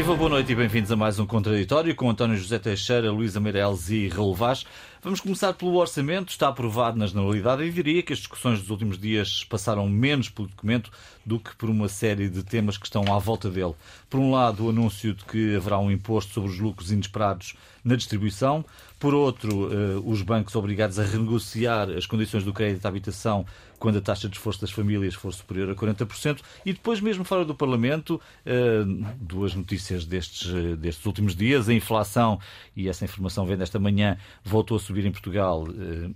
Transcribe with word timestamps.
Viva, 0.00 0.16
boa 0.16 0.30
noite 0.30 0.50
e 0.50 0.54
bem-vindos 0.54 0.90
a 0.90 0.96
mais 0.96 1.18
um 1.18 1.26
Contraditório 1.26 1.94
com 1.94 2.08
António 2.08 2.34
José 2.34 2.58
Teixeira, 2.58 3.12
Luísa 3.12 3.38
Meireles 3.38 3.90
e 3.90 4.08
Raul 4.08 4.34
Vaz. 4.34 4.64
Vamos 5.02 5.20
começar 5.20 5.52
pelo 5.52 5.76
orçamento. 5.76 6.30
Está 6.30 6.48
aprovado 6.48 6.98
na 6.98 7.06
generalidade 7.06 7.64
e 7.64 7.70
diria 7.70 8.02
que 8.02 8.14
as 8.14 8.18
discussões 8.20 8.60
dos 8.60 8.70
últimos 8.70 8.98
dias 8.98 9.44
passaram 9.44 9.86
menos 9.86 10.30
pelo 10.30 10.48
documento 10.48 10.90
do 11.24 11.38
que 11.38 11.54
por 11.54 11.68
uma 11.68 11.86
série 11.86 12.30
de 12.30 12.42
temas 12.42 12.78
que 12.78 12.86
estão 12.86 13.14
à 13.14 13.18
volta 13.18 13.50
dele. 13.50 13.74
Por 14.08 14.18
um 14.18 14.30
lado, 14.30 14.64
o 14.64 14.70
anúncio 14.70 15.12
de 15.12 15.22
que 15.22 15.54
haverá 15.54 15.78
um 15.78 15.90
imposto 15.90 16.32
sobre 16.32 16.48
os 16.48 16.58
lucros 16.58 16.90
inesperados 16.90 17.54
na 17.84 17.94
distribuição. 17.94 18.64
Por 18.98 19.12
outro, 19.12 19.70
eh, 19.70 20.00
os 20.02 20.22
bancos 20.22 20.56
obrigados 20.56 20.98
a 20.98 21.04
renegociar 21.04 21.90
as 21.90 22.06
condições 22.06 22.42
do 22.42 22.54
crédito 22.54 22.86
à 22.86 22.88
habitação 22.88 23.44
quando 23.80 23.96
a 23.96 24.00
taxa 24.00 24.28
de 24.28 24.36
esforço 24.36 24.60
das 24.60 24.70
famílias 24.70 25.14
for 25.14 25.32
superior 25.32 25.70
a 25.70 25.74
40%. 25.74 26.40
E 26.64 26.72
depois, 26.72 27.00
mesmo 27.00 27.24
fora 27.24 27.44
do 27.44 27.52
Parlamento, 27.54 28.20
eh, 28.44 28.84
duas 29.18 29.54
notícias 29.54 30.04
destes, 30.04 30.52
eh, 30.54 30.76
destes 30.76 31.04
últimos 31.06 31.34
dias. 31.34 31.68
A 31.68 31.74
inflação, 31.74 32.38
e 32.76 32.88
essa 32.88 33.04
informação 33.04 33.46
vem 33.46 33.56
desta 33.56 33.78
manhã, 33.78 34.18
voltou 34.44 34.76
a 34.76 34.80
subir 34.80 35.06
em 35.06 35.10
Portugal 35.10 35.66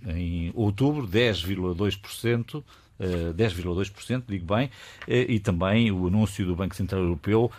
em 0.07 0.51
outubro, 0.53 1.07
10,2%. 1.07 2.63
10,2%, 3.35 4.23
digo 4.25 4.55
bem, 4.55 4.69
e 5.05 5.37
também 5.37 5.91
o 5.91 6.07
anúncio 6.07 6.45
do 6.45 6.55
Banco 6.55 6.73
Central 6.73 7.01
Europeu 7.01 7.51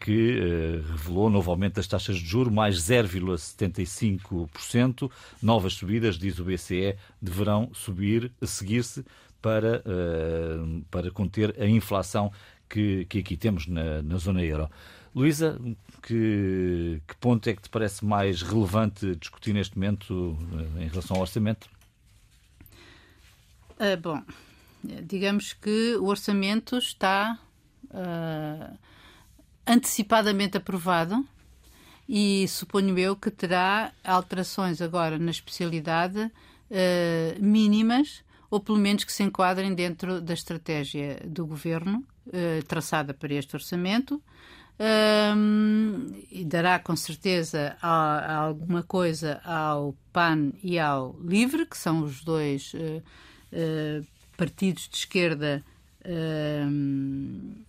que 0.00 0.82
revelou 0.90 1.30
novo 1.30 1.48
aumento 1.48 1.74
das 1.74 1.86
taxas 1.86 2.16
de 2.16 2.26
juros, 2.26 2.52
mais 2.52 2.76
0,75%. 2.76 5.08
Novas 5.40 5.74
subidas, 5.74 6.18
diz 6.18 6.40
o 6.40 6.44
BCE, 6.44 6.96
deverão 7.22 7.70
subir, 7.72 8.32
seguir-se 8.42 9.04
para, 9.40 9.82
para 10.90 11.10
conter 11.10 11.54
a 11.60 11.66
inflação 11.66 12.32
que, 12.68 13.04
que 13.06 13.18
aqui 13.18 13.36
temos 13.36 13.66
na, 13.66 14.02
na 14.02 14.16
zona 14.16 14.42
euro. 14.42 14.70
Luísa, 15.14 15.58
que, 16.02 17.02
que 17.06 17.16
ponto 17.16 17.48
é 17.48 17.54
que 17.54 17.62
te 17.62 17.68
parece 17.68 18.04
mais 18.04 18.42
relevante 18.42 19.16
discutir 19.16 19.52
neste 19.52 19.76
momento 19.76 20.38
em 20.78 20.86
relação 20.86 21.16
ao 21.16 21.22
orçamento? 21.22 21.68
Uh, 23.72 23.96
bom, 24.00 24.22
digamos 24.84 25.52
que 25.52 25.96
o 25.96 26.06
orçamento 26.06 26.76
está 26.76 27.38
uh, 27.86 28.78
antecipadamente 29.66 30.56
aprovado 30.56 31.26
e 32.08 32.46
suponho 32.46 32.98
eu 32.98 33.16
que 33.16 33.30
terá 33.30 33.92
alterações 34.04 34.80
agora 34.80 35.18
na 35.18 35.30
especialidade 35.30 36.20
uh, 36.20 36.30
mínimas 37.42 38.22
ou 38.50 38.60
pelo 38.60 38.78
menos 38.78 39.04
que 39.04 39.12
se 39.12 39.22
enquadrem 39.22 39.74
dentro 39.74 40.20
da 40.20 40.34
estratégia 40.34 41.20
do 41.24 41.46
governo 41.46 42.04
uh, 42.26 42.64
traçada 42.66 43.14
para 43.14 43.32
este 43.34 43.54
orçamento. 43.54 44.20
Um, 44.82 46.06
e 46.30 46.42
dará 46.42 46.78
com 46.78 46.96
certeza 46.96 47.76
a, 47.82 47.90
a 47.90 48.36
alguma 48.36 48.82
coisa 48.82 49.38
ao 49.44 49.94
PAN 50.10 50.52
e 50.62 50.78
ao 50.78 51.20
LIVRE, 51.22 51.66
que 51.66 51.76
são 51.76 52.02
os 52.02 52.24
dois 52.24 52.72
uh, 52.72 53.02
uh, 53.52 54.06
partidos 54.38 54.88
de 54.88 54.96
esquerda 54.96 55.62
uh, 56.06 57.60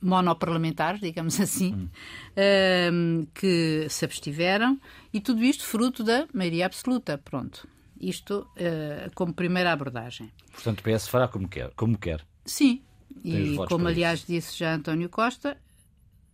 monoparlamentares, 0.00 1.02
digamos 1.02 1.36
assim, 1.40 1.74
hum. 1.74 3.26
que 3.34 3.86
se 3.90 4.06
abstiveram, 4.06 4.80
e 5.12 5.20
tudo 5.20 5.44
isto 5.44 5.64
fruto 5.64 6.02
da 6.02 6.26
maioria 6.32 6.64
absoluta. 6.64 7.18
Pronto. 7.18 7.68
Isto 8.00 8.48
uh, 8.56 9.10
como 9.14 9.32
primeira 9.32 9.72
abordagem. 9.72 10.30
Portanto, 10.52 10.80
o 10.80 10.82
PS 10.82 11.08
fará 11.08 11.26
como 11.28 11.48
quer. 11.48 11.70
Como 11.74 11.98
quer. 11.98 12.24
Sim, 12.44 12.82
e 13.24 13.56
como 13.68 13.88
aliás 13.88 14.20
isso. 14.20 14.26
disse 14.28 14.58
já 14.58 14.74
António 14.74 15.08
Costa, 15.08 15.56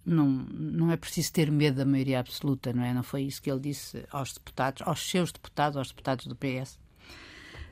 não, 0.05 0.27
não 0.29 0.91
é 0.91 0.97
preciso 0.97 1.33
ter 1.33 1.51
medo 1.51 1.79
da 1.79 1.85
maioria 1.85 2.21
absoluta, 2.21 2.73
não 2.73 2.85
é? 2.85 2.93
Não 2.93 3.03
foi 3.03 3.23
isso 3.23 3.41
que 3.41 3.51
ele 3.51 3.61
disse 3.61 4.05
aos 4.11 4.33
deputados, 4.33 4.83
aos 4.87 5.09
seus 5.09 5.33
deputados, 5.33 5.77
aos 5.77 5.89
deputados 5.89 6.27
do 6.27 6.37
PS. 6.37 6.79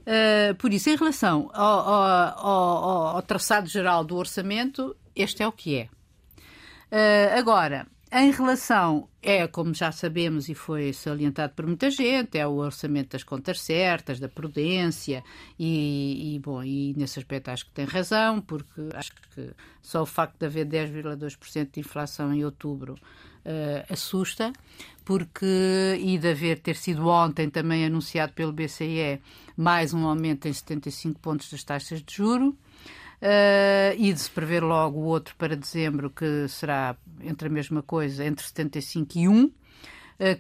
Uh, 0.03 0.55
por 0.57 0.73
isso, 0.73 0.91
em 0.91 0.97
relação 0.97 1.51
ao, 1.53 1.81
ao, 1.81 2.39
ao, 2.39 3.07
ao, 3.17 3.23
traçado 3.23 3.69
geral 3.69 4.03
do 4.05 4.17
orçamento, 4.17 4.97
este 5.15 5.43
é 5.43 5.47
o 5.47 5.53
que 5.53 5.77
é. 5.77 5.89
Uh, 6.91 7.39
agora, 7.39 7.87
em 8.15 8.31
relação, 8.31 9.09
é 9.23 9.47
como 9.47 9.73
já 9.73 9.91
sabemos 9.91 10.51
e 10.51 10.55
foi 10.55 10.93
salientado 10.93 11.55
por 11.55 11.67
muita 11.67 11.91
gente, 11.91 12.37
é 12.37 12.47
o 12.47 12.57
orçamento 12.57 13.13
das 13.13 13.25
contas 13.25 13.59
certas, 13.59 14.21
da 14.21 14.29
prudência, 14.29 15.25
e, 15.59 16.35
e 16.35 16.39
bom, 16.39 16.63
e 16.63 16.93
nesse 16.95 17.19
aspecto 17.19 17.49
acho 17.49 17.65
que 17.65 17.73
tem 17.73 17.87
razão, 17.87 18.43
porque 18.43 18.83
acho 18.93 19.13
que 19.15 19.51
só 19.81 20.03
o 20.03 20.07
facto 20.07 20.39
de 20.39 20.45
haver 20.45 20.67
10,2% 20.67 21.71
de 21.73 21.81
inflação 21.81 22.35
em 22.35 22.45
outubro 22.45 22.95
uh, 23.47 23.93
assusta, 23.93 24.53
porque 25.07 25.97
e 25.99 26.19
de 26.19 26.29
haver 26.29 26.59
ter 26.59 26.77
sido 26.77 27.09
ontem 27.09 27.49
também 27.49 27.87
anunciado 27.87 28.35
pelo 28.35 28.53
BCE 28.53 29.23
mais 29.57 29.95
um 29.95 30.07
aumento 30.07 30.47
em 30.47 30.53
75 30.53 31.19
pontos 31.19 31.51
das 31.51 31.65
taxas 31.65 32.03
de 32.03 32.15
juro. 32.15 32.55
Uh, 33.23 33.95
e 33.97 34.13
de 34.13 34.19
se 34.19 34.29
prever 34.29 34.65
logo 34.65 34.99
o 34.99 35.05
outro 35.05 35.37
para 35.37 35.55
dezembro, 35.55 36.11
que 36.11 36.49
será 36.49 36.97
entre 37.21 37.47
a 37.47 37.51
mesma 37.51 37.81
coisa, 37.81 38.25
entre 38.25 38.45
75 38.45 39.13
e 39.17 39.29
1, 39.29 39.45
eh, 39.45 39.51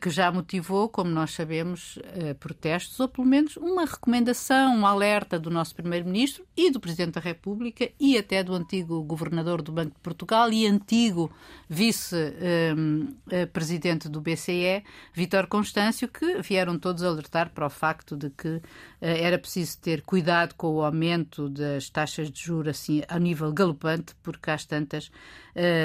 que 0.00 0.10
já 0.10 0.30
motivou, 0.30 0.88
como 0.88 1.10
nós 1.10 1.32
sabemos, 1.32 1.98
eh, 2.14 2.34
protestos, 2.34 3.00
ou 3.00 3.08
pelo 3.08 3.26
menos 3.26 3.56
uma 3.56 3.84
recomendação, 3.84 4.76
um 4.76 4.86
alerta 4.86 5.40
do 5.40 5.50
nosso 5.50 5.74
Primeiro-Ministro 5.74 6.46
e 6.56 6.70
do 6.70 6.78
Presidente 6.78 7.14
da 7.14 7.20
República 7.20 7.90
e 7.98 8.16
até 8.16 8.44
do 8.44 8.54
antigo 8.54 9.02
Governador 9.02 9.60
do 9.60 9.72
Banco 9.72 9.94
de 9.94 10.00
Portugal 10.00 10.52
e 10.52 10.68
antigo 10.68 11.32
Vice-Presidente 11.68 14.08
do 14.08 14.20
BCE, 14.20 14.84
Vítor 15.12 15.48
Constâncio, 15.48 16.06
que 16.06 16.40
vieram 16.42 16.78
todos 16.78 17.02
alertar 17.02 17.50
para 17.50 17.66
o 17.66 17.70
facto 17.70 18.16
de 18.16 18.30
que 18.30 18.62
eh, 19.00 19.24
era 19.24 19.36
preciso 19.36 19.80
ter 19.80 20.02
cuidado 20.02 20.54
com 20.54 20.68
o 20.68 20.84
aumento 20.84 21.48
das 21.48 21.90
taxas 21.90 22.30
de 22.30 22.40
juros 22.40 22.68
assim, 22.68 23.02
a 23.08 23.18
nível 23.18 23.52
galopante, 23.52 24.14
porque 24.22 24.48
às 24.48 24.64
tantas 24.64 25.10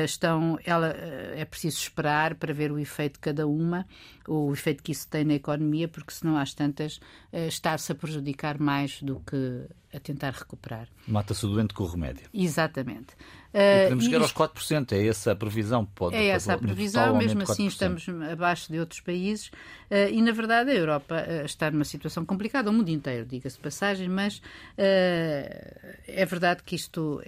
estão, 0.05 0.57
ela, 0.63 0.87
é 1.35 1.43
preciso 1.43 1.77
esperar 1.77 2.35
para 2.35 2.53
ver 2.53 2.71
o 2.71 2.79
efeito 2.79 3.13
de 3.13 3.19
cada 3.19 3.47
uma 3.47 3.85
o 4.27 4.51
efeito 4.51 4.83
que 4.83 4.91
isso 4.91 5.07
tem 5.07 5.23
na 5.23 5.35
economia, 5.35 5.87
porque 5.87 6.11
senão 6.11 6.37
às 6.37 6.53
tantas 6.53 6.99
eh, 7.31 7.47
está-se 7.47 7.91
a 7.91 7.95
prejudicar 7.95 8.59
mais 8.59 9.01
do 9.01 9.21
que 9.21 9.65
a 9.93 9.99
tentar 9.99 10.31
recuperar. 10.31 10.89
Mata-se 11.07 11.45
o 11.45 11.49
doente 11.49 11.73
com 11.73 11.83
o 11.83 11.87
remédio. 11.87 12.27
Exatamente. 12.33 13.15
E 13.59 13.83
podemos 13.83 14.05
chegar 14.05 14.21
aos 14.21 14.33
4%, 14.33 14.91
é 14.91 15.07
essa 15.07 15.31
a 15.31 15.35
previsão? 15.35 15.83
Pode, 15.83 16.15
é 16.15 16.27
essa 16.27 16.53
a 16.53 16.57
previsão, 16.59 17.17
mesmo 17.17 17.41
assim 17.41 17.65
estamos 17.65 18.05
abaixo 18.31 18.71
de 18.71 18.79
outros 18.79 18.99
países 18.99 19.47
uh, 19.47 20.11
e, 20.11 20.21
na 20.21 20.31
verdade, 20.31 20.69
a 20.69 20.75
Europa 20.75 21.15
uh, 21.15 21.43
está 21.45 21.71
numa 21.71 21.83
situação 21.83 22.23
complicada, 22.23 22.69
o 22.69 22.73
mundo 22.73 22.89
inteiro, 22.89 23.25
diga-se 23.25 23.57
passagem, 23.57 24.07
mas 24.07 24.41
é 24.77 26.25
verdade 26.25 26.61
que 26.63 26.75
isto 26.75 27.21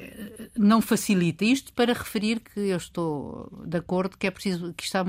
não 0.56 0.82
facilita. 0.82 1.44
Isto 1.44 1.74
para 1.74 1.94
referir 1.94 2.40
que 2.42 2.60
eu 2.60 2.78
estou 2.78 3.52
de 3.66 3.78
acordo 3.78 4.16
que 4.18 4.28
é 4.28 4.32
preciso, 4.32 4.72
que 4.74 4.84
está, 4.84 5.04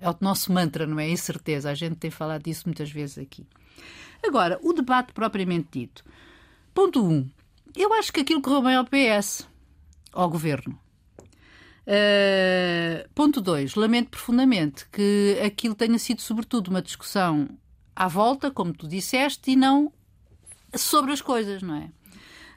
é 0.00 0.10
o 0.10 0.16
nosso 0.20 0.52
mantra, 0.52 0.86
não 0.86 1.00
é? 1.00 1.08
Incerteza, 1.08 1.70
a 1.70 1.74
gente 1.74 1.96
tem 1.96 2.10
falado 2.10 2.42
disso 2.42 2.64
muitas 2.66 2.90
vezes 2.90 3.16
aqui. 3.16 3.46
Agora, 4.22 4.58
o 4.62 4.72
debate 4.74 5.12
propriamente 5.12 5.68
dito. 5.72 6.04
Ponto 6.74 7.02
1. 7.02 7.10
Um, 7.10 7.30
eu 7.74 7.92
acho 7.94 8.12
que 8.12 8.20
aquilo 8.20 8.42
correu 8.42 8.62
bem 8.62 8.76
ao 8.76 8.84
PS 8.84 9.50
ao 10.12 10.28
governo. 10.28 10.78
Uh, 11.86 13.08
ponto 13.14 13.40
2. 13.40 13.74
Lamento 13.74 14.10
profundamente 14.10 14.86
que 14.88 15.38
aquilo 15.44 15.74
tenha 15.74 15.98
sido, 15.98 16.20
sobretudo, 16.20 16.68
uma 16.68 16.82
discussão 16.82 17.48
à 17.94 18.06
volta, 18.06 18.50
como 18.50 18.72
tu 18.72 18.86
disseste, 18.86 19.50
e 19.50 19.56
não 19.56 19.92
sobre 20.74 21.12
as 21.12 21.20
coisas, 21.20 21.62
não 21.62 21.76
é? 21.76 21.90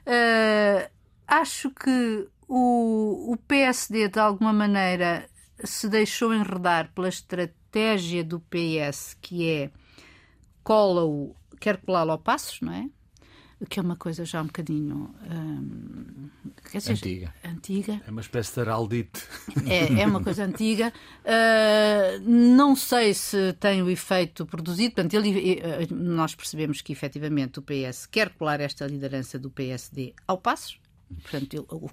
Uh, 0.06 0.90
acho 1.26 1.70
que 1.70 2.28
o, 2.48 3.32
o 3.32 3.36
PSD, 3.48 4.08
de 4.08 4.20
alguma 4.20 4.52
maneira, 4.52 5.28
se 5.64 5.88
deixou 5.88 6.32
enredar 6.32 6.92
pela 6.94 7.08
estratégia 7.08 8.22
do 8.22 8.40
PS, 8.40 9.16
que 9.20 9.50
é 9.50 9.70
cola-o, 10.62 11.34
quer 11.60 11.78
colá-lo 11.78 12.12
ao 12.12 12.18
passos, 12.18 12.60
não 12.60 12.72
é? 12.72 12.88
Que 13.64 13.80
é 13.80 13.82
uma 13.82 13.96
coisa 13.96 14.24
já 14.24 14.42
um 14.42 14.46
bocadinho 14.46 15.14
hum, 15.30 16.28
dizer, 16.72 16.92
antiga. 16.92 17.34
antiga. 17.42 18.02
É 18.06 18.10
uma 18.10 18.20
espécie 18.20 18.52
de 18.52 18.60
heraldite. 18.60 19.22
É, 19.66 20.02
é 20.02 20.06
uma 20.06 20.22
coisa 20.22 20.44
antiga. 20.44 20.92
Uh, 21.24 22.20
não 22.28 22.76
sei 22.76 23.14
se 23.14 23.54
tem 23.54 23.82
o 23.82 23.88
efeito 23.88 24.44
produzido. 24.44 24.94
Portanto, 24.94 25.14
ele, 25.14 25.60
eh, 25.60 25.86
nós 25.90 26.34
percebemos 26.34 26.82
que 26.82 26.92
efetivamente 26.92 27.58
o 27.58 27.62
PS 27.62 28.06
quer 28.06 28.30
colar 28.30 28.60
esta 28.60 28.86
liderança 28.86 29.38
do 29.38 29.50
PSD 29.50 30.12
ao 30.26 30.36
passo. 30.36 30.78
Portanto, 31.22 31.54
ele, 31.54 31.90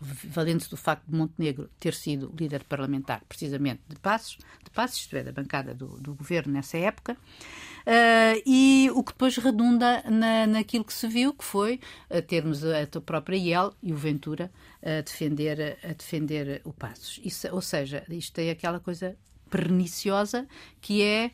valente 0.00 0.68
do 0.68 0.76
facto 0.76 1.04
de 1.06 1.16
Montenegro 1.16 1.70
ter 1.78 1.94
sido 1.94 2.32
líder 2.38 2.64
parlamentar, 2.64 3.22
precisamente 3.28 3.80
de 3.88 3.96
Passos, 3.96 4.38
de 4.62 4.70
Passos, 4.70 4.98
isto 4.98 5.16
é, 5.16 5.22
da 5.22 5.32
bancada 5.32 5.74
do, 5.74 5.88
do 6.00 6.14
governo 6.14 6.52
nessa 6.52 6.76
época, 6.76 7.12
uh, 7.14 8.42
e 8.44 8.90
o 8.94 9.02
que 9.02 9.12
depois 9.12 9.36
redunda 9.36 10.02
na, 10.10 10.46
naquilo 10.46 10.84
que 10.84 10.92
se 10.92 11.06
viu, 11.08 11.32
que 11.32 11.44
foi 11.44 11.80
uh, 12.10 12.20
termos 12.22 12.64
a, 12.64 12.82
a 12.82 13.00
própria 13.00 13.36
IEL 13.36 13.74
e 13.82 13.92
o 13.92 13.96
Ventura 13.96 14.50
a 14.82 15.00
defender, 15.00 15.78
a 15.82 15.92
defender 15.92 16.60
o 16.64 16.72
Passos. 16.72 17.20
Isso, 17.24 17.48
ou 17.50 17.62
seja, 17.62 18.04
isto 18.10 18.38
é 18.38 18.50
aquela 18.50 18.78
coisa 18.78 19.16
perniciosa 19.48 20.46
que 20.80 21.02
é 21.02 21.30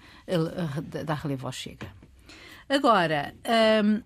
dar 1.04 1.14
relevo 1.14 1.46
ao 1.46 1.52
Chega. 1.52 1.88
Agora, 2.68 3.34
um, 3.84 4.00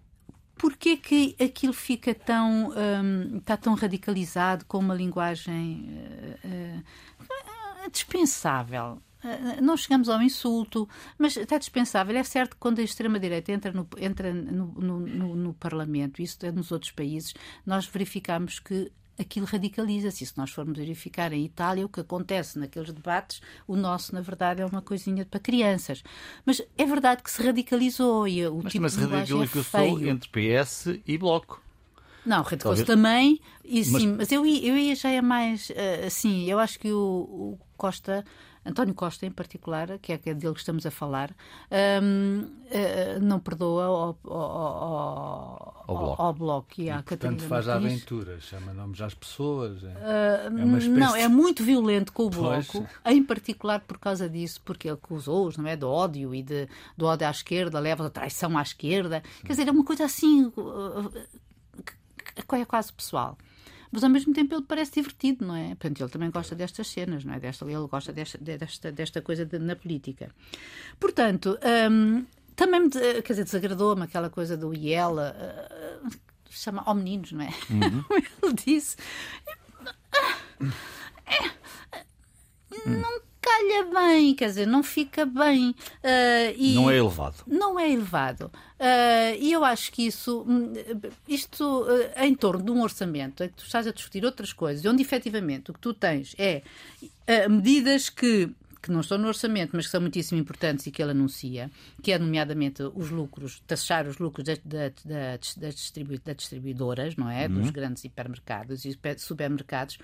Porquê 0.57 0.97
que 0.97 1.37
aquilo 1.43 1.73
fica 1.73 2.15
tão, 2.15 2.71
um, 2.71 3.39
está 3.39 3.57
tão 3.57 3.75
radicalizado 3.75 4.65
com 4.67 4.79
uma 4.79 4.95
linguagem 4.95 5.89
uh, 6.45 6.79
uh, 7.87 7.91
dispensável? 7.91 9.03
Uh, 9.25 9.61
não 9.61 9.77
chegamos 9.77 10.09
ao 10.09 10.23
insulto, 10.23 10.89
mas 11.19 11.37
está 11.37 11.59
dispensável. 11.59 12.17
É 12.17 12.23
certo 12.23 12.53
que 12.53 12.61
quando 12.61 12.79
a 12.79 12.83
extrema-direita 12.83 13.53
entra, 13.53 13.73
no, 13.73 13.89
entra 13.99 14.33
no, 14.33 14.67
no, 14.67 15.37
no 15.37 15.55
Parlamento, 15.55 16.23
isso 16.23 16.39
é 16.47 16.53
nos 16.53 16.71
outros 16.71 16.93
países, 16.93 17.35
nós 17.67 17.87
verificamos 17.87 18.61
que 18.61 18.93
aquilo 19.19 19.47
radicaliza-se. 19.47 20.27
Se 20.27 20.37
nós 20.37 20.51
formos 20.51 20.79
verificar 20.79 21.33
em 21.33 21.45
Itália 21.45 21.85
o 21.85 21.89
que 21.89 22.01
acontece 22.01 22.59
naqueles 22.59 22.93
debates, 22.93 23.41
o 23.67 23.77
nosso, 23.77 24.15
na 24.15 24.21
verdade, 24.21 24.63
é 24.63 24.67
uma 24.67 24.83
coisinha 24.83 25.25
para 25.25 25.41
crianças. 25.41 26.03
Mas 26.45 26.63
é 26.77 26.85
verdade 26.85 27.23
que 27.23 27.31
se 27.31 27.43
radicalizou 27.43 28.27
e 28.29 28.47
o 28.47 28.61
mas, 28.63 28.73
tipo 28.73 28.83
mas 28.83 28.93
de 28.93 29.01
radicalizou 29.01 29.43
é 29.43 29.47
feio. 29.47 30.09
entre 30.09 30.29
PS 30.29 30.87
e 31.07 31.19
Bloco. 31.19 31.63
Não, 32.25 32.43
radicalizou 32.43 32.87
também, 32.87 33.39
e, 33.63 33.85
sim, 33.85 33.93
mas, 33.93 34.05
mas 34.05 34.33
eu, 34.33 34.47
eu 34.47 34.79
ia 34.79 34.95
já 34.95 35.11
é 35.11 35.21
mais 35.21 35.69
uh, 35.71 36.07
assim, 36.07 36.51
eu 36.51 36.59
acho 36.59 36.79
que 36.79 36.91
o, 36.91 36.99
o 36.99 37.59
Costa 37.77 38.25
António 38.65 38.95
Costa, 38.95 39.27
em 39.27 39.31
particular, 39.31 39.99
que 39.99 40.13
é, 40.13 40.17
dele 40.17 40.55
que 40.55 40.61
estamos 40.61 40.87
a 40.87 40.91
falar, 40.91 41.31
um, 42.03 42.41
uh, 42.41 42.51
eh, 42.71 43.19
não 43.21 43.39
perdoa 43.39 43.85
ao, 43.85 44.19
ao, 44.25 44.35
ao, 44.35 45.85
ao 45.87 45.99
bloco. 45.99 46.23
Ao 46.23 46.33
bloco 46.33 46.69
e, 46.79 46.89
à 46.89 47.03
Catarina 47.03 47.39
Portanto, 47.39 47.49
faz 47.49 47.69
a 47.69 47.75
aventura, 47.75 48.41
chama 48.41 48.73
nomes 48.73 49.01
às 49.03 49.13
pessoas. 49.13 49.85
É, 49.85 49.89
uh, 49.89 50.59
é 50.59 50.65
uma 50.65 50.79
espécie 50.79 50.99
não, 50.99 51.15
é 51.15 51.29
muito 51.29 51.63
violento 51.63 52.13
com 52.13 52.25
o 52.25 52.31
bloco, 52.31 52.87
pois. 53.05 53.15
em 53.15 53.23
particular 53.23 53.81
por 53.81 53.99
causa 53.99 54.29
disso, 54.29 54.63
porque 54.65 54.89
ele 54.89 54.95
acusou-os 54.95 55.59
não 55.59 55.67
é, 55.67 55.77
de 55.77 55.85
ódio 55.85 56.35
e 56.35 56.43
de, 56.43 56.67
do 56.97 57.05
ódio 57.05 57.27
à 57.27 57.31
esquerda, 57.31 57.79
leva 57.79 58.07
a 58.07 58.11
traição 58.11 58.57
à 58.57 58.63
esquerda. 58.63 59.23
Quer 59.43 59.53
dizer, 59.53 59.69
é 59.69 59.71
uma 59.71 59.85
coisa 59.85 60.05
assim. 60.07 60.47
Uh, 60.57 61.13
é 62.53 62.65
quase 62.65 62.93
pessoal 62.93 63.37
mas 63.95 64.03
ao 64.03 64.11
mesmo 64.11 64.35
tempo 64.35 64.53
ele 64.53 64.65
parece 64.65 64.95
divertido, 64.95 65.47
não 65.47 65.55
é? 65.55 65.69
Portanto, 65.69 66.01
ele 66.01 66.11
também 66.11 66.29
gosta 66.29 66.53
destas 66.57 66.89
cenas, 66.89 67.25
não 67.25 67.33
é? 67.33 67.39
Desta, 67.39 67.65
ele 67.65 67.87
gosta 67.87 68.13
desta, 68.13 68.37
desta, 68.39 68.91
desta 68.91 69.23
coisa 69.23 69.47
de, 69.47 69.57
na 69.61 69.77
política. 69.77 70.35
Portanto, 70.99 71.57
hum, 71.89 72.27
também 72.57 72.81
me, 72.81 72.91
quer 72.91 73.23
dizer, 73.23 73.45
desagradou-me 73.45 74.03
aquela 74.03 74.29
coisa 74.29 74.57
do 74.57 74.75
IEL, 74.75 75.13
uh, 75.13 76.07
uh, 76.07 76.11
chama 76.51 76.83
ao 76.85 76.97
meninos, 76.97 77.31
não 77.31 77.43
é? 77.43 77.51
Uhum. 77.71 78.05
ele 78.43 78.53
disse. 78.55 78.97
não 82.85 83.21
calha 83.41 83.84
bem, 83.95 84.35
quer 84.35 84.49
dizer, 84.49 84.67
não 84.67 84.83
fica 84.83 85.25
bem. 85.25 85.71
Uh, 85.71 86.55
e 86.57 86.75
não 86.75 86.91
é 86.91 86.97
elevado. 86.97 87.37
Não 87.47 87.79
é 87.79 87.91
elevado. 87.91 88.51
Uh, 88.79 89.39
e 89.39 89.53
eu 89.53 89.65
acho 89.65 89.93
que 89.93 90.07
isso, 90.07 90.45
hum, 90.47 90.73
isto 91.29 91.65
uh, 91.65 92.23
em 92.25 92.35
torno 92.35 92.65
de 92.65 92.71
um 92.71 92.83
orçamento, 92.83 93.43
é 93.43 93.49
que 93.49 93.55
tu 93.55 93.65
estás 93.65 93.87
a 93.87 93.93
discutir 93.93 94.25
outras 94.25 94.53
coisas, 94.53 94.85
onde 94.85 95.01
efetivamente 95.01 95.71
o 95.71 95.75
que 95.75 95.81
tu 95.81 95.95
tens 95.95 96.35
é 96.39 96.63
medidas 97.49 98.11
que 98.11 98.51
que 98.85 98.93
não 98.93 99.01
estão 99.01 99.17
no 99.17 99.29
orçamento, 99.29 99.71
mas 99.73 99.87
que 99.87 99.93
são 99.93 100.01
muitíssimo 100.01 100.39
importantes 100.39 100.87
e 100.87 100.91
que 100.91 101.01
ele 101.01 101.13
anuncia, 101.13 101.71
que 102.03 102.13
é 102.13 102.19
nomeadamente 102.19 102.83
os 102.83 103.09
lucros, 103.09 103.63
taxar 103.67 104.07
os 104.07 104.19
lucros 104.19 104.45
das, 104.45 104.61
das, 104.63 105.55
das, 105.57 105.75
distribu 105.75 106.19
das 106.23 106.37
distribuidoras, 106.37 107.17
não 107.17 107.31
é? 107.31 107.47
Uhum. 107.47 107.63
Dos 107.63 107.71
grandes 107.71 108.05
hipermercados 108.05 108.85
e 108.85 108.95
supermercados. 109.17 109.97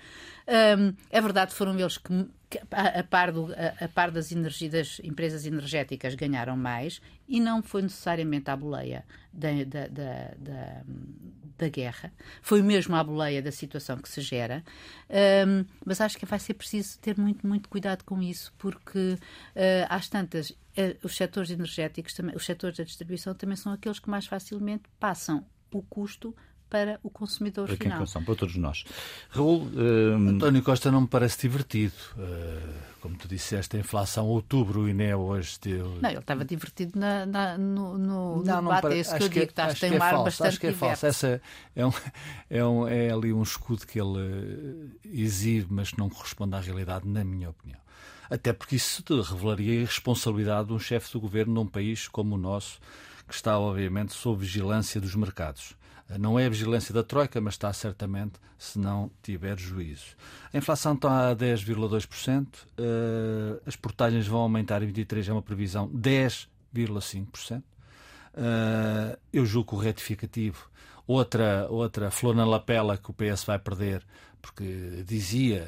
Um, 0.47 0.95
é 1.11 1.21
verdade, 1.21 1.53
foram 1.53 1.79
eles 1.79 1.99
que 1.99 2.25
a, 2.71 3.03
par 3.03 3.31
do, 3.31 3.53
a, 3.53 3.85
a, 3.85 3.87
par 3.87 4.11
das, 4.11 4.29
das 4.31 4.99
empresas 5.03 5.45
energéticas 5.45 6.15
ganharam 6.15 6.57
mais 6.57 7.01
e 7.27 7.39
não 7.39 7.61
foi 7.61 7.81
necessariamente 7.81 8.49
à 8.49 8.55
boleia 8.55 9.05
da, 9.31 9.49
da, 9.65 9.87
da, 9.87 10.83
da 11.57 11.69
guerra, 11.69 12.11
foi 12.41 12.61
mesmo 12.61 12.95
à 12.95 13.03
boleia 13.03 13.41
da 13.41 13.51
situação 13.51 13.97
que 13.97 14.09
se 14.09 14.21
gera, 14.21 14.63
um, 15.47 15.65
mas 15.85 16.01
acho 16.01 16.17
que 16.17 16.25
vai 16.25 16.39
ser 16.39 16.55
preciso 16.55 16.99
ter 16.99 17.17
muito, 17.17 17.47
muito 17.47 17.69
cuidado 17.69 18.03
com 18.03 18.21
isso, 18.21 18.53
porque 18.57 19.13
uh, 19.13 19.19
às 19.87 20.09
tantas, 20.09 20.49
uh, 20.49 20.55
os 21.03 21.15
setores 21.15 21.51
energéticos, 21.51 22.13
também, 22.13 22.35
os 22.35 22.45
setores 22.45 22.77
da 22.77 22.83
distribuição 22.83 23.33
também 23.33 23.55
são 23.55 23.71
aqueles 23.71 23.99
que 23.99 24.09
mais 24.09 24.25
facilmente 24.25 24.83
passam 24.99 25.45
o 25.71 25.81
custo 25.81 26.35
para 26.71 26.97
o 27.03 27.09
consumidor 27.09 27.67
para 27.67 27.75
final. 27.75 27.91
Quem 27.91 27.99
consome, 27.99 28.25
para 28.25 28.35
todos 28.35 28.55
nós. 28.55 28.85
Raul, 29.29 29.69
um... 29.75 30.29
António 30.29 30.63
Costa 30.63 30.89
não 30.89 31.01
me 31.01 31.07
parece 31.07 31.41
divertido. 31.41 31.93
Uh, 32.15 32.91
como 33.01 33.17
tu 33.17 33.27
disseste, 33.27 33.75
a 33.75 33.79
inflação 33.79 34.27
outubro 34.27 34.87
e 34.87 34.93
nem 34.93 35.13
hoje 35.13 35.57
deu. 35.59 35.97
Não, 35.99 36.09
ele 36.09 36.19
estava 36.19 36.45
divertido 36.45 36.97
na, 36.97 37.25
na, 37.25 37.57
no, 37.57 37.97
no 37.97 38.43
não, 38.43 38.63
debate. 38.63 38.83
Não, 38.83 38.91
é 38.91 38.97
isso 38.99 39.17
que 39.17 39.23
eu 39.23 39.29
digo, 39.29 39.45
que 39.47 39.51
estás, 39.51 39.79
tem 39.79 39.97
um 39.97 40.01
ar 40.01 40.23
bastante 40.23 40.47
Acho 40.47 40.59
que 40.59 40.67
é 40.67 40.71
falso. 40.71 41.05
Essa 41.05 41.41
é, 41.75 41.85
um, 41.85 41.91
é, 42.49 42.63
um, 42.63 42.87
é 42.87 43.11
ali 43.11 43.33
um 43.33 43.41
escudo 43.41 43.85
que 43.87 43.99
ele 43.99 44.91
exibe, 45.03 45.67
mas 45.71 45.89
que 45.91 45.97
não 45.97 46.09
corresponde 46.09 46.55
à 46.55 46.59
realidade, 46.59 47.07
na 47.07 47.23
minha 47.23 47.49
opinião. 47.49 47.79
Até 48.29 48.53
porque 48.53 48.75
isso 48.77 49.03
revelaria 49.23 49.71
a 49.71 49.75
irresponsabilidade 49.77 50.67
de 50.67 50.73
um 50.73 50.79
chefe 50.79 51.11
do 51.11 51.19
governo 51.19 51.53
num 51.53 51.67
país 51.67 52.07
como 52.07 52.35
o 52.35 52.37
nosso, 52.37 52.79
que 53.27 53.33
está, 53.33 53.59
obviamente, 53.59 54.13
sob 54.13 54.39
vigilância 54.39 55.01
dos 55.01 55.15
mercados. 55.15 55.75
Não 56.19 56.39
é 56.39 56.45
a 56.45 56.49
vigilância 56.49 56.93
da 56.93 57.03
Troika, 57.03 57.39
mas 57.39 57.53
está 57.55 57.71
certamente 57.73 58.33
se 58.57 58.77
não 58.77 59.09
tiver 59.23 59.57
juízo. 59.57 60.15
A 60.53 60.57
inflação 60.57 60.93
está 60.93 61.31
a 61.31 61.35
10,2%, 61.35 62.47
uh, 62.47 63.61
as 63.65 63.75
portagens 63.75 64.27
vão 64.27 64.41
aumentar 64.41 64.83
em 64.83 64.85
23, 64.87 65.29
é 65.29 65.33
uma 65.33 65.41
previsão 65.41 65.89
10,5%. 65.89 67.59
Uh, 67.59 67.63
eh, 68.33 69.19
eu 69.33 69.45
julgo 69.45 69.75
o 69.75 69.79
retificativo, 69.79 70.69
outra, 71.05 71.67
outra 71.69 72.09
flor 72.09 72.33
na 72.33 72.45
lapela 72.45 72.97
que 72.97 73.11
o 73.11 73.13
PS 73.13 73.43
vai 73.43 73.59
perder, 73.59 74.05
porque 74.41 75.03
dizia 75.05 75.67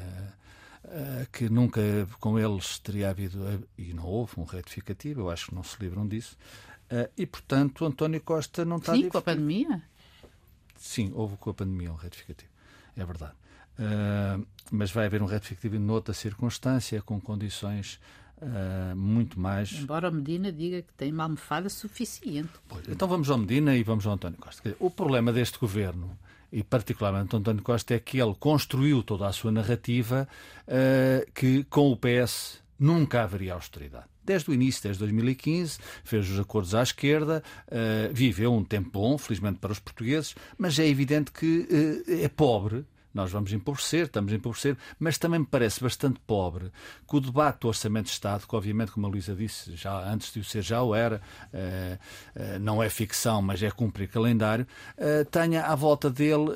uh, 0.84 1.30
que 1.30 1.48
nunca 1.48 1.80
com 2.20 2.38
eles 2.38 2.78
teria 2.78 3.10
havido, 3.10 3.66
e 3.76 3.92
não 3.92 4.06
houve 4.06 4.34
um 4.38 4.44
retificativo, 4.44 5.22
eu 5.22 5.30
acho 5.30 5.48
que 5.48 5.54
não 5.54 5.62
se 5.62 5.76
livram 5.80 6.06
disso. 6.06 6.36
e, 7.16 7.26
portanto, 7.26 7.84
António 7.84 8.20
Costa 8.20 8.64
não 8.64 8.76
está... 8.76 8.94
Sim, 8.94 9.08
com 9.08 9.18
a 9.18 9.22
pandemia? 9.22 9.82
Sim, 10.84 11.10
houve 11.14 11.38
com 11.38 11.48
a 11.48 11.54
pandemia 11.54 11.90
um 11.90 11.96
retificativo. 11.96 12.50
É 12.94 13.04
verdade. 13.06 13.32
Uh, 13.78 14.46
mas 14.70 14.92
vai 14.92 15.06
haver 15.06 15.22
um 15.22 15.26
retificativo 15.26 15.78
noutra 15.78 16.12
circunstância, 16.12 17.00
com 17.00 17.18
condições 17.18 17.98
uh, 18.36 18.94
muito 18.94 19.40
mais. 19.40 19.72
Embora 19.72 20.10
o 20.10 20.12
Medina 20.12 20.52
diga 20.52 20.82
que 20.82 20.92
tem 20.92 21.10
uma 21.10 21.24
almofada 21.24 21.70
suficiente. 21.70 22.50
Pois, 22.68 22.86
então 22.86 23.08
vamos 23.08 23.30
ao 23.30 23.38
Medina 23.38 23.74
e 23.74 23.82
vamos 23.82 24.06
ao 24.06 24.12
António 24.12 24.38
Costa. 24.38 24.76
o 24.78 24.90
problema 24.90 25.32
deste 25.32 25.58
governo, 25.58 26.16
e 26.52 26.62
particularmente 26.62 27.34
António 27.34 27.62
Costa, 27.62 27.94
é 27.94 27.98
que 27.98 28.20
ele 28.20 28.34
construiu 28.34 29.02
toda 29.02 29.26
a 29.26 29.32
sua 29.32 29.50
narrativa 29.50 30.28
uh, 30.68 31.32
que 31.32 31.64
com 31.64 31.90
o 31.90 31.96
PS 31.96 32.62
nunca 32.78 33.22
haveria 33.22 33.54
austeridade 33.54 34.13
desde 34.24 34.50
o 34.50 34.54
início, 34.54 34.82
desde 34.82 35.00
2015, 35.00 35.78
fez 36.02 36.30
os 36.30 36.38
acordos 36.38 36.74
à 36.74 36.82
esquerda, 36.82 37.42
uh, 37.68 38.12
viveu 38.12 38.52
um 38.52 38.64
tempo 38.64 38.90
bom, 38.92 39.18
felizmente 39.18 39.58
para 39.58 39.72
os 39.72 39.78
portugueses, 39.78 40.34
mas 40.58 40.78
é 40.78 40.86
evidente 40.86 41.30
que 41.30 41.68
uh, 42.08 42.24
é 42.24 42.28
pobre. 42.28 42.84
Nós 43.12 43.30
vamos 43.30 43.52
empobrecer, 43.52 44.06
estamos 44.06 44.32
a 44.32 44.34
empobrecer, 44.34 44.76
mas 44.98 45.16
também 45.18 45.38
me 45.38 45.46
parece 45.46 45.80
bastante 45.80 46.18
pobre 46.26 46.72
que 47.08 47.16
o 47.16 47.20
debate 47.20 47.60
do 47.60 47.68
Orçamento 47.68 48.06
de 48.06 48.10
Estado, 48.10 48.44
que 48.44 48.56
obviamente, 48.56 48.90
como 48.90 49.06
a 49.06 49.08
Luísa 49.08 49.36
disse, 49.36 49.76
já 49.76 50.12
antes 50.12 50.32
de 50.32 50.40
o 50.40 50.44
ser 50.44 50.62
já 50.62 50.82
o 50.82 50.96
era, 50.96 51.22
uh, 51.52 52.58
não 52.58 52.82
é 52.82 52.90
ficção, 52.90 53.40
mas 53.40 53.62
é 53.62 53.70
cumprir 53.70 54.08
calendário, 54.08 54.66
tenha 55.30 55.64
à 55.66 55.76
volta 55.76 56.10
dele 56.10 56.50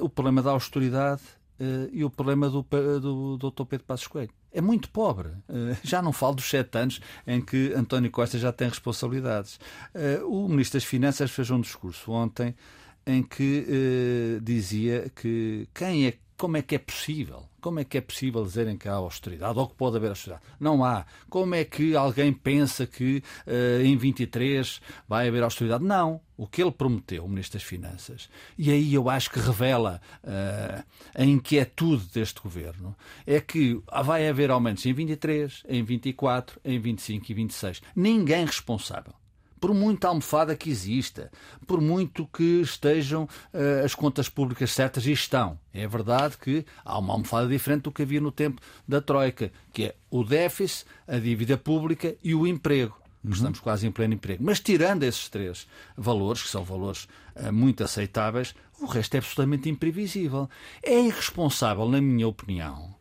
o 0.00 0.08
problema 0.08 0.42
da 0.42 0.50
austeridade 0.50 1.22
e 1.92 2.04
o 2.04 2.10
problema 2.10 2.48
do, 2.48 2.62
do, 2.62 3.36
do 3.36 3.50
Dr. 3.50 3.64
Pedro 3.64 3.86
Passos 3.86 4.06
Coelho 4.06 4.30
é 4.52 4.60
muito 4.60 4.90
pobre. 4.90 5.28
Eh, 5.48 5.76
já 5.82 6.02
não 6.02 6.12
falo 6.12 6.34
dos 6.34 6.48
sete 6.48 6.76
anos 6.76 7.00
em 7.26 7.40
que 7.40 7.72
António 7.74 8.10
Costa 8.10 8.38
já 8.38 8.52
tem 8.52 8.68
responsabilidades. 8.68 9.60
Eh, 9.94 10.20
o 10.24 10.48
Ministro 10.48 10.78
das 10.78 10.84
Finanças 10.84 11.30
fez 11.30 11.50
um 11.50 11.60
discurso 11.60 12.10
ontem 12.12 12.54
em 13.06 13.22
que 13.22 13.66
eh, 13.68 14.40
dizia 14.42 15.10
que 15.14 15.68
quem 15.74 16.06
é 16.06 16.14
como 16.40 16.56
é 16.56 16.62
que 16.62 16.74
é 16.74 16.78
possível? 16.78 17.46
Como 17.60 17.80
é 17.80 17.84
que 17.84 17.98
é 17.98 18.00
possível 18.00 18.42
dizerem 18.42 18.74
que 18.74 18.88
há 18.88 18.94
austeridade 18.94 19.58
ou 19.58 19.68
que 19.68 19.74
pode 19.74 19.98
haver 19.98 20.08
austeridade? 20.08 20.42
Não 20.58 20.82
há. 20.82 21.04
Como 21.28 21.54
é 21.54 21.66
que 21.66 21.94
alguém 21.94 22.32
pensa 22.32 22.86
que 22.86 23.22
uh, 23.46 23.84
em 23.84 23.94
23 23.94 24.80
vai 25.06 25.28
haver 25.28 25.42
austeridade? 25.42 25.84
Não. 25.84 26.18
O 26.38 26.46
que 26.46 26.62
ele 26.62 26.70
prometeu, 26.70 27.26
o 27.26 27.28
Ministro 27.28 27.58
das 27.58 27.68
Finanças, 27.68 28.30
e 28.56 28.70
aí 28.70 28.94
eu 28.94 29.10
acho 29.10 29.30
que 29.30 29.38
revela 29.38 30.00
uh, 30.24 30.82
a 31.14 31.22
inquietude 31.22 32.06
deste 32.06 32.40
governo, 32.40 32.96
é 33.26 33.38
que 33.38 33.78
vai 34.02 34.26
haver 34.26 34.50
aumentos 34.50 34.86
em 34.86 34.94
23, 34.94 35.62
em 35.68 35.84
24, 35.84 36.58
em 36.64 36.80
25 36.80 37.30
e 37.30 37.34
26. 37.34 37.82
Ninguém 37.94 38.46
responsável 38.46 39.19
por 39.60 39.74
muita 39.74 40.08
almofada 40.08 40.56
que 40.56 40.70
exista, 40.70 41.30
por 41.66 41.80
muito 41.80 42.26
que 42.26 42.60
estejam 42.62 43.24
uh, 43.24 43.84
as 43.84 43.94
contas 43.94 44.28
públicas 44.28 44.72
certas, 44.72 45.06
e 45.06 45.12
estão. 45.12 45.58
É 45.72 45.86
verdade 45.86 46.38
que 46.38 46.64
há 46.84 46.98
uma 46.98 47.12
almofada 47.12 47.46
diferente 47.46 47.82
do 47.82 47.92
que 47.92 48.02
havia 48.02 48.20
no 48.20 48.32
tempo 48.32 48.60
da 48.88 49.00
Troika, 49.00 49.52
que 49.72 49.84
é 49.84 49.94
o 50.10 50.24
déficit, 50.24 50.86
a 51.06 51.18
dívida 51.18 51.58
pública 51.58 52.16
e 52.24 52.34
o 52.34 52.46
emprego. 52.46 52.96
Uhum. 53.22 53.32
Estamos 53.32 53.60
quase 53.60 53.86
em 53.86 53.92
pleno 53.92 54.14
emprego. 54.14 54.42
Mas 54.42 54.60
tirando 54.60 55.02
esses 55.02 55.28
três 55.28 55.66
valores, 55.96 56.42
que 56.42 56.48
são 56.48 56.64
valores 56.64 57.06
uh, 57.36 57.52
muito 57.52 57.84
aceitáveis, 57.84 58.54
o 58.80 58.86
resto 58.86 59.14
é 59.14 59.18
absolutamente 59.18 59.68
imprevisível. 59.68 60.48
É 60.82 60.98
irresponsável, 60.98 61.86
na 61.86 62.00
minha 62.00 62.26
opinião, 62.26 62.94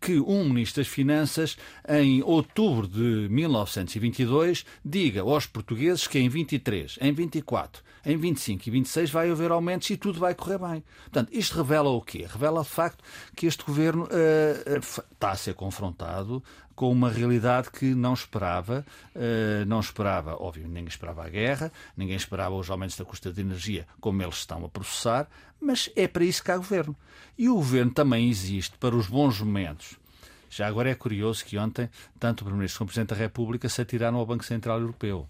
que 0.00 0.18
um 0.18 0.48
Ministro 0.48 0.82
das 0.82 0.88
Finanças, 0.88 1.56
em 1.88 2.22
outubro 2.22 2.88
de 2.88 3.28
1922, 3.30 4.64
diga 4.84 5.20
aos 5.20 5.46
portugueses 5.46 6.06
que 6.06 6.18
em 6.18 6.28
23, 6.28 6.98
em 7.00 7.12
24, 7.12 7.82
em 8.04 8.16
25 8.16 8.66
e 8.66 8.70
26 8.70 9.10
vai 9.10 9.30
haver 9.30 9.50
aumentos 9.50 9.90
e 9.90 9.96
tudo 9.96 10.18
vai 10.18 10.34
correr 10.34 10.58
bem. 10.58 10.82
Portanto, 11.04 11.28
isto 11.32 11.56
revela 11.56 11.90
o 11.90 12.00
quê? 12.00 12.26
Revela 12.28 12.62
de 12.62 12.68
facto 12.68 13.04
que 13.36 13.46
este 13.46 13.64
governo 13.64 14.04
uh, 14.04 14.78
está 15.12 15.32
a 15.32 15.36
ser 15.36 15.54
confrontado 15.54 16.42
com 16.80 16.90
uma 16.90 17.10
realidade 17.10 17.70
que 17.70 17.94
não 17.94 18.14
esperava. 18.14 18.86
Uh, 19.14 19.66
não 19.66 19.80
esperava, 19.80 20.42
óbvio, 20.42 20.66
ninguém 20.66 20.88
esperava 20.88 21.26
a 21.26 21.28
guerra, 21.28 21.70
ninguém 21.94 22.16
esperava 22.16 22.54
os 22.54 22.70
aumentos 22.70 22.96
da 22.96 23.04
custa 23.04 23.30
de 23.30 23.38
energia 23.42 23.86
como 24.00 24.22
eles 24.22 24.36
estão 24.36 24.64
a 24.64 24.68
processar, 24.70 25.28
mas 25.60 25.90
é 25.94 26.08
para 26.08 26.24
isso 26.24 26.42
que 26.42 26.50
há 26.50 26.56
governo. 26.56 26.96
E 27.36 27.50
o 27.50 27.56
governo 27.56 27.92
também 27.92 28.30
existe 28.30 28.78
para 28.78 28.96
os 28.96 29.08
bons 29.08 29.42
momentos. 29.42 29.98
Já 30.48 30.66
agora 30.66 30.88
é 30.88 30.94
curioso 30.94 31.44
que 31.44 31.58
ontem, 31.58 31.90
tanto 32.18 32.40
o 32.40 32.44
Primeiro-Ministro 32.44 32.78
como 32.78 32.86
o 32.86 32.88
Presidente 32.88 33.10
da 33.10 33.16
República 33.16 33.68
se 33.68 33.82
atiraram 33.82 34.16
ao 34.16 34.24
Banco 34.24 34.46
Central 34.46 34.80
Europeu. 34.80 35.28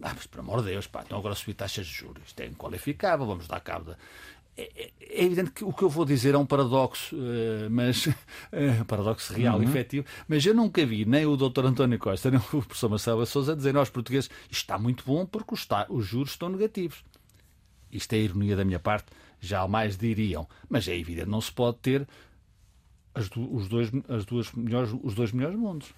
Ah, 0.00 0.12
mas, 0.14 0.28
por 0.28 0.38
amor 0.38 0.62
de 0.62 0.70
Deus, 0.70 0.86
pá, 0.86 1.02
então 1.04 1.18
agora 1.18 1.34
subir 1.34 1.54
taxas 1.54 1.84
de 1.84 1.92
juros. 1.92 2.22
Isto 2.28 2.40
é 2.42 2.46
inqualificável, 2.46 3.26
vamos 3.26 3.48
dar 3.48 3.58
cabo 3.58 3.86
da 3.86 3.96
é, 4.56 4.62
é, 4.62 4.92
é, 5.00 5.24
evidente 5.24 5.50
que 5.50 5.64
o 5.64 5.72
que 5.72 5.82
eu 5.82 5.88
vou 5.88 6.04
dizer 6.04 6.34
é 6.34 6.38
um 6.38 6.44
paradoxo, 6.44 7.16
uh, 7.16 7.70
mas 7.70 8.06
uh, 8.06 8.84
paradoxo 8.86 9.32
real, 9.32 9.58
uhum. 9.58 9.64
efetivo, 9.64 10.06
mas 10.28 10.44
eu 10.44 10.54
nunca 10.54 10.84
vi 10.84 11.04
nem 11.04 11.24
o 11.24 11.36
Dr. 11.36 11.66
António 11.66 11.98
Costa, 11.98 12.30
nem 12.30 12.38
o 12.38 12.62
professor 12.62 12.90
Marcelo 12.90 13.24
Souza 13.24 13.56
dizer 13.56 13.76
aos 13.76 13.88
portugueses 13.88 14.28
isto 14.50 14.62
está 14.62 14.78
muito 14.78 15.04
bom 15.04 15.24
porque 15.24 15.54
os, 15.54 15.66
os 15.88 16.06
juros 16.06 16.32
estão 16.32 16.50
negativos. 16.50 17.02
Isto 17.90 18.12
é 18.14 18.18
ironia 18.18 18.56
da 18.56 18.64
minha 18.64 18.78
parte, 18.78 19.06
jamais 19.40 19.96
diriam, 19.96 20.46
mas 20.68 20.86
é 20.86 20.96
evidente, 20.96 21.28
não 21.28 21.40
se 21.40 21.52
pode 21.52 21.78
ter 21.78 22.08
as, 23.14 23.30
os, 23.36 23.68
dois, 23.68 23.90
as 24.08 24.24
duas 24.24 24.52
melhores, 24.52 24.94
os 25.02 25.14
dois 25.14 25.32
melhores 25.32 25.58
mundos. 25.58 25.94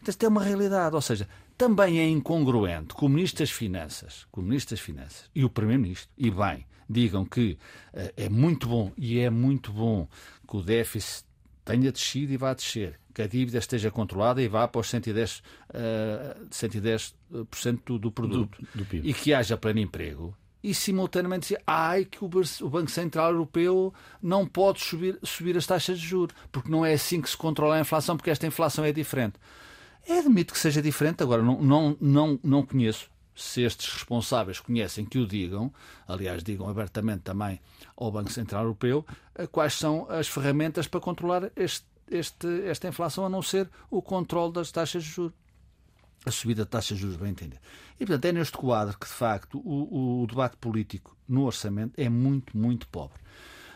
Então, 0.00 0.10
isto 0.10 0.24
é 0.24 0.28
uma 0.28 0.42
realidade, 0.42 0.94
ou 0.94 1.00
seja, 1.00 1.28
também 1.56 1.98
é 1.98 2.08
incongruente 2.08 2.94
das 3.38 3.50
Finanças, 3.50 4.26
das 4.68 4.80
Finanças 4.80 5.30
e 5.34 5.44
o 5.44 5.50
Primeiro-Ministro, 5.50 6.10
e 6.18 6.30
bem, 6.30 6.66
digam 6.88 7.24
que 7.24 7.58
uh, 7.92 8.12
é 8.16 8.28
muito 8.28 8.68
bom 8.68 8.92
e 8.96 9.18
é 9.18 9.30
muito 9.30 9.72
bom 9.72 10.08
que 10.48 10.56
o 10.56 10.62
déficit 10.62 11.24
tenha 11.64 11.90
descido 11.90 12.32
e 12.32 12.36
vá 12.36 12.52
descer, 12.52 13.00
que 13.14 13.22
a 13.22 13.26
dívida 13.26 13.58
esteja 13.58 13.90
controlada 13.90 14.42
e 14.42 14.48
vá 14.48 14.68
para 14.68 14.80
os 14.80 14.88
110%, 14.88 15.40
uh, 15.40 16.46
110 16.50 17.14
do, 17.30 17.98
do 17.98 18.12
produto 18.12 18.58
do, 18.60 18.78
do 18.78 18.84
PIB. 18.84 19.08
e 19.08 19.14
que 19.14 19.32
haja 19.32 19.56
pleno 19.56 19.80
emprego. 19.80 20.36
E 20.62 20.72
simultaneamente 20.72 21.42
dizer 21.42 21.62
ai 21.66 22.06
que 22.06 22.24
o 22.24 22.28
Banco 22.28 22.90
Central 22.90 23.32
Europeu 23.32 23.92
não 24.22 24.46
pode 24.46 24.80
subir, 24.80 25.18
subir 25.22 25.56
as 25.58 25.66
taxas 25.66 25.98
de 25.98 26.06
juros, 26.06 26.34
porque 26.50 26.70
não 26.70 26.86
é 26.86 26.94
assim 26.94 27.20
que 27.20 27.28
se 27.28 27.36
controla 27.36 27.76
a 27.76 27.80
inflação, 27.80 28.16
porque 28.16 28.30
esta 28.30 28.46
inflação 28.46 28.82
é 28.82 28.90
diferente. 28.90 29.34
É 30.06 30.18
admito 30.18 30.52
que 30.52 30.58
seja 30.58 30.80
diferente, 30.80 31.22
agora 31.22 31.42
não, 31.42 31.62
não, 31.62 31.96
não, 32.00 32.40
não 32.42 32.62
conheço 32.64 33.10
se 33.34 33.62
estes 33.62 33.92
responsáveis 33.92 34.60
conhecem 34.60 35.04
que 35.04 35.18
o 35.18 35.26
digam, 35.26 35.72
aliás, 36.06 36.42
digam 36.42 36.68
abertamente 36.68 37.22
também 37.22 37.60
ao 37.96 38.12
Banco 38.12 38.32
Central 38.32 38.62
Europeu, 38.62 39.04
eh, 39.34 39.46
quais 39.46 39.74
são 39.74 40.08
as 40.10 40.28
ferramentas 40.28 40.86
para 40.86 41.00
controlar 41.00 41.50
este, 41.56 41.86
este, 42.10 42.46
esta 42.66 42.88
inflação, 42.88 43.26
a 43.26 43.28
não 43.28 43.42
ser 43.42 43.68
o 43.90 44.00
controle 44.00 44.52
das 44.52 44.70
taxas 44.70 45.02
de 45.04 45.10
juros. 45.10 45.34
A 46.24 46.30
subida 46.30 46.64
de 46.64 46.70
taxas 46.70 46.96
de 46.96 47.02
juros, 47.02 47.16
bem 47.16 47.30
entender. 47.30 47.60
E, 48.00 48.06
portanto, 48.06 48.24
é 48.24 48.32
neste 48.32 48.56
quadro 48.56 48.98
que, 48.98 49.06
de 49.06 49.12
facto, 49.12 49.58
o, 49.58 50.22
o 50.22 50.26
debate 50.26 50.56
político 50.56 51.16
no 51.28 51.44
orçamento 51.44 51.92
é 51.98 52.08
muito, 52.08 52.56
muito 52.56 52.88
pobre. 52.88 53.18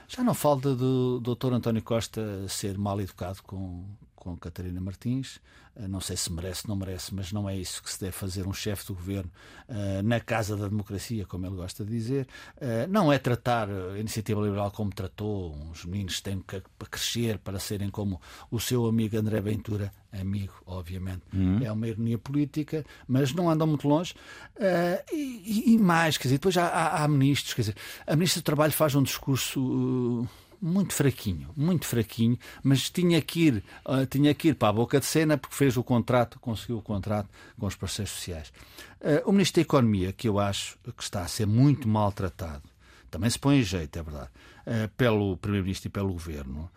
Já 0.08 0.24
não 0.24 0.32
falta 0.32 0.74
do 0.74 1.20
Dr. 1.20 1.52
António 1.52 1.82
Costa 1.82 2.48
ser 2.48 2.78
mal 2.78 2.98
educado 2.98 3.42
com, 3.42 3.84
com 4.30 4.37
Catarina 4.37 4.80
Martins. 4.80 5.40
Eh, 5.78 5.87
não 5.87 6.00
sei 6.00 6.16
se 6.16 6.32
merece, 6.32 6.66
não 6.66 6.76
merece, 6.76 7.14
mas 7.14 7.32
não 7.32 7.49
é 7.49 7.56
isso 7.56 7.82
que 7.82 7.90
se 7.90 8.00
deve 8.00 8.12
fazer 8.12 8.47
um 8.47 8.52
chefe 8.52 8.87
do 8.87 8.94
governo 8.94 9.30
uh, 9.68 10.02
na 10.02 10.18
Casa 10.20 10.56
da 10.56 10.66
Democracia, 10.68 11.25
como 11.25 11.47
ele 11.47 11.54
gosta 11.54 11.85
de 11.85 11.90
dizer. 11.90 12.26
Uh, 12.56 12.88
não 12.88 13.12
é 13.12 13.18
tratar 13.18 13.68
a 13.70 13.99
iniciativa 13.99 14.40
liberal 14.40 14.70
como 14.70 14.90
tratou. 14.90 15.56
Os 15.73 15.85
meninos 15.85 16.20
têm 16.20 16.40
que 16.40 16.61
crescer 16.90 17.38
para 17.38 17.58
serem 17.58 17.90
como 17.90 18.20
o 18.50 18.58
seu 18.58 18.87
amigo 18.87 19.16
André 19.16 19.40
Ventura, 19.40 19.92
amigo, 20.12 20.54
obviamente. 20.66 21.23
Uhum. 21.32 21.61
É 21.62 21.70
uma 21.70 21.87
ironia 21.87 22.18
política, 22.18 22.85
mas 23.06 23.32
não 23.32 23.49
andam 23.49 23.66
muito 23.66 23.87
longe. 23.87 24.14
Uh, 24.56 25.14
e, 25.14 25.75
e, 25.75 25.78
mais, 25.78 26.16
quer 26.16 26.25
dizer, 26.25 26.38
depois 26.38 26.56
há, 26.56 26.66
há, 26.66 27.04
há, 27.04 27.08
ministros, 27.08 27.54
quer 27.54 27.62
dizer, 27.62 27.76
a 28.06 28.16
Ministra 28.16 28.42
do 28.42 28.44
Trabalho 28.44 28.73
faz 28.73 28.94
um 28.94 29.02
discurso 29.02 30.26
muito 30.60 30.94
fraquinho, 30.94 31.50
muito 31.56 31.86
fraquinho, 31.86 32.38
mas 32.62 32.90
tinha 32.90 33.20
que 33.22 33.46
ir, 33.46 33.64
uh, 33.86 34.06
tinha 34.06 34.34
que 34.34 34.48
ir 34.48 34.54
para 34.54 34.68
a 34.68 34.72
boca 34.72 34.98
de 34.98 35.06
cena 35.06 35.38
porque 35.38 35.54
fez 35.54 35.76
o 35.76 35.82
contrato, 35.82 36.38
conseguiu 36.40 36.78
o 36.78 36.82
contrato 36.82 37.28
com 37.58 37.66
os 37.66 37.74
parceiros 37.74 38.12
sociais. 38.12 38.52
Uh, 39.00 39.28
o 39.28 39.32
Ministro 39.32 39.60
da 39.60 39.62
Economia, 39.62 40.12
que 40.12 40.28
eu 40.28 40.38
acho 40.38 40.78
que 40.96 41.02
está 41.02 41.22
a 41.22 41.28
ser 41.28 41.46
muito 41.46 41.88
maltratado, 41.88 42.64
também 43.10 43.30
se 43.30 43.38
põe 43.38 43.58
em 43.58 43.62
jeito, 43.62 43.98
é 43.98 44.02
verdade, 44.02 44.30
uh, 44.66 44.88
pelo 44.96 45.36
Primeiro-Ministro 45.36 45.88
e 45.88 45.90
pelo 45.90 46.12
Governo. 46.12 46.70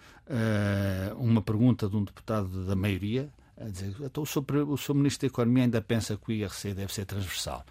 uma 1.18 1.42
pergunta 1.42 1.90
de 1.90 1.96
um 1.96 2.04
deputado 2.04 2.66
da 2.66 2.76
maioria, 2.76 3.30
a 3.58 3.66
dizer, 3.66 3.94
então, 4.00 4.24
o, 4.24 4.26
seu, 4.26 4.44
o 4.68 4.78
seu 4.78 4.96
Ministro 4.96 5.28
da 5.28 5.34
Economia 5.34 5.64
ainda 5.64 5.82
pensa 5.82 6.18
que 6.18 6.32
o 6.32 6.34
IRC 6.34 6.74
deve 6.74 6.94
ser 6.94 7.06
transversal. 7.06 7.66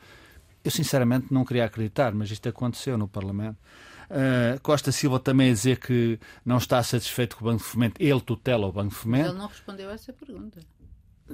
Eu, 0.63 0.71
sinceramente, 0.71 1.33
não 1.33 1.45
queria 1.45 1.65
acreditar, 1.65 2.13
mas 2.15 2.31
isto 2.31 2.49
aconteceu 2.49 2.99
no 2.99 3.09
Parlamento. 3.09 3.57
Uh, 4.11 4.61
Costa 4.61 4.91
Silva 4.91 5.21
também 5.21 5.51
a 5.51 5.53
dizer 5.53 5.79
que 5.79 6.19
não 6.45 6.59
está 6.59 6.83
satisfeito 6.83 7.37
com 7.37 7.45
o 7.45 7.49
Banco 7.49 7.63
de 7.63 7.69
Fomento. 7.69 8.03
Ele 8.03 8.21
tutela 8.21 8.67
o 8.67 8.73
Banco 8.73 8.91
de 8.91 8.97
Fomento. 8.97 9.31
Ele 9.31 9.39
não 9.39 9.47
respondeu 9.47 9.89
a 9.89 9.93
essa 9.93 10.13
pergunta 10.13 10.61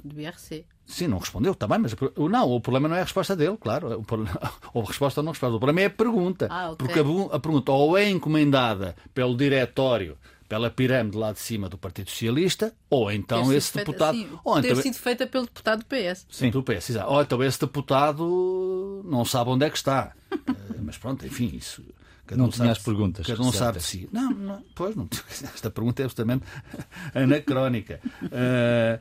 do 0.05 0.21
IRC. 0.21 0.67
Sim, 0.85 1.09
não 1.09 1.19
respondeu, 1.19 1.53
está 1.53 1.67
bem, 1.67 1.79
mas 1.79 1.97
não, 2.31 2.51
o 2.51 2.61
problema 2.61 2.87
não 2.89 2.97
é 2.97 3.01
a 3.01 3.05
resposta 3.05 3.35
dele, 3.35 3.57
claro. 3.57 4.05
Ou 4.75 4.83
a 4.83 4.87
resposta 4.87 5.21
ou 5.21 5.25
não 5.25 5.33
resposta. 5.33 5.57
O 5.57 5.59
problema 5.59 5.81
é 5.81 5.87
a 5.87 5.91
pergunta. 5.91 6.49
Ah, 6.51 6.71
okay. 6.71 6.87
Porque 6.87 7.01
a, 7.01 7.37
a 7.37 7.41
pergunta 7.41 7.73
ou 7.73 7.97
é 7.97 8.09
encomendada 8.09 8.95
pelo 9.15 9.37
diretório 9.37 10.19
pela 10.49 10.71
pirâmide 10.71 11.17
lá 11.17 11.33
de 11.33 11.41
cima 11.41 11.69
do 11.69 11.77
Partido 11.77 12.09
Socialista, 12.11 12.73
ou 12.89 13.11
então 13.11 13.53
esse 13.53 13.73
feita, 13.73 13.91
deputado. 13.91 14.17
Sim, 14.17 14.29
ou 14.45 14.61
ter 14.61 14.71
então, 14.71 14.83
sido 14.83 14.95
feita 14.95 15.27
pelo 15.27 15.45
deputado 15.45 15.81
do 15.81 15.87
PS. 15.87 16.27
Sim, 16.31 16.51
do 16.51 16.63
PS, 16.63 16.91
exato. 16.91 17.11
Ou 17.11 17.21
então 17.21 17.43
esse 17.43 17.61
deputado 17.61 19.03
não 19.05 19.25
sabe 19.25 19.51
onde 19.51 19.65
é 19.65 19.71
que 19.71 19.77
está. 19.77 20.13
Eh, 20.49 20.81
mas 20.83 20.99
pronto, 20.99 21.25
enfim, 21.27 21.51
isso. 21.55 21.83
Cada 22.27 22.39
não 22.39 22.47
um 22.47 22.51
tinha 22.51 22.73
as 22.73 22.79
perguntas. 22.79 23.27
Cada 23.27 23.43
um 23.43 23.53
sabe 23.53 23.79
de 23.79 23.85
si. 23.85 24.09
Não, 24.13 24.31
não, 24.33 24.65
pois 24.75 24.97
não. 24.97 25.09
Esta 25.55 25.71
pergunta 25.71 26.03
é 26.03 26.05
justamente 26.05 26.45
anacrónica. 27.15 28.01
Uh, 28.25 29.01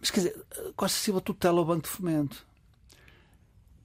mas 0.00 0.10
quer 0.10 0.20
dizer, 0.20 0.44
Costa 0.74 0.98
Silva 0.98 1.20
tutela 1.20 1.60
o 1.60 1.64
Banco 1.64 1.82
de 1.82 1.88
Fomento. 1.88 2.44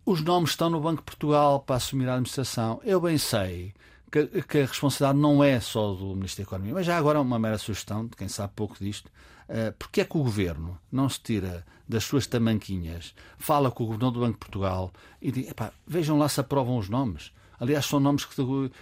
Os 0.06 0.22
nomes 0.22 0.52
estão 0.52 0.70
no 0.70 0.80
Banco 0.80 1.02
de 1.02 1.06
Portugal 1.06 1.60
para 1.60 1.76
assumir 1.76 2.08
a 2.08 2.14
administração. 2.14 2.82
Eu 2.84 3.02
bem 3.02 3.18
sei 3.18 3.74
que, 4.12 4.26
que, 4.44 4.60
a 4.60 4.66
responsabilidade 4.66 5.20
não 5.20 5.44
é 5.44 5.60
só 5.60 5.94
do 5.94 6.16
Ministro 6.16 6.44
da 6.44 6.48
Economia, 6.48 6.74
mas 6.74 6.86
já 6.86 6.98
agora 6.98 7.20
uma 7.22 7.38
mera 7.38 7.58
sugestão 7.58 8.08
de 8.08 8.16
quem 8.16 8.28
sabe 8.28 8.54
pouco 8.56 8.78
disto. 8.80 9.08
Uh, 9.50 9.74
porque 9.78 10.02
é 10.02 10.06
que 10.06 10.18
o 10.18 10.24
Governo 10.24 10.80
não 10.92 11.10
se 11.10 11.20
tira 11.20 11.66
das 11.88 12.04
suas 12.04 12.28
tamanquinhas, 12.28 13.16
fala 13.38 13.72
com 13.72 13.84
o 13.84 13.88
Governador 13.88 14.14
do 14.14 14.20
Banco 14.20 14.34
de 14.34 14.40
Portugal 14.40 14.94
e 15.22 15.32
diz: 15.32 15.52
vejam 15.86 16.18
lá 16.18 16.30
se 16.30 16.40
aprovam 16.40 16.78
os 16.78 16.88
nomes 16.88 17.32
Aliás, 17.60 17.86
são 17.86 18.00
nomes 18.00 18.28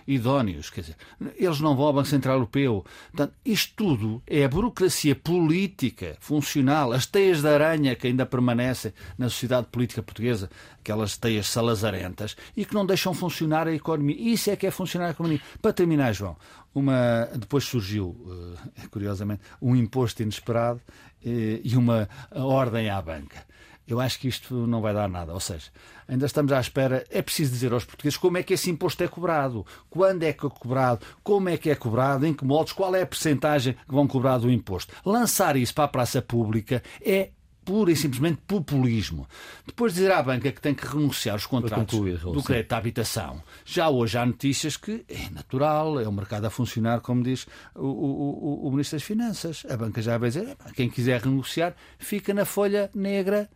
idóneos. 0.08 0.70
Quer 0.70 0.82
dizer, 0.82 0.96
eles 1.36 1.60
não 1.60 1.76
vão 1.76 1.88
ao 1.88 1.94
Banco 1.94 2.08
Central 2.08 2.36
Europeu. 2.36 2.86
Portanto, 3.12 3.34
isto 3.44 3.74
tudo 3.76 4.22
é 4.28 4.44
a 4.44 4.50
burocracia 4.50 5.16
política, 5.16 6.16
funcional, 6.20 6.94
as 6.94 7.06
teias 7.06 7.42
de 7.42 7.48
aranha 7.48 7.96
que 7.96 8.08
ainda 8.08 8.26
permanecem 8.26 8.94
na 9.18 9.30
sociedade 9.30 9.68
política 9.72 10.04
portuguesa, 10.04 10.50
aquelas 10.80 11.18
teias 11.18 11.48
salazarentas, 11.48 12.36
e 12.56 12.66
que 12.66 12.74
não 12.74 12.86
deixam 12.86 13.14
funcionar 13.14 13.68
a 13.68 13.74
economia. 13.74 14.16
Isso 14.18 14.50
é 14.50 14.56
que 14.56 14.68
é 14.68 14.72
funcionar 14.72 15.08
a 15.08 15.12
economia. 15.12 15.42
Para 15.62 15.74
terminar, 15.74 16.14
João, 16.14 16.38
uma, 16.74 17.28
depois 17.36 17.64
surgiu, 17.64 18.10
uh, 18.10 18.90
curiosamente, 18.92 19.42
um 19.62 19.76
imposto 19.76 20.22
inesperado 20.22 20.80
uh, 21.26 21.62
e 21.64 21.76
uma 21.76 22.08
ordem 22.32 22.90
à 22.90 23.02
banca. 23.02 23.46
Eu 23.88 24.00
acho 24.00 24.20
que 24.20 24.28
isto 24.28 24.68
não 24.68 24.82
vai 24.82 24.94
dar 24.94 25.08
nada. 25.08 25.34
Ou 25.34 25.40
seja, 25.40 25.68
ainda 26.08 26.26
estamos 26.26 26.52
à 26.52 26.60
espera. 26.60 27.06
É 27.10 27.22
preciso 27.22 27.52
dizer 27.52 27.72
aos 27.72 27.86
portugueses 27.86 28.18
como 28.18 28.38
é 28.38 28.44
que 28.44 28.54
esse 28.54 28.70
imposto 28.70 29.04
é 29.04 29.08
cobrado, 29.08 29.66
quando 29.90 30.24
é 30.24 30.34
que 30.34 30.46
é 30.46 30.50
cobrado, 30.50 31.06
como 31.24 31.50
é 31.50 31.58
que 31.58 31.70
é 31.70 31.76
cobrado, 31.76 32.26
em 32.26 32.34
que 32.34 32.44
modos, 32.44 32.74
qual 32.74 32.94
é 32.96 33.02
a 33.02 33.08
percentagem 33.08 33.74
que 33.74 33.94
vão 33.94 34.08
cobrar 34.08 34.38
do 34.38 34.52
imposto. 34.52 34.94
Lançar 35.06 35.56
isso 35.56 35.74
para 35.74 35.86
a 35.86 35.90
praça 35.90 36.22
pública 36.22 36.84
é 37.02 37.30
pura 37.68 37.92
e 37.92 37.98
simplesmente 37.98 38.40
populismo. 38.48 39.28
Depois 39.66 39.94
dizer 39.94 40.10
à 40.14 40.24
banca 40.24 40.50
que 40.54 40.62
tem 40.62 40.74
que 40.74 40.88
renunciar 40.88 41.34
aos 41.34 41.46
contratos 41.46 41.94
concluir, 41.94 42.18
do 42.18 42.42
crédito 42.42 42.72
à 42.72 42.78
habitação. 42.78 43.44
Já 43.66 43.90
hoje 43.90 44.18
há 44.18 44.26
notícias 44.26 44.78
que 44.78 45.04
é 45.10 45.30
natural, 45.32 46.00
é 46.00 46.08
o 46.08 46.12
mercado 46.12 46.46
a 46.46 46.50
funcionar, 46.50 47.02
como 47.02 47.22
diz 47.22 47.46
o, 47.76 47.86
o, 47.86 48.64
o, 48.64 48.68
o 48.68 48.72
Ministro 48.72 48.98
das 48.98 49.04
Finanças. 49.04 49.66
A 49.70 49.76
banca 49.76 50.02
já 50.02 50.18
vai 50.18 50.30
dizer, 50.30 50.56
quem 50.76 50.90
quiser 50.90 51.22
renunciar, 51.22 51.76
fica 52.00 52.34
na 52.34 52.46
folha 52.46 52.90
negra 52.96 53.50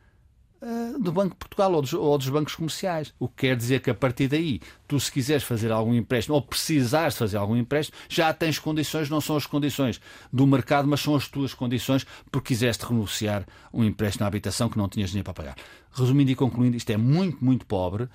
uh, 0.61 0.99
do 0.99 1.11
Banco 1.11 1.31
de 1.31 1.35
Portugal 1.35 1.73
ou 1.73 1.81
dos, 1.81 1.93
ou 1.93 2.17
dos, 2.17 2.29
bancos 2.29 2.55
comerciais. 2.55 3.13
O 3.19 3.27
que 3.27 3.47
quer 3.47 3.55
dizer 3.55 3.81
que 3.81 3.89
a 3.89 3.95
partir 3.95 4.27
daí, 4.27 4.61
tu 4.87 4.99
se 4.99 5.11
quiseres 5.11 5.43
fazer 5.43 5.71
algum 5.71 5.93
empréstimo 5.93 6.35
ou 6.35 6.41
precisares 6.41 7.17
fazer 7.17 7.37
algum 7.37 7.55
empréstimo, 7.55 7.97
já 8.07 8.33
tens 8.33 8.59
condições, 8.59 9.09
não 9.09 9.21
são 9.21 9.35
as 9.35 9.45
condições 9.45 9.99
do 10.31 10.45
mercado, 10.45 10.87
mas 10.87 11.01
são 11.01 11.15
as 11.15 11.27
tuas 11.27 11.53
condições 11.53 12.05
porque 12.31 12.49
quiseste 12.49 12.85
renunciar 12.85 13.45
um 13.73 13.83
empréstimo 13.83 14.25
à 14.25 14.27
habitação 14.27 14.69
que 14.69 14.77
não 14.77 14.87
tinhas 14.87 15.09
dinheiro 15.09 15.25
para 15.25 15.33
pagar. 15.33 15.55
Resumindo 15.93 16.31
e 16.31 16.35
concluindo, 16.35 16.77
isto 16.77 16.89
é 16.89 16.95
muito, 16.95 17.43
muito 17.43 17.65
pobre 17.65 18.03
uh, 18.03 18.09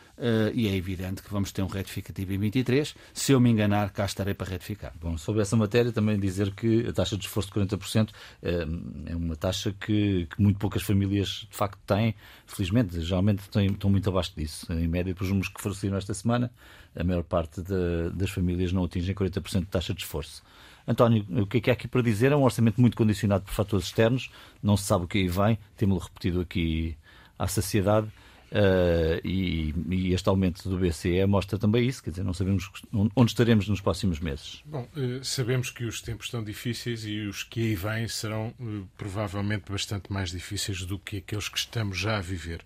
e 0.55 0.67
é 0.67 0.75
evidente 0.75 1.23
que 1.23 1.31
vamos 1.31 1.53
ter 1.53 1.63
um 1.63 1.67
retificativo 1.67 2.33
em 2.33 2.39
23. 2.39 2.95
Se 3.13 3.33
eu 3.33 3.41
me 3.41 3.51
enganar, 3.51 3.91
cá 3.91 4.07
estarei 4.07 4.33
para 4.33 4.49
retificar. 4.49 4.95
Bom, 4.99 5.19
sobre 5.19 5.43
essa 5.43 5.57
matéria, 5.57 5.93
também 5.93 6.19
dizer 6.19 6.55
que 6.55 6.87
a 6.89 6.93
taxa 6.93 7.19
de 7.19 7.27
esforço 7.27 7.53
de 7.53 7.61
40% 7.61 8.09
é, 8.43 8.67
é 9.13 9.17
uma 9.17 9.37
taxa 9.37 9.75
que, 9.79 10.27
que, 10.27 10.41
muito 10.41 10.59
poucas 10.59 10.83
famílias 10.83 11.47
de 11.51 11.57
facto 11.57 11.79
têm. 11.87 12.15
Felizmente, 12.47 12.99
geralmente 13.03 13.43
estão 13.43 13.91
muito 13.91 14.09
abaixo 14.09 14.33
disso. 14.35 14.73
Em 14.73 14.89
média, 14.89 15.15
pelos 15.15 15.29
números 15.29 15.51
que 15.51 15.61
forneceram 15.61 15.99
esta 15.99 16.15
semana, 16.15 16.51
a 16.99 17.05
maior 17.05 17.25
parte 17.25 17.61
de, 17.61 18.11
das 18.15 18.31
famílias 18.31 18.73
não 18.73 18.85
atingem 18.85 19.15
40% 19.15 19.61
de 19.61 19.67
taxa 19.67 19.93
de 19.93 20.01
esforço. 20.01 20.43
António, 20.89 21.27
o 21.43 21.47
que 21.47 21.59
é 21.59 21.61
que 21.61 21.71
há 21.71 21.73
aqui 21.73 21.89
para 21.89 22.01
dizer? 22.01 22.33
É 22.33 22.37
um 22.37 22.45
orçamento 22.45 22.81
muito 22.81 22.97
condicionado 22.97 23.45
por 23.45 23.53
fatores 23.53 23.87
externos, 23.87 24.31
não 24.63 24.77
se 24.77 24.85
sabe 24.85 25.05
o 25.05 25.09
que 25.09 25.19
aí 25.19 25.29
vem, 25.29 25.59
temos-lo 25.77 26.03
repetido 26.03 26.41
aqui 26.41 26.97
à 27.39 27.47
saciedade. 27.49 28.09
Uh, 28.47 29.21
e, 29.25 29.75
e, 29.91 30.15
este 30.15 30.29
aumento 30.29 30.69
do 30.69 30.79
BCE 30.79 31.27
mostra 31.27 31.59
também 31.59 31.87
isso, 31.87 32.03
quer 32.03 32.11
dizer, 32.11 32.23
não 32.23 32.33
sabemos 32.33 32.71
onde 32.93 33.33
estaremos 33.33 33.69
nos 33.69 33.81
próximos 33.81 34.21
meses. 34.21 34.63
Bom, 34.65 34.89
uh, 34.97 35.25
sabemos 35.25 35.71
que 35.71 35.85
os 35.85 36.01
tempos 36.01 36.27
estão 36.27 36.45
difíceis 36.45 37.05
e 37.05 37.23
os 37.23 37.43
que 37.43 37.61
aí 37.61 37.75
vêm 37.75 38.07
serão 38.07 38.55
uh, 38.61 38.87
provavelmente 38.97 39.71
bastante 39.71 40.13
mais 40.13 40.31
difíceis 40.31 40.85
do 40.85 40.97
que 40.97 41.17
aqueles 41.17 41.49
que 41.49 41.59
estamos 41.59 41.99
já 41.99 42.19
a 42.19 42.21
viver. 42.21 42.65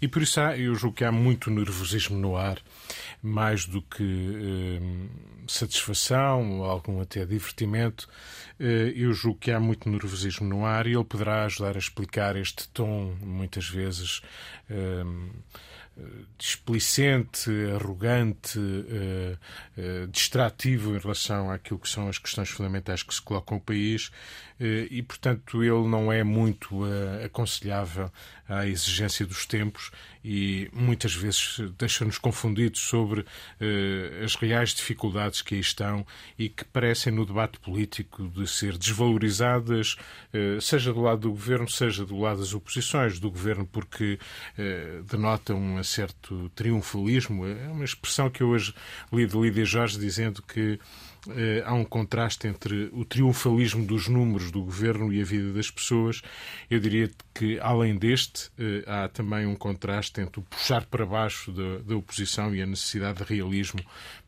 E 0.00 0.06
por 0.06 0.22
isso 0.22 0.40
há, 0.40 0.56
eu 0.56 0.74
julgo 0.76 0.96
que 0.96 1.04
há 1.04 1.10
muito 1.10 1.50
nervosismo 1.50 2.16
no 2.16 2.36
ar, 2.36 2.58
mais 3.20 3.66
do 3.66 3.82
que 3.82 4.80
satisfação 5.48 6.60
ou 6.60 6.64
algum 6.64 7.00
até 7.00 7.24
divertimento. 7.24 8.08
eu 8.58 9.12
julgo 9.12 9.38
que 9.38 9.50
há 9.50 9.58
muito 9.58 9.88
nervosismo 9.88 10.46
no 10.46 10.64
ar 10.64 10.86
e 10.86 10.94
ele 10.94 11.04
poderá 11.04 11.44
ajudar 11.44 11.74
a 11.74 11.78
explicar 11.78 12.36
este 12.36 12.68
tom, 12.68 13.16
muitas 13.20 13.68
vezes 13.68 14.22
Ehm, 14.70 15.07
displicente, 16.36 17.50
arrogante, 17.74 18.58
uh, 18.58 19.38
uh, 19.76 20.06
distrativo 20.08 20.94
em 20.94 20.98
relação 20.98 21.50
àquilo 21.50 21.78
que 21.78 21.88
são 21.88 22.08
as 22.08 22.18
questões 22.18 22.48
fundamentais 22.48 23.02
que 23.02 23.14
se 23.14 23.20
colocam 23.20 23.56
no 23.56 23.62
país 23.62 24.06
uh, 24.60 24.64
e, 24.90 25.02
portanto, 25.02 25.62
ele 25.62 25.88
não 25.88 26.12
é 26.12 26.22
muito 26.22 26.82
aconselhável 27.24 28.10
à 28.48 28.66
exigência 28.66 29.26
dos 29.26 29.44
tempos 29.46 29.90
e 30.30 30.68
muitas 30.74 31.14
vezes 31.14 31.58
deixa-nos 31.78 32.18
confundidos 32.18 32.82
sobre 32.82 33.24
as 34.22 34.34
reais 34.34 34.74
dificuldades 34.74 35.40
que 35.40 35.54
aí 35.54 35.60
estão 35.62 36.06
e 36.38 36.50
que 36.50 36.66
parecem 36.66 37.10
no 37.10 37.24
debate 37.24 37.58
político 37.58 38.28
de 38.28 38.46
ser 38.46 38.76
desvalorizadas, 38.76 39.96
seja 40.60 40.92
do 40.92 41.00
lado 41.00 41.22
do 41.22 41.30
governo, 41.30 41.66
seja 41.66 42.04
do 42.04 42.18
lado 42.18 42.40
das 42.40 42.52
oposições, 42.52 43.18
do 43.18 43.30
governo 43.30 43.66
porque 43.66 44.18
denotam 45.10 45.58
uma 45.58 45.82
certo 45.82 46.50
triunfalismo. 46.54 47.46
É 47.46 47.68
uma 47.68 47.84
expressão 47.84 48.28
que 48.28 48.42
eu 48.42 48.48
hoje 48.48 48.74
li 49.10 49.26
de 49.26 49.34
Lídia 49.34 49.64
Jorge 49.64 49.98
dizendo 49.98 50.42
que 50.42 50.78
eh, 51.30 51.62
há 51.64 51.74
um 51.74 51.84
contraste 51.84 52.46
entre 52.46 52.90
o 52.92 53.04
triunfalismo 53.04 53.84
dos 53.84 54.08
números 54.08 54.50
do 54.50 54.62
governo 54.62 55.12
e 55.12 55.20
a 55.20 55.24
vida 55.24 55.52
das 55.52 55.70
pessoas. 55.70 56.22
Eu 56.70 56.80
diria 56.80 57.10
que, 57.34 57.58
além 57.60 57.96
deste, 57.96 58.50
eh, 58.58 58.84
há 58.86 59.08
também 59.08 59.46
um 59.46 59.54
contraste 59.54 60.20
entre 60.20 60.40
o 60.40 60.42
puxar 60.42 60.86
para 60.86 61.04
baixo 61.04 61.52
da, 61.52 61.78
da 61.78 61.96
oposição 61.96 62.54
e 62.54 62.62
a 62.62 62.66
necessidade 62.66 63.24
de 63.24 63.34
realismo 63.34 63.80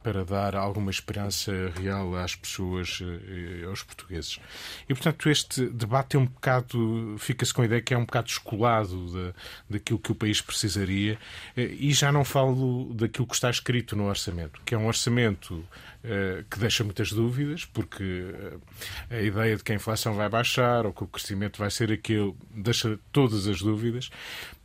para 0.03 0.25
dar 0.25 0.57
alguma 0.57 0.91
esperança 0.91 1.53
real 1.79 2.15
às 2.17 2.35
pessoas, 2.35 3.01
e 3.01 3.63
eh, 3.63 3.67
aos 3.67 3.83
portugueses. 3.83 4.41
E, 4.89 4.95
portanto, 4.95 5.29
este 5.29 5.67
debate 5.67 6.17
é 6.17 6.19
um 6.19 6.27
bocado, 6.27 7.17
fica-se 7.19 7.53
com 7.53 7.63
a 7.63 7.65
ideia 7.67 7.83
que 7.83 7.93
é 7.93 7.99
um 7.99 8.05
bocado 8.05 8.27
descolado 8.27 9.13
da, 9.13 9.35
daquilo 9.69 9.99
que 9.99 10.13
o 10.13 10.15
país 10.15 10.41
precisaria, 10.41 11.19
eh, 11.57 11.65
e 11.79 11.93
já 11.93 12.11
não 12.11 12.25
falo 12.25 12.93
daquilo 12.95 13.27
que 13.27 13.35
está 13.35 13.51
escrito 13.51 13.95
no 13.95 14.07
orçamento, 14.09 14.61
que 14.65 14.75
é 14.75 14.79
um 14.79 14.87
orçamento 14.87 15.65
eh, 16.03 16.45
que 16.51 16.59
deixa 16.59 16.83
muitas 16.83 17.13
dúvidas, 17.13 17.67
porque 17.67 18.33
a 19.11 19.21
ideia 19.21 19.55
de 19.55 19.63
que 19.63 19.71
a 19.71 19.75
inflação 19.75 20.15
vai 20.15 20.31
baixar 20.31 20.87
ou 20.87 20.95
que 20.95 21.05
o 21.05 21.07
crescimento 21.07 21.59
vai 21.59 21.71
ser 21.71 21.93
aquele 21.93 22.35
deixa 22.51 22.99
todas 23.13 23.47
as 23.47 23.61
dúvidas. 23.61 24.11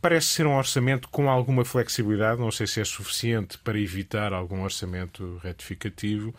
Parece 0.00 0.28
ser 0.28 0.46
um 0.46 0.56
orçamento 0.56 1.10
com 1.10 1.28
alguma 1.28 1.62
flexibilidade, 1.62 2.40
não 2.40 2.50
sei 2.50 2.66
se 2.66 2.80
é 2.80 2.84
suficiente 2.86 3.58
para 3.58 3.78
evitar 3.78 4.32
algum 4.32 4.62
orçamento 4.62 5.25
retificativo. 5.42 6.34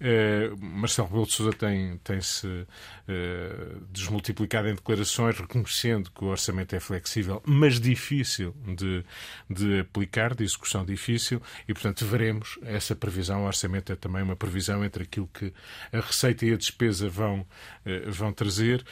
Uh, 0.00 0.56
Marcelo 0.64 1.08
Rebelo 1.08 1.26
de 1.26 1.32
Sousa 1.32 1.52
tem, 1.52 1.98
tem-se 1.98 2.46
uh, 2.46 3.86
desmultiplicado 3.90 4.68
em 4.68 4.74
declarações 4.74 5.38
reconhecendo 5.38 6.10
que 6.10 6.24
o 6.24 6.28
orçamento 6.28 6.74
é 6.74 6.80
flexível, 6.80 7.42
mas 7.44 7.80
difícil 7.80 8.54
de, 8.76 9.04
de 9.48 9.80
aplicar, 9.80 10.34
de 10.34 10.44
execução 10.44 10.84
difícil, 10.84 11.42
e 11.68 11.74
portanto 11.74 12.06
veremos 12.06 12.58
essa 12.62 12.94
previsão. 12.94 13.44
O 13.44 13.46
orçamento 13.46 13.92
é 13.92 13.96
também 13.96 14.22
uma 14.22 14.36
previsão 14.36 14.84
entre 14.84 15.02
aquilo 15.02 15.28
que 15.32 15.52
a 15.92 16.00
receita 16.00 16.46
e 16.46 16.52
a 16.52 16.56
despesa 16.56 17.08
vão, 17.08 17.40
uh, 17.40 18.10
vão 18.10 18.32
trazer. 18.32 18.84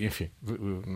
enfim, 0.00 0.30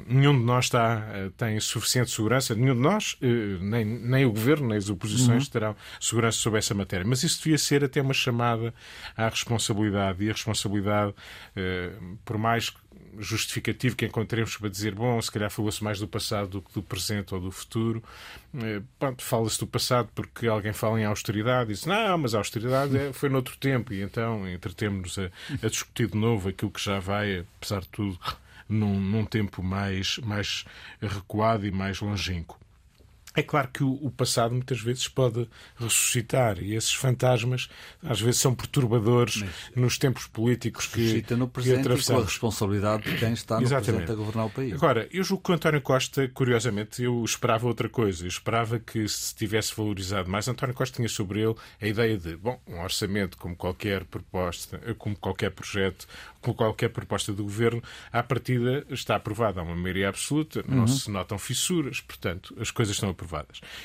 nenhum 0.06 0.38
de 0.38 0.44
nós 0.44 0.66
está, 0.66 1.30
tem 1.36 1.58
suficiente 1.60 2.10
segurança 2.10 2.54
nenhum 2.54 2.74
de 2.74 2.80
nós, 2.80 3.16
eh, 3.20 3.58
nem, 3.60 3.84
nem 3.84 4.24
o 4.24 4.30
governo, 4.30 4.68
nem 4.68 4.78
as 4.78 4.88
oposições 4.88 5.44
uhum. 5.44 5.50
terão 5.50 5.76
segurança 6.00 6.38
sobre 6.38 6.58
essa 6.58 6.74
matéria. 6.74 7.06
Mas 7.06 7.22
isso 7.22 7.42
devia 7.42 7.58
ser 7.68 7.84
até 7.84 8.00
uma 8.00 8.14
chamada 8.14 8.74
à 9.16 9.28
responsabilidade. 9.28 10.24
E 10.24 10.30
a 10.30 10.32
responsabilidade, 10.32 11.14
eh, 11.56 11.92
por 12.24 12.38
mais 12.38 12.72
justificativo 13.18 13.96
que 13.96 14.06
encontremos 14.06 14.56
para 14.56 14.68
dizer, 14.68 14.94
bom, 14.94 15.20
se 15.20 15.30
calhar 15.30 15.50
falou-se 15.50 15.82
mais 15.82 15.98
do 15.98 16.06
passado 16.06 16.48
do 16.48 16.62
que 16.62 16.72
do 16.72 16.82
presente 16.82 17.34
ou 17.34 17.40
do 17.40 17.50
futuro. 17.50 18.02
Eh, 18.54 18.82
fala-se 19.18 19.58
do 19.58 19.66
passado 19.66 20.08
porque 20.14 20.46
alguém 20.46 20.72
fala 20.72 21.00
em 21.00 21.04
austeridade 21.04 21.70
e 21.70 21.74
diz, 21.74 21.84
não, 21.84 22.18
mas 22.18 22.34
a 22.34 22.38
austeridade 22.38 22.96
é, 22.96 23.12
foi 23.12 23.28
noutro 23.28 23.56
tempo 23.56 23.92
e 23.92 24.02
então 24.02 24.48
entretemos-nos 24.48 25.18
a, 25.18 25.30
a 25.62 25.68
discutir 25.68 26.08
de 26.08 26.16
novo 26.16 26.48
aquilo 26.48 26.70
que 26.70 26.82
já 26.82 26.98
vai, 26.98 27.44
apesar 27.56 27.80
de 27.80 27.88
tudo, 27.88 28.18
num, 28.68 29.00
num 29.00 29.24
tempo 29.24 29.62
mais, 29.62 30.18
mais 30.18 30.64
recuado 31.00 31.66
e 31.66 31.70
mais 31.70 32.00
longínquo. 32.00 32.58
É 33.38 33.42
claro 33.42 33.68
que 33.68 33.84
o, 33.84 34.10
passado 34.10 34.52
muitas 34.52 34.80
vezes 34.80 35.06
pode 35.06 35.48
ressuscitar 35.76 36.60
e 36.60 36.74
esses 36.74 36.92
fantasmas 36.92 37.68
às 38.02 38.20
vezes 38.20 38.40
são 38.40 38.52
perturbadores 38.54 39.42
Mas 39.42 39.76
nos 39.76 39.98
tempos 39.98 40.26
políticos 40.26 40.86
que 40.86 41.00
ressuscita 41.00 41.36
no 41.36 41.46
presente 41.46 41.88
que 41.88 42.04
com 42.04 42.18
a 42.18 42.24
responsabilidade 42.24 43.10
de 43.10 43.16
quem 43.16 43.32
está 43.32 43.60
no 43.60 43.62
Exatamente. 43.62 44.06
presente 44.06 44.12
a 44.12 44.14
governar 44.14 44.46
o 44.46 44.50
país. 44.50 44.74
Agora, 44.74 45.08
eu 45.12 45.22
julgo 45.22 45.44
que 45.44 45.52
o 45.52 45.54
António 45.54 45.80
Costa, 45.80 46.28
curiosamente, 46.28 47.02
eu 47.02 47.24
esperava 47.24 47.66
outra 47.66 47.88
coisa. 47.88 48.24
Eu 48.24 48.28
esperava 48.28 48.78
que 48.78 49.08
se 49.08 49.34
tivesse 49.34 49.74
valorizado 49.76 50.28
mais. 50.28 50.48
António 50.48 50.74
Costa 50.74 50.96
tinha 50.96 51.08
sobre 51.08 51.40
ele 51.40 51.54
a 51.80 51.86
ideia 51.86 52.18
de, 52.18 52.36
bom, 52.36 52.60
um 52.66 52.80
orçamento 52.80 53.36
como 53.38 53.54
qualquer 53.54 54.04
proposta, 54.04 54.78
como 54.98 55.16
qualquer 55.16 55.50
projeto, 55.50 56.06
como 56.40 56.54
qualquer 56.54 56.88
proposta 56.88 57.32
do 57.32 57.42
governo, 57.42 57.82
à 58.12 58.22
partida 58.22 58.84
está 58.90 59.16
aprovada 59.16 59.60
a 59.60 59.62
uma 59.62 59.74
maioria 59.74 60.08
absoluta, 60.08 60.64
não 60.66 60.80
uhum. 60.80 60.88
se 60.88 61.10
notam 61.10 61.38
fissuras, 61.38 62.00
portanto, 62.00 62.56
as 62.60 62.70
coisas 62.70 62.94
estão 62.94 63.10
aprovadas. 63.10 63.27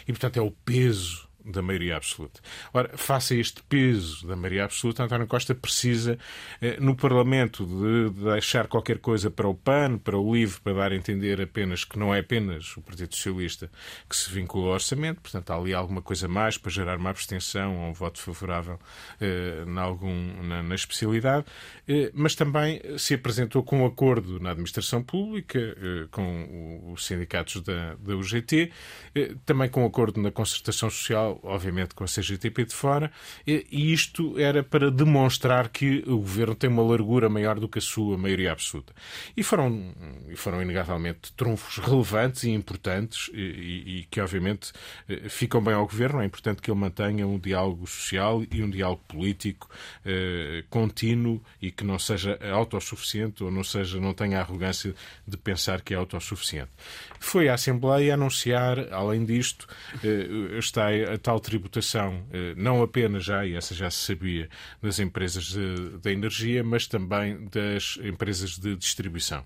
E, 0.08 0.12
portanto, 0.12 0.38
é 0.38 0.42
o 0.42 0.52
peso 0.52 1.30
da 1.46 1.62
maioria 1.62 1.98
absoluta. 1.98 2.42
Ora, 2.74 2.98
face 2.98 3.36
a 3.36 3.38
este 3.38 3.62
peso 3.64 4.28
da 4.28 4.36
maioria 4.36 4.66
absoluta, 4.66 5.04
António 5.04 5.28
Costa 5.28 5.54
precisa, 5.54 6.18
eh, 6.62 6.78
no 6.80 6.96
Parlamento, 6.96 7.66
de 7.66 8.10
deixar 8.24 8.68
qualquer 8.68 9.00
coisa 9.00 9.30
para 9.30 9.48
o 9.48 9.54
PAN, 9.54 9.98
para 9.98 10.18
o 10.18 10.34
LIVRE, 10.34 10.62
para 10.62 10.74
dar 10.74 10.92
a 10.92 10.96
entender 10.96 11.42
apenas 11.42 11.84
que 11.84 11.98
não 11.98 12.14
é 12.14 12.20
apenas 12.20 12.76
o 12.78 12.82
Partido 12.82 13.16
Socialista 13.16 13.70
que 14.10 14.16
se 14.16 14.30
vincula 14.32 14.68
ao 14.68 14.74
orçamento, 14.74 15.22
portanto, 15.22 15.52
há 15.52 15.56
ali 15.56 15.74
alguma 15.74 16.02
coisa 16.02 16.28
mais 16.28 16.58
para 16.58 16.72
gerar 16.72 16.98
uma 16.98 17.10
abstenção 17.10 17.78
ou 17.78 17.90
um 17.90 17.94
voto 17.94 18.20
favorável 18.20 18.80
eh, 19.20 19.64
na, 19.66 19.82
algum, 19.82 20.44
na, 20.44 20.64
na 20.64 20.76
especialidade, 20.76 21.46
eh, 21.88 22.12
mas 22.14 22.36
também 22.36 22.82
se 22.98 23.14
apresentou 23.14 23.64
com 23.64 23.82
um 23.82 23.86
acordo 23.86 24.40
na 24.40 24.52
administração 24.52 25.04
pública, 25.04 25.60
eh, 25.60 26.08
com 26.12 26.92
os 26.94 27.06
sindicatos 27.06 27.62
da, 27.62 27.96
da 27.96 28.16
UGT, 28.16 28.72
eh, 29.16 29.36
também 29.46 29.70
com 29.70 29.84
um 29.84 29.86
acordo 29.86 30.22
na 30.22 30.32
concertação 30.32 30.90
social 30.90 31.33
obviamente 31.44 31.96
com 31.96 32.04
a 32.04 32.08
CGTP 32.08 32.66
de 32.66 32.74
fora, 32.74 33.12
e 33.46 33.94
isto 33.94 34.38
era 34.40 34.64
para 34.64 34.92
demonstrar 34.92 35.70
que 35.70 36.04
o 36.08 36.18
governo 36.18 36.56
tem 36.56 36.70
uma 36.70 36.84
largura 36.84 37.30
maior 37.30 37.60
do 37.60 37.68
que 37.68 37.80
a 37.80 37.82
sua 37.82 38.18
maioria 38.18 38.52
absoluta. 38.52 38.94
E 39.36 39.44
foram, 39.44 39.94
foram 40.36 40.62
inegavelmente 40.62 41.32
trunfos 41.34 41.78
relevantes 41.78 42.44
e 42.44 42.50
importantes 42.52 43.30
e, 43.34 44.00
e 44.00 44.08
que, 44.10 44.20
obviamente, 44.22 44.72
eh, 45.08 45.30
ficam 45.30 45.62
bem 45.64 45.74
ao 45.74 45.86
governo. 45.86 46.22
É 46.22 46.26
importante 46.26 46.62
que 46.62 46.70
ele 46.70 46.80
mantenha 46.80 47.28
um 47.28 47.40
diálogo 47.40 47.88
social 47.88 48.44
e 48.52 48.64
um 48.64 48.70
diálogo 48.70 49.02
político 49.08 49.70
eh, 50.06 50.64
contínuo 50.70 51.42
e 51.62 51.72
que 51.72 51.84
não 51.84 52.00
seja 52.00 52.38
autossuficiente 52.52 53.44
ou 53.44 53.52
não, 53.52 53.64
seja, 53.64 54.00
não 54.00 54.14
tenha 54.14 54.38
a 54.38 54.42
arrogância 54.42 54.94
de 55.28 55.38
pensar 55.38 55.82
que 55.82 55.94
é 55.94 55.98
autossuficiente. 55.98 56.72
Foi 57.20 57.50
à 57.50 57.54
Assembleia 57.54 58.14
anunciar, 58.14 58.92
além 58.92 59.26
disto, 59.26 59.68
eh, 60.04 60.58
está 60.58 60.88
tal 61.24 61.40
tributação, 61.40 62.28
eh, 62.32 62.54
não 62.56 62.84
apenas 62.84 63.24
já, 63.24 63.46
e 63.46 63.56
essa 63.56 63.74
já 63.74 63.90
se 63.90 63.98
sabia, 63.98 64.50
das 64.82 65.00
empresas 65.00 65.56
da 66.02 66.12
energia, 66.12 66.64
mas 66.64 66.86
também 66.86 67.48
das 67.50 67.98
empresas 68.04 68.58
de 68.58 68.76
distribuição. 68.76 69.44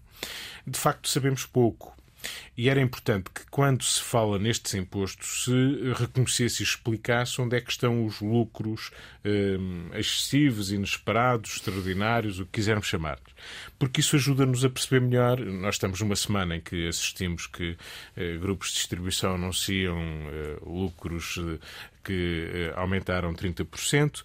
De 0.65 0.77
facto, 0.77 1.07
sabemos 1.07 1.45
pouco. 1.45 1.95
E 2.57 2.69
era 2.69 2.81
importante 2.81 3.29
que, 3.29 3.45
quando 3.51 3.83
se 3.83 4.01
fala 4.01 4.39
nestes 4.39 4.73
impostos, 4.73 5.45
se 5.45 5.93
reconhecesse 5.93 6.63
e 6.63 6.65
explicasse 6.65 7.39
onde 7.39 7.55
é 7.55 7.61
que 7.61 7.71
estão 7.71 8.05
os 8.05 8.19
lucros 8.19 8.91
eh, 9.23 9.57
excessivos, 9.93 10.71
inesperados, 10.71 11.57
extraordinários, 11.57 12.39
o 12.39 12.45
que 12.45 12.53
quisermos 12.53 12.87
chamar. 12.87 13.19
Porque 13.77 14.01
isso 14.01 14.15
ajuda-nos 14.15 14.65
a 14.65 14.69
perceber 14.69 15.01
melhor. 15.01 15.39
Nós 15.39 15.75
estamos 15.75 16.01
numa 16.01 16.15
semana 16.15 16.55
em 16.55 16.61
que 16.61 16.87
assistimos 16.87 17.47
que 17.47 17.77
eh, 18.15 18.37
grupos 18.37 18.69
de 18.69 18.75
distribuição 18.75 19.35
anunciam 19.35 19.97
eh, 19.99 20.57
lucros 20.65 21.39
eh, 21.39 21.59
que 22.03 22.71
aumentaram 22.75 23.33
30%. 23.33 24.23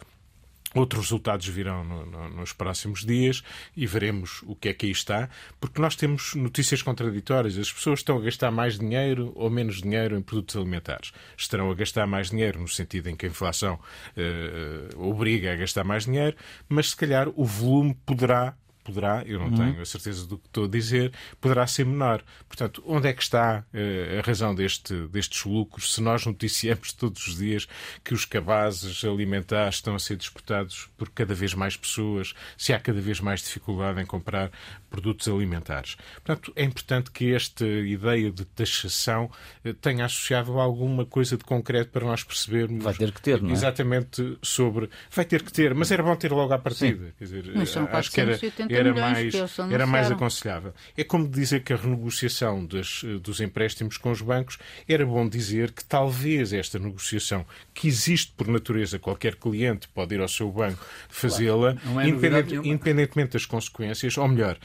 Outros 0.74 1.02
resultados 1.02 1.46
virão 1.48 1.84
no, 1.84 2.06
no, 2.06 2.28
nos 2.30 2.52
próximos 2.52 3.04
dias 3.04 3.42
e 3.76 3.86
veremos 3.86 4.42
o 4.46 4.54
que 4.54 4.68
é 4.68 4.74
que 4.74 4.86
aí 4.86 4.92
está, 4.92 5.28
porque 5.60 5.80
nós 5.80 5.96
temos 5.96 6.34
notícias 6.34 6.82
contraditórias. 6.82 7.58
As 7.58 7.72
pessoas 7.72 8.00
estão 8.00 8.16
a 8.18 8.20
gastar 8.20 8.50
mais 8.50 8.78
dinheiro 8.78 9.32
ou 9.34 9.50
menos 9.50 9.82
dinheiro 9.82 10.16
em 10.16 10.22
produtos 10.22 10.56
alimentares. 10.56 11.12
Estarão 11.36 11.70
a 11.70 11.74
gastar 11.74 12.06
mais 12.06 12.30
dinheiro 12.30 12.60
no 12.60 12.68
sentido 12.68 13.08
em 13.08 13.16
que 13.16 13.26
a 13.26 13.28
inflação 13.28 13.78
uh, 14.16 15.08
obriga 15.08 15.52
a 15.52 15.56
gastar 15.56 15.84
mais 15.84 16.04
dinheiro, 16.04 16.36
mas 16.68 16.90
se 16.90 16.96
calhar 16.96 17.28
o 17.34 17.44
volume 17.44 17.94
poderá 18.06 18.56
poderá, 18.82 19.22
eu 19.26 19.38
não 19.38 19.46
uhum. 19.46 19.56
tenho 19.56 19.80
a 19.80 19.84
certeza 19.84 20.26
do 20.26 20.38
que 20.38 20.46
estou 20.46 20.64
a 20.64 20.68
dizer, 20.68 21.12
poderá 21.40 21.66
ser 21.66 21.86
menor. 21.86 22.22
Portanto, 22.48 22.82
onde 22.86 23.08
é 23.08 23.12
que 23.12 23.22
está 23.22 23.64
uh, 23.72 24.18
a 24.18 24.26
razão 24.26 24.54
deste, 24.54 24.94
destes 25.08 25.44
lucros 25.44 25.94
se 25.94 26.00
nós 26.00 26.26
noticiamos 26.26 26.92
todos 26.94 27.26
os 27.26 27.36
dias 27.36 27.66
que 28.04 28.14
os 28.14 28.24
cabazes 28.24 29.04
alimentares 29.04 29.76
estão 29.76 29.94
a 29.94 29.98
ser 29.98 30.16
disputados 30.16 30.88
por 30.96 31.08
cada 31.10 31.34
vez 31.34 31.54
mais 31.54 31.76
pessoas, 31.76 32.34
se 32.56 32.72
há 32.72 32.80
cada 32.80 33.00
vez 33.00 33.20
mais 33.20 33.40
dificuldade 33.40 34.00
em 34.00 34.06
comprar 34.06 34.50
produtos 34.90 35.28
alimentares. 35.28 35.96
Portanto, 36.24 36.52
é 36.54 36.64
importante 36.64 37.10
que 37.10 37.34
esta 37.34 37.66
ideia 37.66 38.30
de 38.30 38.44
taxação 38.44 39.30
uh, 39.64 39.74
tenha 39.74 40.04
associado 40.04 40.58
alguma 40.58 41.06
coisa 41.06 41.36
de 41.36 41.44
concreto 41.44 41.90
para 41.90 42.04
nós 42.04 42.24
percebermos. 42.24 42.84
Vai 42.84 42.94
ter 42.94 43.12
que 43.12 43.22
ter, 43.22 43.40
não 43.40 43.50
é? 43.50 43.52
Exatamente 43.52 44.38
sobre. 44.42 44.90
Vai 45.10 45.24
ter 45.24 45.42
que 45.42 45.52
ter, 45.52 45.74
mas 45.74 45.90
era 45.90 46.02
bom 46.02 46.14
ter 46.16 46.32
logo 46.32 46.52
à 46.52 46.58
partida. 46.58 47.06
Sim. 47.06 47.12
Quer 47.18 47.24
dizer, 47.24 47.52
mas 47.54 47.70
são 47.70 47.88
acho 47.92 48.10
que 48.10 48.20
era 48.20 48.38
era 48.74 48.94
mais, 48.94 49.34
era 49.70 49.86
mais 49.86 50.10
aconselhável. 50.10 50.72
É 50.96 51.04
como 51.04 51.28
dizer 51.28 51.62
que 51.62 51.72
a 51.72 51.76
renegociação 51.76 52.64
dos, 52.64 53.04
dos 53.20 53.40
empréstimos 53.40 53.96
com 53.96 54.10
os 54.10 54.20
bancos 54.20 54.58
era 54.88 55.04
bom 55.04 55.28
dizer 55.28 55.72
que 55.72 55.84
talvez 55.84 56.52
esta 56.52 56.78
negociação, 56.78 57.44
que 57.74 57.88
existe 57.88 58.32
por 58.36 58.46
natureza, 58.48 58.98
qualquer 58.98 59.36
cliente 59.36 59.88
pode 59.88 60.14
ir 60.14 60.20
ao 60.20 60.28
seu 60.28 60.50
banco 60.50 60.84
fazê-la, 61.08 61.74
claro. 61.74 62.00
é 62.00 62.08
independente, 62.08 62.54
independentemente 62.68 63.32
das 63.32 63.46
consequências, 63.46 64.16
ou 64.16 64.28
melhor, 64.28 64.58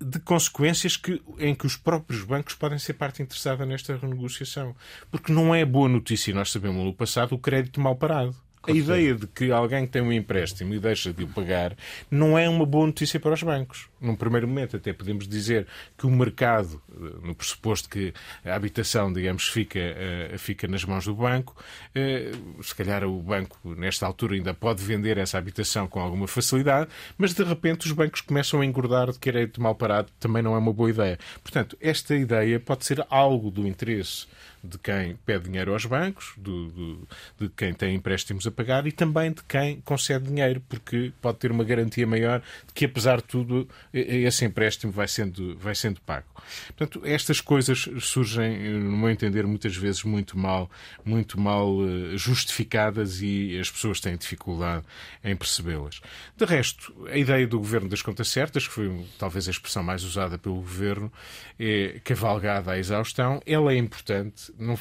de 0.00 0.18
consequências 0.20 0.96
que, 0.96 1.22
em 1.38 1.54
que 1.54 1.66
os 1.66 1.76
próprios 1.76 2.24
bancos 2.24 2.54
podem 2.54 2.78
ser 2.78 2.94
parte 2.94 3.22
interessada 3.22 3.64
nesta 3.64 3.96
renegociação. 3.96 4.74
Porque 5.10 5.32
não 5.32 5.54
é 5.54 5.64
boa 5.64 5.88
notícia, 5.88 6.34
nós 6.34 6.50
sabemos 6.50 6.84
no 6.84 6.92
passado, 6.92 7.34
o 7.34 7.38
crédito 7.38 7.80
mal 7.80 7.96
parado. 7.96 8.34
A 8.64 8.70
ideia 8.70 9.14
de 9.14 9.26
que 9.26 9.50
alguém 9.50 9.86
tem 9.86 10.00
um 10.00 10.12
empréstimo 10.12 10.72
e 10.72 10.78
deixa 10.78 11.12
de 11.12 11.24
o 11.24 11.26
pagar 11.26 11.76
não 12.08 12.38
é 12.38 12.48
uma 12.48 12.64
boa 12.64 12.86
notícia 12.86 13.18
para 13.18 13.34
os 13.34 13.42
bancos. 13.42 13.88
Num 14.00 14.14
primeiro 14.14 14.46
momento, 14.46 14.76
até 14.76 14.92
podemos 14.92 15.26
dizer 15.26 15.66
que 15.98 16.06
o 16.06 16.10
mercado, 16.10 16.80
eh, 16.90 17.26
no 17.26 17.34
pressuposto 17.34 17.88
que 17.88 18.14
a 18.44 18.54
habitação, 18.54 19.12
digamos, 19.12 19.48
fica, 19.48 19.80
eh, 19.80 20.34
fica 20.38 20.68
nas 20.68 20.84
mãos 20.84 21.04
do 21.04 21.14
banco, 21.14 21.56
eh, 21.94 22.32
se 22.60 22.74
calhar 22.74 23.04
o 23.04 23.20
banco, 23.20 23.58
nesta 23.64 24.06
altura, 24.06 24.34
ainda 24.34 24.54
pode 24.54 24.82
vender 24.82 25.18
essa 25.18 25.38
habitação 25.38 25.88
com 25.88 26.00
alguma 26.00 26.28
facilidade, 26.28 26.88
mas 27.18 27.34
de 27.34 27.42
repente 27.42 27.86
os 27.86 27.92
bancos 27.92 28.20
começam 28.20 28.60
a 28.60 28.66
engordar 28.66 29.10
de 29.10 29.18
crédito 29.18 29.60
mal 29.60 29.74
parado, 29.74 30.08
também 30.20 30.42
não 30.42 30.54
é 30.54 30.58
uma 30.58 30.72
boa 30.72 30.90
ideia. 30.90 31.18
Portanto, 31.42 31.76
esta 31.80 32.14
ideia 32.14 32.60
pode 32.60 32.84
ser 32.84 33.04
algo 33.10 33.50
do 33.50 33.66
interesse 33.66 34.26
de 34.62 34.78
quem 34.78 35.16
pede 35.26 35.44
dinheiro 35.44 35.72
aos 35.72 35.84
bancos, 35.84 36.32
do, 36.36 36.68
do, 36.68 37.08
de 37.38 37.48
quem 37.50 37.74
tem 37.74 37.94
empréstimos 37.94 38.46
a 38.46 38.50
pagar 38.50 38.86
e 38.86 38.92
também 38.92 39.32
de 39.32 39.42
quem 39.44 39.80
concede 39.80 40.26
dinheiro, 40.26 40.62
porque 40.68 41.12
pode 41.20 41.38
ter 41.38 41.50
uma 41.50 41.64
garantia 41.64 42.06
maior 42.06 42.40
de 42.66 42.72
que, 42.72 42.84
apesar 42.84 43.16
de 43.16 43.24
tudo, 43.24 43.68
esse 43.92 44.44
empréstimo 44.44 44.92
vai 44.92 45.08
sendo, 45.08 45.56
vai 45.58 45.74
sendo 45.74 46.00
pago. 46.00 46.26
Portanto, 46.68 47.02
estas 47.04 47.40
coisas 47.40 47.88
surgem, 48.00 48.78
no 48.78 48.96
meu 48.96 49.10
entender, 49.10 49.46
muitas 49.46 49.76
vezes 49.76 50.04
muito 50.04 50.38
mal, 50.38 50.70
muito 51.04 51.40
mal 51.40 51.68
eh, 51.82 52.16
justificadas 52.16 53.20
e 53.20 53.58
as 53.58 53.70
pessoas 53.70 54.00
têm 54.00 54.16
dificuldade 54.16 54.84
em 55.24 55.34
percebê-las. 55.36 56.00
De 56.36 56.44
resto, 56.44 56.94
a 57.08 57.16
ideia 57.16 57.46
do 57.46 57.58
governo 57.58 57.88
das 57.88 58.02
contas 58.02 58.28
certas, 58.28 58.66
que 58.66 58.72
foi 58.72 59.04
talvez 59.18 59.48
a 59.48 59.50
expressão 59.50 59.82
mais 59.82 60.04
usada 60.04 60.38
pelo 60.38 60.56
governo, 60.56 61.12
é 61.58 62.00
cavalgada 62.04 62.72
à 62.72 62.78
exaustão, 62.78 63.40
ela 63.46 63.72
é 63.72 63.76
importante, 63.76 64.51
não, 64.58 64.76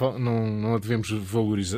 não, 0.49 0.75
a 0.75 0.79
devemos 0.79 1.09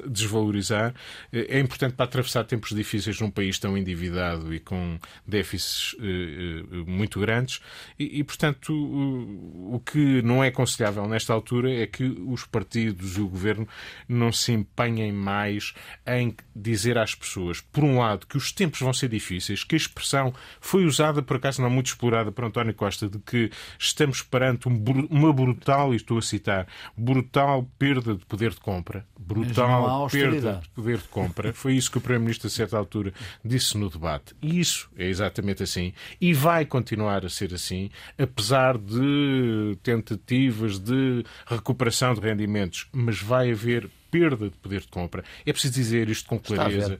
desvalorizar. 0.09 0.93
É 1.31 1.59
importante 1.59 1.93
para 1.95 2.05
atravessar 2.05 2.43
tempos 2.43 2.71
difíceis 2.75 3.19
num 3.19 3.31
país 3.31 3.59
tão 3.59 3.77
endividado 3.77 4.53
e 4.53 4.59
com 4.59 4.99
déficits 5.25 5.95
eh, 5.99 6.03
eh, 6.03 6.83
muito 6.85 7.19
grandes 7.19 7.61
e, 7.97 8.19
e 8.19 8.23
portanto, 8.23 8.73
o, 8.73 9.79
que 9.79 10.21
não 10.21 10.43
é 10.43 10.47
aconselhável 10.47 11.07
nesta 11.07 11.33
altura 11.33 11.71
é 11.71 11.87
que 11.87 12.03
os 12.03 12.45
partidos 12.45 13.17
e 13.17 13.21
o 13.21 13.27
governo 13.27 13.67
não 14.07 14.31
se 14.31 14.51
empenhem 14.51 15.11
mais 15.11 15.73
em 16.05 16.35
dizer 16.55 16.97
às 16.97 17.15
pessoas, 17.15 17.61
por 17.61 17.83
um 17.83 17.99
lado, 17.99 18.27
que 18.27 18.37
os 18.37 18.51
tempos 18.51 18.79
vão 18.79 18.93
ser 18.93 19.09
difíceis, 19.09 19.63
que 19.63 19.75
a 19.75 19.77
expressão 19.77 20.33
foi 20.59 20.85
usada, 20.85 21.21
por 21.21 21.37
acaso 21.37 21.61
não 21.61 21.69
muito 21.69 21.87
explorada 21.87 22.31
por 22.31 22.45
António 22.45 22.73
Costa, 22.73 23.07
de 23.07 23.19
que 23.19 23.51
estamos 23.77 24.21
perante 24.21 24.67
um, 24.67 24.83
uma 25.09 25.33
brutal, 25.33 25.93
e 25.93 25.97
estou 25.97 26.17
a 26.17 26.21
citar, 26.21 26.67
brutal 26.95 27.69
perda 27.83 28.15
de 28.15 28.25
poder 28.25 28.51
de 28.51 28.61
compra. 28.61 29.05
Brutal 29.19 30.07
perda 30.09 30.61
de 30.63 30.69
poder 30.69 30.97
de 30.97 31.07
compra. 31.09 31.53
Foi 31.53 31.73
isso 31.73 31.91
que 31.91 31.97
o 31.97 32.01
Primeiro-Ministro, 32.01 32.47
a 32.47 32.49
certa 32.49 32.77
altura, 32.77 33.13
disse 33.43 33.77
no 33.77 33.89
debate. 33.89 34.33
E 34.41 34.59
isso 34.59 34.89
é 34.97 35.05
exatamente 35.07 35.63
assim. 35.63 35.93
E 36.21 36.33
vai 36.33 36.65
continuar 36.65 37.25
a 37.25 37.29
ser 37.29 37.53
assim, 37.53 37.89
apesar 38.17 38.77
de 38.77 39.77
tentativas 39.83 40.79
de 40.79 41.25
recuperação 41.45 42.13
de 42.13 42.21
rendimentos. 42.21 42.87
Mas 42.93 43.21
vai 43.21 43.51
haver 43.51 43.89
perda 44.13 44.47
de 44.47 44.55
poder 44.57 44.81
de 44.81 44.87
compra. 44.89 45.23
É 45.43 45.51
preciso 45.51 45.73
dizer 45.73 46.07
isto 46.07 46.29
com 46.29 46.37
clareza. 46.37 46.99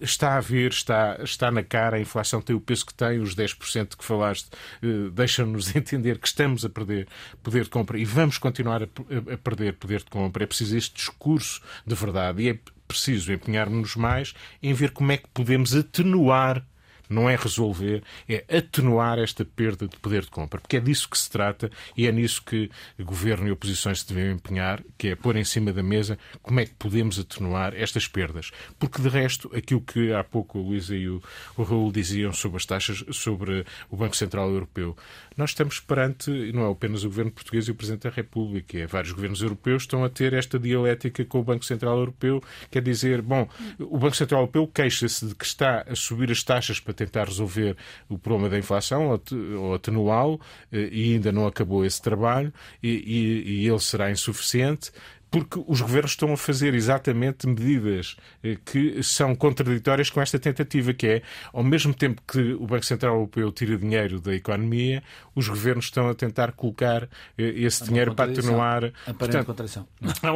Está 0.00 0.36
a 0.36 0.40
ver, 0.40 0.70
está, 0.70 1.18
está 1.20 1.50
na 1.50 1.64
cara, 1.64 1.96
a 1.96 2.00
inflação 2.00 2.40
tem 2.40 2.54
o 2.54 2.60
peso 2.60 2.86
que 2.86 2.94
tem, 2.94 3.18
os 3.18 3.34
10% 3.34 3.96
que 3.96 4.04
falaste 4.04 4.48
uh, 4.80 5.10
deixam-nos 5.10 5.74
entender 5.74 6.18
que 6.18 6.28
estamos 6.28 6.64
a 6.64 6.68
perder 6.68 7.08
poder 7.42 7.64
de 7.64 7.70
compra 7.70 7.98
e 7.98 8.04
vamos 8.04 8.38
continuar 8.38 8.84
a 8.84 9.36
perder 9.36 9.72
poder 9.72 9.98
de 9.98 10.10
compra. 10.10 10.44
É 10.44 10.46
preciso 10.46 10.76
este 10.76 10.94
discurso 10.94 11.60
de 11.84 11.96
verdade 11.96 12.42
e 12.42 12.50
é 12.50 12.58
preciso 12.86 13.32
empenhar-nos 13.32 13.96
mais 13.96 14.32
em 14.62 14.72
ver 14.72 14.92
como 14.92 15.10
é 15.10 15.16
que 15.16 15.26
podemos 15.34 15.74
atenuar 15.74 16.64
não 17.12 17.28
é 17.28 17.36
resolver, 17.36 18.02
é 18.28 18.44
atenuar 18.56 19.18
esta 19.18 19.44
perda 19.44 19.86
de 19.86 19.96
poder 19.98 20.22
de 20.22 20.30
compra, 20.30 20.60
porque 20.60 20.76
é 20.76 20.80
disso 20.80 21.08
que 21.08 21.18
se 21.18 21.30
trata 21.30 21.70
e 21.96 22.06
é 22.06 22.12
nisso 22.12 22.42
que 22.42 22.70
governo 23.00 23.48
e 23.48 23.50
oposições 23.50 24.00
se 24.00 24.12
devem 24.12 24.32
empenhar, 24.32 24.82
que 24.96 25.08
é 25.08 25.16
pôr 25.16 25.36
em 25.36 25.44
cima 25.44 25.72
da 25.72 25.82
mesa 25.82 26.18
como 26.42 26.60
é 26.60 26.66
que 26.66 26.74
podemos 26.74 27.18
atenuar 27.18 27.74
estas 27.74 28.08
perdas. 28.08 28.50
Porque 28.78 29.00
de 29.00 29.08
resto, 29.08 29.50
aquilo 29.54 29.80
que 29.80 30.12
há 30.12 30.24
pouco 30.24 30.58
o 30.58 30.62
Luísa 30.62 30.96
e 30.96 31.08
o, 31.08 31.22
o 31.56 31.62
Raul 31.62 31.92
diziam 31.92 32.32
sobre 32.32 32.56
as 32.56 32.66
taxas, 32.66 33.04
sobre 33.10 33.64
o 33.90 33.96
Banco 33.96 34.16
Central 34.16 34.50
Europeu, 34.50 34.96
nós 35.36 35.50
estamos 35.50 35.80
perante, 35.80 36.30
não 36.52 36.66
é 36.66 36.70
apenas 36.70 37.04
o 37.04 37.08
governo 37.08 37.30
português 37.30 37.66
e 37.66 37.70
o 37.70 37.74
Presidente 37.74 38.02
da 38.02 38.10
República, 38.10 38.78
é 38.78 38.86
vários 38.86 39.12
governos 39.12 39.40
europeus 39.40 39.82
estão 39.82 40.04
a 40.04 40.08
ter 40.08 40.32
esta 40.32 40.58
dialética 40.58 41.24
com 41.24 41.40
o 41.40 41.44
Banco 41.44 41.64
Central 41.64 41.98
Europeu, 41.98 42.42
quer 42.70 42.82
dizer, 42.82 43.22
bom, 43.22 43.48
o 43.78 43.98
Banco 43.98 44.16
Central 44.16 44.42
Europeu 44.42 44.66
queixa-se 44.66 45.26
de 45.26 45.34
que 45.34 45.44
está 45.44 45.84
a 45.88 45.94
subir 45.94 46.30
as 46.30 46.42
taxas 46.42 46.80
para 46.80 46.94
tentar 47.06 47.24
resolver 47.24 47.76
o 48.08 48.18
problema 48.18 48.48
da 48.48 48.58
inflação 48.58 49.20
ou 49.58 49.74
atenuá-lo 49.74 50.40
eh, 50.72 50.88
e 50.90 51.14
ainda 51.14 51.32
não 51.32 51.46
acabou 51.46 51.84
esse 51.84 52.00
trabalho 52.00 52.52
e, 52.82 52.88
e, 52.88 53.62
e 53.62 53.68
ele 53.68 53.80
será 53.80 54.10
insuficiente 54.10 54.90
porque 55.32 55.64
os 55.66 55.80
governos 55.80 56.10
estão 56.10 56.30
a 56.30 56.36
fazer 56.36 56.74
exatamente 56.74 57.46
medidas 57.46 58.16
eh, 58.44 58.58
que 58.62 59.02
são 59.02 59.34
contraditórias 59.34 60.10
com 60.10 60.20
esta 60.20 60.38
tentativa, 60.38 60.92
que 60.92 61.06
é, 61.06 61.22
ao 61.54 61.64
mesmo 61.64 61.94
tempo 61.94 62.20
que 62.28 62.52
o 62.52 62.66
Banco 62.66 62.84
Central 62.84 63.14
Europeu 63.14 63.50
tira 63.50 63.78
dinheiro 63.78 64.20
da 64.20 64.34
economia, 64.34 65.02
os 65.34 65.48
governos 65.48 65.86
estão 65.86 66.06
a 66.10 66.14
tentar 66.14 66.52
colocar 66.52 67.04
eh, 67.38 67.44
esse 67.56 67.82
dinheiro 67.82 68.14
para 68.14 68.30
atenuar. 68.30 68.92
Aparente 69.06 69.44
contradição. 69.46 69.88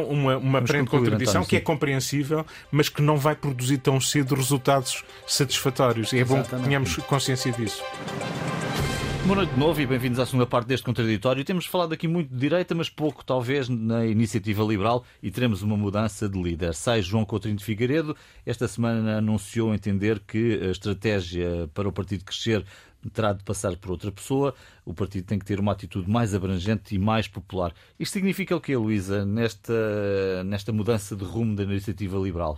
Uma, 0.09 0.37
uma 0.37 0.59
aparente 0.59 0.89
contradição 0.89 1.45
que 1.45 1.55
é 1.55 1.61
compreensível, 1.61 2.43
mas 2.71 2.89
que 2.89 3.01
não 3.01 3.17
vai 3.17 3.35
produzir 3.35 3.77
tão 3.77 4.01
cedo 4.01 4.33
resultados 4.33 5.03
satisfatórios. 5.27 6.11
E 6.11 6.19
é 6.19 6.25
bom 6.25 6.41
que 6.41 6.55
tenhamos 6.55 6.95
consciência 6.97 7.51
disso. 7.51 7.83
Boa 9.27 9.35
noite 9.35 9.53
de 9.55 9.59
novo 9.59 9.81
e 9.81 9.85
bem-vindos 9.85 10.19
à 10.19 10.25
segunda 10.25 10.45
parte 10.45 10.67
deste 10.67 10.85
contraditório. 10.85 11.43
Temos 11.43 11.65
falado 11.65 11.91
aqui 11.91 12.07
muito 12.07 12.29
de 12.29 12.39
direita, 12.39 12.73
mas 12.73 12.89
pouco, 12.89 13.25
talvez, 13.25 13.67
na 13.67 14.05
iniciativa 14.05 14.63
liberal 14.63 15.03
e 15.21 15.29
teremos 15.29 15.61
uma 15.61 15.75
mudança 15.75 16.29
de 16.29 16.41
líder. 16.41 16.73
Sai 16.73 17.01
João 17.01 17.25
Coutinho 17.25 17.57
de 17.57 17.63
Figueiredo. 17.63 18.15
Esta 18.45 18.69
semana 18.69 19.17
anunciou 19.17 19.75
entender 19.75 20.21
que 20.21 20.61
a 20.63 20.71
estratégia 20.71 21.69
para 21.73 21.89
o 21.89 21.91
partido 21.91 22.23
crescer 22.23 22.65
terá 23.11 23.33
de 23.33 23.43
passar 23.43 23.75
por 23.75 23.91
outra 23.91 24.13
pessoa. 24.13 24.55
O 24.85 24.93
partido 24.93 25.25
tem 25.25 25.37
que 25.37 25.45
ter 25.45 25.59
uma 25.59 25.73
atitude 25.73 26.09
mais 26.09 26.33
abrangente 26.33 26.95
e 26.95 26.97
mais 26.97 27.27
popular. 27.27 27.73
Isto 27.99 28.13
significa 28.13 28.55
o 28.55 28.61
quê, 28.61 28.77
Luísa, 28.77 29.25
nesta, 29.25 30.41
nesta 30.45 30.71
mudança 30.71 31.17
de 31.17 31.25
rumo 31.25 31.53
da 31.53 31.63
iniciativa 31.63 32.17
liberal? 32.17 32.57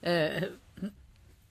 Uh, 0.00 0.92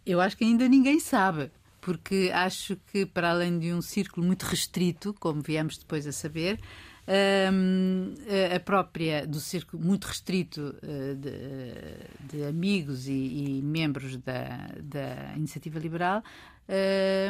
eu 0.06 0.22
acho 0.22 0.38
que 0.38 0.46
ainda 0.46 0.66
ninguém 0.70 1.02
sabe 1.02 1.52
porque 1.84 2.32
acho 2.34 2.78
que, 2.92 3.06
para 3.06 3.32
além 3.32 3.60
de 3.60 3.74
um 3.74 3.82
círculo 3.82 4.26
muito 4.26 4.44
restrito, 4.44 5.14
como 5.20 5.42
viemos 5.42 5.78
depois 5.78 6.08
a 6.08 6.12
saber, 6.12 6.60
um, 7.52 8.14
a 8.56 8.60
própria 8.62 9.28
do 9.28 9.40
círculo 9.40 9.84
muito 9.84 10.06
restrito 10.06 10.62
uh, 10.62 11.16
de, 11.16 12.38
de, 12.38 12.46
amigos 12.46 13.08
e, 13.08 13.12
e 13.58 13.62
membros 13.62 14.16
da, 14.18 14.70
da 14.82 15.34
Iniciativa 15.36 15.78
Liberal, 15.78 16.24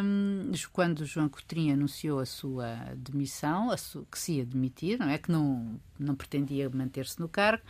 um, 0.04 0.52
quando 0.72 1.06
João 1.06 1.28
Coutrinho 1.28 1.74
anunciou 1.74 2.20
a 2.20 2.26
sua 2.26 2.76
demissão, 2.96 3.72
a 3.72 3.78
su, 3.78 4.08
que 4.12 4.20
se 4.20 4.34
ia 4.34 4.46
demitir, 4.46 5.00
não 5.00 5.10
é? 5.10 5.18
Que 5.18 5.32
não, 5.32 5.80
não 5.98 6.13
pretendia 6.13 6.70
manter-se 6.70 7.20
no 7.20 7.28
cargo, 7.28 7.63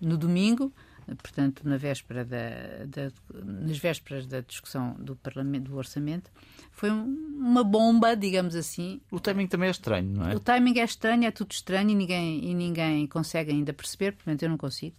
no 0.00 0.16
domingo, 0.16 0.72
portanto, 1.16 1.62
na 1.64 1.76
véspera 1.76 2.24
da, 2.24 2.84
da, 2.86 3.10
nas 3.44 3.78
vésperas 3.78 4.26
da 4.26 4.40
discussão 4.40 4.94
do 4.98 5.16
Parlamento 5.16 5.70
do 5.70 5.76
Orçamento, 5.76 6.30
foi 6.70 6.90
uma 6.90 7.64
bomba, 7.64 8.14
digamos 8.14 8.54
assim. 8.54 9.00
O 9.10 9.20
timing 9.20 9.46
também 9.46 9.68
é 9.68 9.70
estranho, 9.70 10.10
não 10.10 10.28
é? 10.28 10.34
O 10.34 10.40
timing 10.40 10.78
é 10.78 10.84
estranho, 10.84 11.24
é 11.24 11.30
tudo 11.30 11.52
estranho 11.52 11.90
e 11.90 11.94
ninguém, 11.94 12.44
e 12.44 12.54
ninguém 12.54 13.06
consegue 13.06 13.50
ainda 13.50 13.72
perceber, 13.72 14.12
portanto, 14.12 14.42
eu 14.42 14.48
não 14.48 14.56
consigo. 14.58 14.96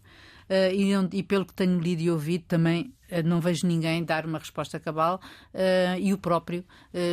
Uh, 0.49 0.73
e, 0.73 1.19
e, 1.19 1.23
pelo 1.23 1.45
que 1.45 1.53
tenho 1.53 1.79
lido 1.79 2.01
e 2.01 2.09
ouvido, 2.09 2.45
também 2.47 2.91
uh, 3.11 3.21
não 3.23 3.39
vejo 3.39 3.67
ninguém 3.67 4.03
dar 4.03 4.25
uma 4.25 4.39
resposta 4.39 4.79
cabal 4.79 5.21
uh, 5.53 5.99
e 5.99 6.11
o 6.11 6.17
próprio 6.17 6.65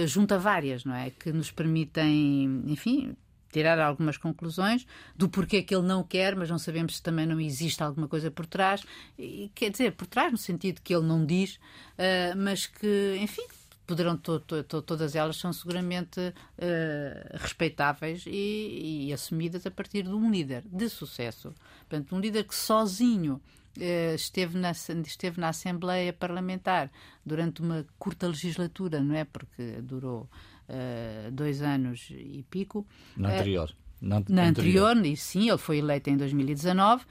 junta 0.07 0.39
várias, 0.39 0.87
não 0.87 0.95
é? 0.95 1.11
Que 1.11 1.31
nos 1.33 1.51
permitem, 1.51 2.63
enfim, 2.67 3.15
tirar 3.57 3.79
algumas 3.79 4.19
conclusões 4.19 4.87
do 5.17 5.31
porquê 5.31 5.63
que 5.63 5.75
ele 5.75 5.87
não 5.87 6.05
quer, 6.05 6.37
mas 6.37 6.51
não 6.51 6.59
sabemos 6.59 6.97
se 6.97 7.03
também 7.03 7.25
não 7.25 7.41
existe 7.41 7.83
alguma 7.83 8.07
coisa 8.07 8.31
por 8.31 8.45
trás. 8.45 8.85
E, 9.19 9.51
quer 9.55 9.71
dizer, 9.71 9.93
por 9.93 10.07
trás 10.07 10.31
no 10.31 10.37
sentido 10.37 10.83
que 10.83 10.95
ele 10.95 11.07
não 11.07 11.25
diz, 11.25 11.55
uh, 11.55 12.37
mas 12.37 12.67
que, 12.67 13.17
enfim, 13.19 13.47
poderão 13.87 14.15
to, 14.19 14.41
to, 14.41 14.63
to, 14.63 14.83
todas 14.83 15.17
elas 15.17 15.39
são 15.39 15.55
seguramente 15.55 16.21
uh, 16.21 17.37
respeitáveis 17.39 18.25
e, 18.27 19.07
e, 19.07 19.13
assumidas 19.15 19.67
a 19.67 19.71
partir 19.71 20.03
de 20.03 20.11
um 20.11 20.31
líder 20.31 20.63
de 20.71 20.91
sucesso. 20.91 21.55
Portanto, 21.89 22.15
um 22.15 22.21
líder 22.21 22.45
que 22.45 22.55
sozinho 22.55 23.41
uh, 23.79 24.15
esteve, 24.15 24.59
na, 24.59 24.73
esteve 24.73 25.41
na 25.41 25.49
Assembleia 25.49 26.13
Parlamentar 26.13 26.91
durante 27.25 27.63
uma 27.63 27.87
curta 27.99 28.29
legislatura, 28.29 29.01
não 29.01 29.15
é? 29.15 29.25
Porque 29.25 29.81
durou 29.81 30.29
uh, 30.69 31.31
dois 31.31 31.63
anos 31.63 32.09
e 32.11 32.45
pico. 32.51 32.87
Na 33.17 33.35
anterior. 33.35 33.75
Na, 34.01 34.23
na 34.29 34.45
anterior, 34.45 34.91
anterior, 34.91 35.07
e 35.07 35.17
sim, 35.17 35.49
ele 35.49 35.59
foi 35.59 35.79
eleito 35.79 36.11
em 36.11 36.17
2019, 36.17 37.03
uh, 37.05 37.07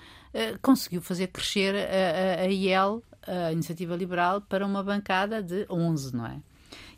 conseguiu 0.61 1.01
fazer 1.01 1.27
crescer 1.27 1.75
a, 1.75 2.41
a, 2.41 2.45
a 2.45 2.47
IEL, 2.47 3.03
a 3.25 3.51
Iniciativa 3.51 3.95
Liberal, 3.95 4.41
para 4.41 4.65
uma 4.65 4.83
bancada 4.83 5.41
de 5.41 5.65
11, 5.69 6.15
não 6.15 6.27
é? 6.27 6.39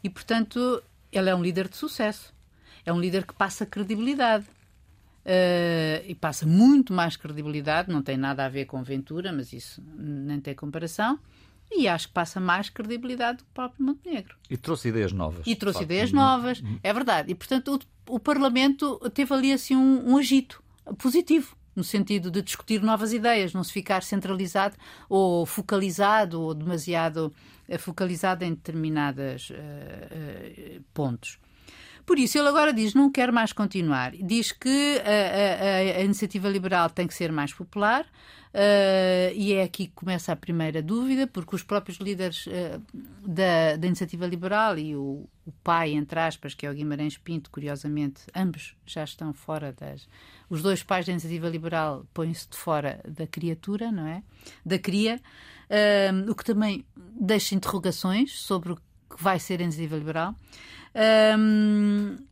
E, 0.03 0.09
portanto, 0.09 0.83
ele 1.11 1.29
é 1.29 1.35
um 1.35 1.41
líder 1.41 1.69
de 1.69 1.77
sucesso. 1.77 2.33
É 2.85 2.91
um 2.91 2.99
líder 2.99 3.25
que 3.25 3.33
passa 3.33 3.65
credibilidade. 3.65 4.45
Uh, 5.25 6.03
e 6.07 6.15
passa 6.15 6.45
muito 6.45 6.93
mais 6.93 7.17
credibilidade, 7.17 7.91
não 7.91 8.01
tem 8.01 8.15
nada 8.15 8.45
a 8.45 8.49
ver 8.49 8.63
com 8.63 8.81
Ventura, 8.81 9.33
mas 9.33 9.51
isso 9.51 9.83
nem 9.97 10.39
tem 10.39 10.55
comparação 10.55 11.19
e 11.71 11.87
acho 11.87 12.07
que 12.07 12.13
passa 12.13 12.39
mais 12.39 12.69
credibilidade 12.69 13.39
do 13.39 13.43
que 13.43 13.49
o 13.49 13.53
próprio 13.53 13.85
Montenegro. 13.85 14.35
E 14.49 14.57
trouxe 14.57 14.89
ideias 14.89 15.11
novas. 15.11 15.45
E 15.45 15.55
trouxe 15.55 15.83
ideias 15.83 16.11
novas, 16.11 16.61
é 16.81 16.93
verdade. 16.93 17.31
E, 17.31 17.35
portanto, 17.35 17.79
o, 18.07 18.15
o 18.15 18.19
Parlamento 18.19 18.97
teve 19.13 19.33
ali 19.33 19.51
assim 19.51 19.75
um, 19.75 20.11
um 20.11 20.17
agito 20.17 20.63
positivo 20.97 21.55
no 21.75 21.83
sentido 21.83 22.31
de 22.31 22.41
discutir 22.41 22.81
novas 22.81 23.13
ideias, 23.13 23.53
não 23.53 23.63
se 23.63 23.71
ficar 23.71 24.01
centralizado 24.01 24.75
ou 25.07 25.45
focalizado 25.45 26.41
ou 26.41 26.53
demasiado 26.55 27.31
eh, 27.67 27.77
focalizado 27.77 28.43
em 28.43 28.49
determinados 28.49 29.51
uh, 29.51 29.53
uh, 29.53 30.83
pontos. 30.91 31.37
Por 32.07 32.17
isso, 32.17 32.39
ele 32.39 32.47
agora 32.47 32.73
diz 32.73 32.95
não 32.95 33.11
quer 33.11 33.31
mais 33.31 33.53
continuar. 33.53 34.13
Diz 34.13 34.51
que 34.51 34.99
a, 35.05 35.97
a, 35.97 35.99
a 35.99 36.03
iniciativa 36.03 36.49
liberal 36.49 36.89
tem 36.89 37.05
que 37.05 37.13
ser 37.13 37.31
mais 37.31 37.53
popular, 37.53 38.07
Uh, 38.57 39.29
e 39.35 39.53
é 39.53 39.61
aqui 39.61 39.85
que 39.85 39.93
começa 39.93 40.31
a 40.31 40.35
primeira 40.35 40.81
dúvida, 40.81 41.27
porque 41.27 41.55
os 41.55 41.61
próprios 41.61 41.99
líderes 41.99 42.47
uh, 42.47 42.81
da, 43.23 43.75
da, 43.75 43.85
Iniciativa 43.85 44.25
Liberal 44.25 44.79
e 44.79 44.95
o, 44.95 45.29
o, 45.45 45.51
pai, 45.63 45.91
entre 45.91 46.19
aspas, 46.19 46.55
que 46.55 46.65
é 46.65 46.71
o 46.71 46.73
Guimarães 46.73 47.17
Pinto, 47.17 47.51
curiosamente, 47.51 48.21
ambos 48.35 48.75
já 48.83 49.03
estão 49.03 49.31
fora 49.31 49.71
das. 49.73 50.07
Os 50.49 50.63
dois 50.63 50.81
pais 50.81 51.05
da 51.05 51.11
Iniciativa 51.11 51.47
Liberal 51.47 52.07
põem-se 52.13 52.49
de 52.49 52.57
fora 52.57 52.99
da 53.07 53.27
criatura, 53.27 53.91
não 53.91 54.07
é? 54.07 54.23
Da 54.65 54.79
cria, 54.79 55.21
uh, 55.69 56.31
o 56.31 56.33
que 56.33 56.43
também 56.43 56.83
deixa 56.95 57.53
interrogações 57.53 58.39
sobre 58.39 58.71
o 58.71 58.75
que 58.75 59.21
vai 59.21 59.39
ser 59.39 59.59
a 59.59 59.63
Iniciativa 59.63 59.97
Liberal. 59.97 60.33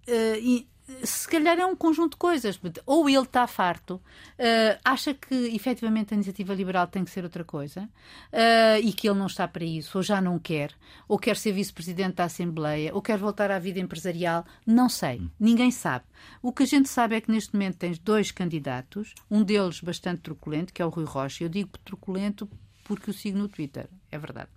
E, 0.07 0.67
se 1.03 1.27
calhar 1.27 1.57
é 1.57 1.65
um 1.65 1.75
conjunto 1.75 2.11
de 2.11 2.17
coisas. 2.17 2.59
Ou 2.85 3.09
ele 3.09 3.19
está 3.23 3.47
farto, 3.47 3.95
uh, 3.95 4.79
acha 4.83 5.13
que 5.13 5.33
efetivamente 5.55 6.13
a 6.13 6.15
iniciativa 6.15 6.53
liberal 6.53 6.87
tem 6.87 7.03
que 7.03 7.11
ser 7.11 7.23
outra 7.23 7.43
coisa 7.43 7.83
uh, 7.83 8.79
e 8.81 8.93
que 8.93 9.07
ele 9.09 9.17
não 9.17 9.25
está 9.25 9.47
para 9.47 9.63
isso, 9.63 9.97
ou 9.97 10.03
já 10.03 10.21
não 10.21 10.37
quer, 10.37 10.71
ou 11.07 11.17
quer 11.17 11.37
ser 11.37 11.53
vice-presidente 11.53 12.15
da 12.15 12.25
Assembleia, 12.25 12.93
ou 12.93 13.01
quer 13.01 13.17
voltar 13.17 13.51
à 13.51 13.57
vida 13.57 13.79
empresarial. 13.79 14.45
Não 14.65 14.87
sei, 14.87 15.19
hum. 15.19 15.29
ninguém 15.39 15.71
sabe. 15.71 16.05
O 16.41 16.53
que 16.53 16.63
a 16.63 16.67
gente 16.67 16.87
sabe 16.87 17.15
é 17.15 17.21
que 17.21 17.31
neste 17.31 17.53
momento 17.53 17.77
tens 17.77 17.97
dois 17.97 18.31
candidatos, 18.31 19.13
um 19.29 19.43
deles 19.43 19.81
bastante 19.81 20.21
truculento, 20.21 20.73
que 20.73 20.81
é 20.81 20.85
o 20.85 20.89
Rui 20.89 21.05
Rocha. 21.05 21.43
Eu 21.43 21.49
digo 21.49 21.71
truculento 21.83 22.49
porque 22.83 23.09
o 23.09 23.13
sigo 23.13 23.37
no 23.37 23.47
Twitter, 23.47 23.89
é 24.11 24.17
verdade. 24.17 24.49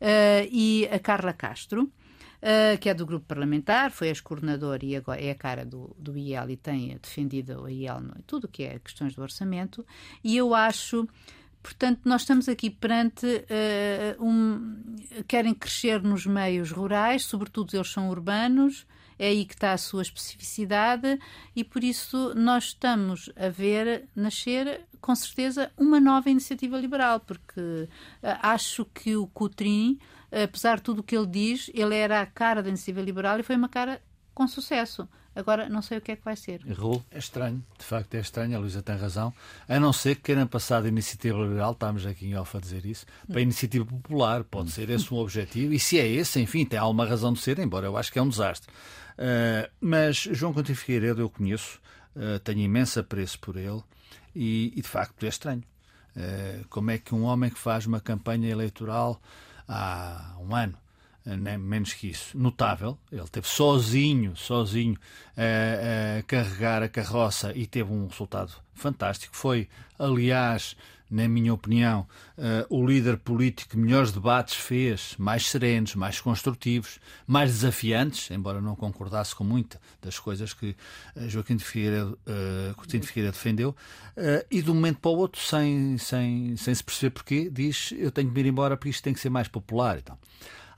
Uh, 0.00 0.48
e 0.50 0.88
a 0.90 0.98
Carla 0.98 1.32
Castro 1.32 1.92
uh, 2.40 2.78
que 2.78 2.88
é 2.88 2.94
do 2.94 3.06
grupo 3.06 3.26
parlamentar, 3.26 3.90
foi 3.90 4.08
ex-coordenador 4.08 4.78
e 4.82 4.96
agora 4.96 5.20
é 5.20 5.30
a 5.30 5.34
cara 5.34 5.64
do, 5.64 5.94
do 5.98 6.16
IEL 6.16 6.50
e 6.50 6.56
tem 6.56 6.98
defendido 7.00 7.64
a 7.64 7.70
IEL 7.70 8.00
em 8.18 8.22
tudo 8.26 8.44
o 8.44 8.48
que 8.48 8.62
é 8.62 8.78
questões 8.78 9.14
do 9.14 9.22
orçamento. 9.22 9.86
E 10.22 10.36
eu 10.36 10.54
acho. 10.54 11.08
Portanto, 11.62 12.00
nós 12.06 12.22
estamos 12.22 12.48
aqui 12.48 12.70
perante 12.70 13.26
uh, 13.26 14.24
um. 14.24 14.96
querem 15.28 15.52
crescer 15.52 16.02
nos 16.02 16.24
meios 16.24 16.70
rurais, 16.70 17.24
sobretudo 17.26 17.76
eles 17.76 17.92
são 17.92 18.08
urbanos, 18.08 18.86
é 19.18 19.28
aí 19.28 19.44
que 19.44 19.52
está 19.52 19.74
a 19.74 19.78
sua 19.78 20.00
especificidade 20.00 21.18
e 21.54 21.62
por 21.62 21.84
isso 21.84 22.32
nós 22.34 22.68
estamos 22.68 23.30
a 23.36 23.50
ver 23.50 24.08
nascer, 24.16 24.86
com 25.02 25.14
certeza, 25.14 25.70
uma 25.76 26.00
nova 26.00 26.30
iniciativa 26.30 26.78
liberal, 26.78 27.20
porque 27.20 27.60
uh, 27.60 27.88
acho 28.22 28.86
que 28.86 29.14
o 29.16 29.26
Coutrin 29.26 29.98
apesar 30.30 30.76
de 30.76 30.82
tudo 30.82 31.00
o 31.00 31.02
que 31.02 31.16
ele 31.16 31.26
diz, 31.26 31.70
ele 31.74 31.94
era 31.94 32.20
a 32.20 32.26
cara 32.26 32.62
da 32.62 32.68
iniciativa 32.68 33.00
liberal 33.00 33.38
e 33.38 33.42
foi 33.42 33.56
uma 33.56 33.68
cara 33.68 34.00
com 34.34 34.46
sucesso. 34.46 35.08
Agora 35.34 35.68
não 35.68 35.80
sei 35.80 35.98
o 35.98 36.00
que 36.00 36.12
é 36.12 36.16
que 36.16 36.24
vai 36.24 36.34
ser. 36.34 36.60
Errou. 36.66 37.04
É 37.10 37.18
estranho, 37.18 37.64
de 37.78 37.84
facto 37.84 38.14
é 38.14 38.20
estranho, 38.20 38.56
a 38.56 38.60
Luísa 38.60 38.82
tem 38.82 38.96
razão. 38.96 39.32
A 39.68 39.78
não 39.78 39.92
ser 39.92 40.16
que 40.16 40.22
queiram 40.22 40.46
passar 40.46 40.82
da 40.82 40.88
iniciativa 40.88 41.38
liberal, 41.38 41.72
estamos 41.72 42.04
aqui 42.04 42.26
em 42.26 42.34
Alfa 42.34 42.58
a 42.58 42.60
dizer 42.60 42.84
isso, 42.84 43.06
para 43.28 43.38
a 43.38 43.42
iniciativa 43.42 43.84
popular. 43.84 44.42
Pode 44.42 44.72
ser 44.72 44.90
esse 44.90 45.12
um 45.14 45.18
objetivo, 45.18 45.72
e 45.72 45.78
se 45.78 45.98
é 45.98 46.06
esse, 46.06 46.40
enfim, 46.40 46.64
tem 46.64 46.78
alguma 46.78 47.06
razão 47.06 47.32
de 47.32 47.40
ser, 47.40 47.58
embora 47.60 47.86
eu 47.86 47.96
acho 47.96 48.12
que 48.12 48.18
é 48.18 48.22
um 48.22 48.28
desastre. 48.28 48.70
Uh, 49.16 49.70
mas 49.80 50.16
João 50.16 50.52
Coutinho 50.52 50.76
Figueiredo 50.76 51.20
eu 51.20 51.30
conheço, 51.30 51.80
uh, 52.16 52.38
tenho 52.40 52.60
imenso 52.60 52.98
apreço 52.98 53.38
por 53.38 53.56
ele, 53.56 53.82
e, 54.34 54.72
e 54.74 54.82
de 54.82 54.88
facto 54.88 55.24
é 55.24 55.28
estranho. 55.28 55.62
Uh, 56.16 56.66
como 56.68 56.90
é 56.90 56.98
que 56.98 57.14
um 57.14 57.22
homem 57.22 57.50
que 57.50 57.58
faz 57.58 57.86
uma 57.86 58.00
campanha 58.00 58.50
eleitoral 58.50 59.20
há 59.70 60.36
um 60.40 60.54
ano 60.54 60.76
nem 61.24 61.58
menos 61.58 61.92
que 61.92 62.08
isso, 62.08 62.36
notável. 62.36 62.98
Ele 63.10 63.26
teve 63.28 63.46
sozinho, 63.46 64.34
sozinho, 64.36 64.98
a, 65.36 66.18
a 66.18 66.22
carregar 66.22 66.82
a 66.82 66.88
carroça 66.88 67.52
e 67.54 67.66
teve 67.66 67.92
um 67.92 68.06
resultado 68.06 68.52
fantástico. 68.74 69.36
Foi, 69.36 69.68
aliás, 69.98 70.76
na 71.10 71.28
minha 71.28 71.52
opinião, 71.52 72.06
uh, 72.38 72.64
o 72.68 72.86
líder 72.86 73.16
político 73.18 73.70
que 73.70 73.76
melhores 73.76 74.12
debates 74.12 74.54
fez, 74.54 75.14
mais 75.18 75.46
serenos, 75.46 75.94
mais 75.94 76.20
construtivos, 76.20 77.00
mais 77.26 77.50
desafiantes, 77.50 78.30
embora 78.30 78.60
não 78.60 78.76
concordasse 78.76 79.34
com 79.34 79.42
muita 79.42 79.80
das 80.00 80.18
coisas 80.18 80.54
que 80.54 80.76
uh, 81.16 81.28
Joaquim 81.28 81.56
de 81.56 81.64
Figueiredo, 81.64 82.18
uh, 82.26 82.86
de 82.86 83.06
Figueiredo 83.06 83.32
defendeu, 83.32 83.70
uh, 84.16 84.46
e 84.50 84.62
de 84.62 84.70
um 84.70 84.74
momento 84.74 85.00
para 85.00 85.10
o 85.10 85.16
outro, 85.16 85.40
sem, 85.40 85.98
sem, 85.98 86.56
sem 86.56 86.74
se 86.74 86.84
perceber 86.84 87.10
porquê, 87.10 87.50
diz 87.50 87.92
eu 87.96 88.10
tenho 88.10 88.30
que 88.30 88.40
ir 88.40 88.46
embora 88.46 88.76
porque 88.76 88.90
isto 88.90 89.02
tem 89.02 89.12
que 89.12 89.20
ser 89.20 89.30
mais 89.30 89.48
popular 89.48 89.98
e 89.98 90.02
tal. 90.02 90.18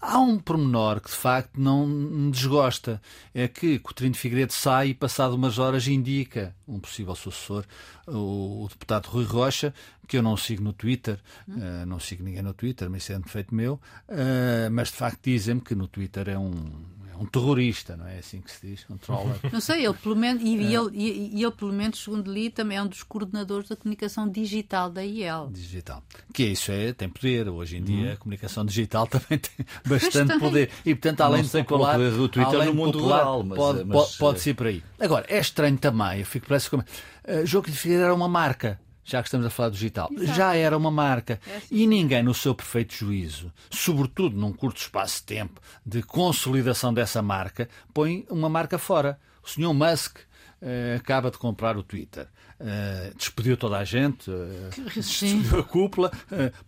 Há 0.05 0.19
um 0.19 0.37
pormenor 0.37 1.01
que 1.01 1.09
de 1.09 1.17
facto 1.17 1.61
não 1.61 1.87
me 1.87 2.33
desgosta. 2.33 3.01
É 3.33 3.47
que 3.47 3.79
Coutinho 3.79 4.11
de 4.11 4.19
Figueiredo 4.19 4.53
sai 4.53 4.89
e, 4.89 4.95
passado 4.95 5.35
umas 5.35 5.61
horas, 5.61 5.87
indica 5.87 6.53
um 6.67 6.81
possível 6.81 7.15
sucessor, 7.15 7.65
o, 8.09 8.65
o 8.65 8.69
deputado 8.69 9.07
Rui 9.07 9.25
Rocha, 9.25 9.73
que 10.09 10.17
eu 10.17 10.23
não 10.23 10.37
sigo 10.37 10.61
no 10.61 10.73
Twitter, 10.73 11.21
hum. 11.49 11.55
uh, 11.55 11.87
não 11.87 12.01
sigo 12.01 12.25
ninguém 12.25 12.43
no 12.43 12.53
Twitter, 12.53 12.91
mas 12.91 13.05
isso 13.05 13.13
é 13.13 13.17
um 13.17 13.21
defeito 13.21 13.55
meu, 13.55 13.75
uh, 13.75 14.71
mas 14.73 14.89
de 14.89 14.95
facto 14.95 15.21
dizem-me 15.23 15.61
que 15.61 15.77
no 15.77 15.87
Twitter 15.87 16.29
é 16.31 16.37
um, 16.37 16.53
um 17.23 17.27
terrorista, 17.27 17.97
não 17.97 18.07
é 18.07 18.19
assim 18.19 18.41
que 18.41 18.51
se 18.51 18.67
diz? 18.67 18.85
Um 18.91 18.97
troller. 18.97 19.37
Não 19.53 19.61
sei, 19.61 19.87
ele 19.87 19.95
pelo 19.95 20.17
menos, 20.17 20.43
e, 20.43 20.57
é. 20.57 20.75
ele, 20.75 20.91
e, 20.93 21.39
e 21.39 21.43
ele, 21.43 21.53
pelo 21.53 21.73
menos, 21.73 22.03
segundo 22.03 22.33
li, 22.33 22.51
também 22.51 22.79
é 22.79 22.83
um 22.83 22.87
dos 22.87 23.03
coordenadores 23.03 23.69
da 23.69 23.77
comunicação 23.77 24.29
digital 24.29 24.91
da 24.91 25.05
IEL. 25.05 25.49
Digital. 25.53 26.03
Que 26.33 26.45
isso 26.45 26.73
é, 26.73 26.93
tem 26.93 27.09
poder. 27.09 27.49
Hoje 27.49 27.77
em 27.77 27.83
dia 27.83 28.11
hum. 28.11 28.13
a 28.13 28.17
comunicação 28.17 28.65
digital 28.65 29.07
também 29.09 29.39
tem 29.39 29.65
bastante 29.87 30.39
poder. 30.39 30.71
E, 30.85 30.95
portanto, 30.95 31.21
além 31.21 31.43
de 31.43 31.51
popular, 31.51 31.93
poder 31.93 32.11
do 32.11 32.29
Twitter 32.29 32.55
além 32.55 32.69
no 32.69 32.75
mundo 32.75 32.99
popular, 32.99 33.19
rural, 33.19 33.43
mas, 33.45 33.59
pode, 33.59 33.85
mas, 33.85 33.97
pode, 33.97 34.19
pode, 34.19 34.41
ser 34.41 34.55
por 34.55 34.67
aí. 34.67 34.83
Agora, 34.99 35.25
é 35.29 35.39
estranho 35.39 35.79
também, 35.79 36.21
eu 36.21 36.27
fico 36.27 36.47
parece 36.49 36.69
como. 36.69 36.83
Uh, 36.83 37.47
Jogo 37.47 37.71
de 37.71 37.77
Figueiredo 37.77 38.07
era 38.07 38.15
uma 38.15 38.29
marca 38.29 38.81
já 39.05 39.23
que 39.23 39.29
estamos 39.29 39.47
a 39.47 39.51
falar 39.51 39.69
do 39.69 39.75
digital, 39.75 40.09
Exato. 40.13 40.35
já 40.35 40.55
era 40.55 40.77
uma 40.77 40.91
marca. 40.91 41.41
É 41.47 41.57
assim. 41.57 41.67
E 41.71 41.87
ninguém, 41.87 42.23
no 42.23 42.35
seu 42.35 42.55
perfeito 42.55 42.95
juízo, 42.95 43.53
sobretudo 43.71 44.37
num 44.37 44.53
curto 44.53 44.81
espaço 44.81 45.17
de 45.21 45.25
tempo 45.25 45.61
de 45.85 46.03
consolidação 46.03 46.93
dessa 46.95 47.21
marca, 47.21 47.69
põe 47.93 48.25
uma 48.31 48.49
marca 48.49 48.79
fora. 48.79 49.19
O 49.43 49.49
senhor 49.49 49.75
Musk 49.75 50.19
uh, 50.19 50.97
acaba 50.97 51.31
de 51.31 51.39
comprar 51.39 51.77
o 51.77 51.83
Twitter. 51.83 52.29
Uh, 52.61 53.17
despediu 53.17 53.57
toda 53.57 53.79
a 53.79 53.85
gente, 53.85 54.31
uh, 54.31 54.71
despediu 54.95 55.59
a 55.59 55.65
cúpula, 55.65 56.13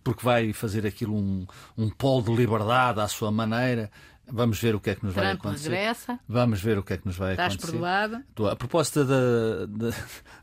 porque 0.03 0.23
vai 0.23 0.51
fazer 0.51 0.85
aquilo 0.85 1.15
um, 1.15 1.47
um 1.77 1.89
polo 1.89 2.23
de 2.23 2.35
liberdade 2.35 2.99
à 2.99 3.07
sua 3.07 3.31
maneira. 3.31 3.89
Vamos 4.27 4.59
ver 4.59 4.75
o 4.75 4.79
que 4.79 4.89
é 4.89 4.95
que 4.95 5.05
nos 5.05 5.13
Trump 5.13 5.25
vai 5.25 5.33
acontecer. 5.33 5.69
Regressa. 5.69 6.19
Vamos 6.27 6.61
ver 6.61 6.77
o 6.77 6.83
que 6.83 6.93
é 6.93 6.97
que 6.97 7.05
nos 7.05 7.15
vai 7.15 7.31
Estás 7.31 7.53
acontecer. 7.53 7.71
perdoado. 7.71 8.23
A 8.51 8.55
propósito 8.55 9.05
da, 9.05 9.65
da, 9.67 9.95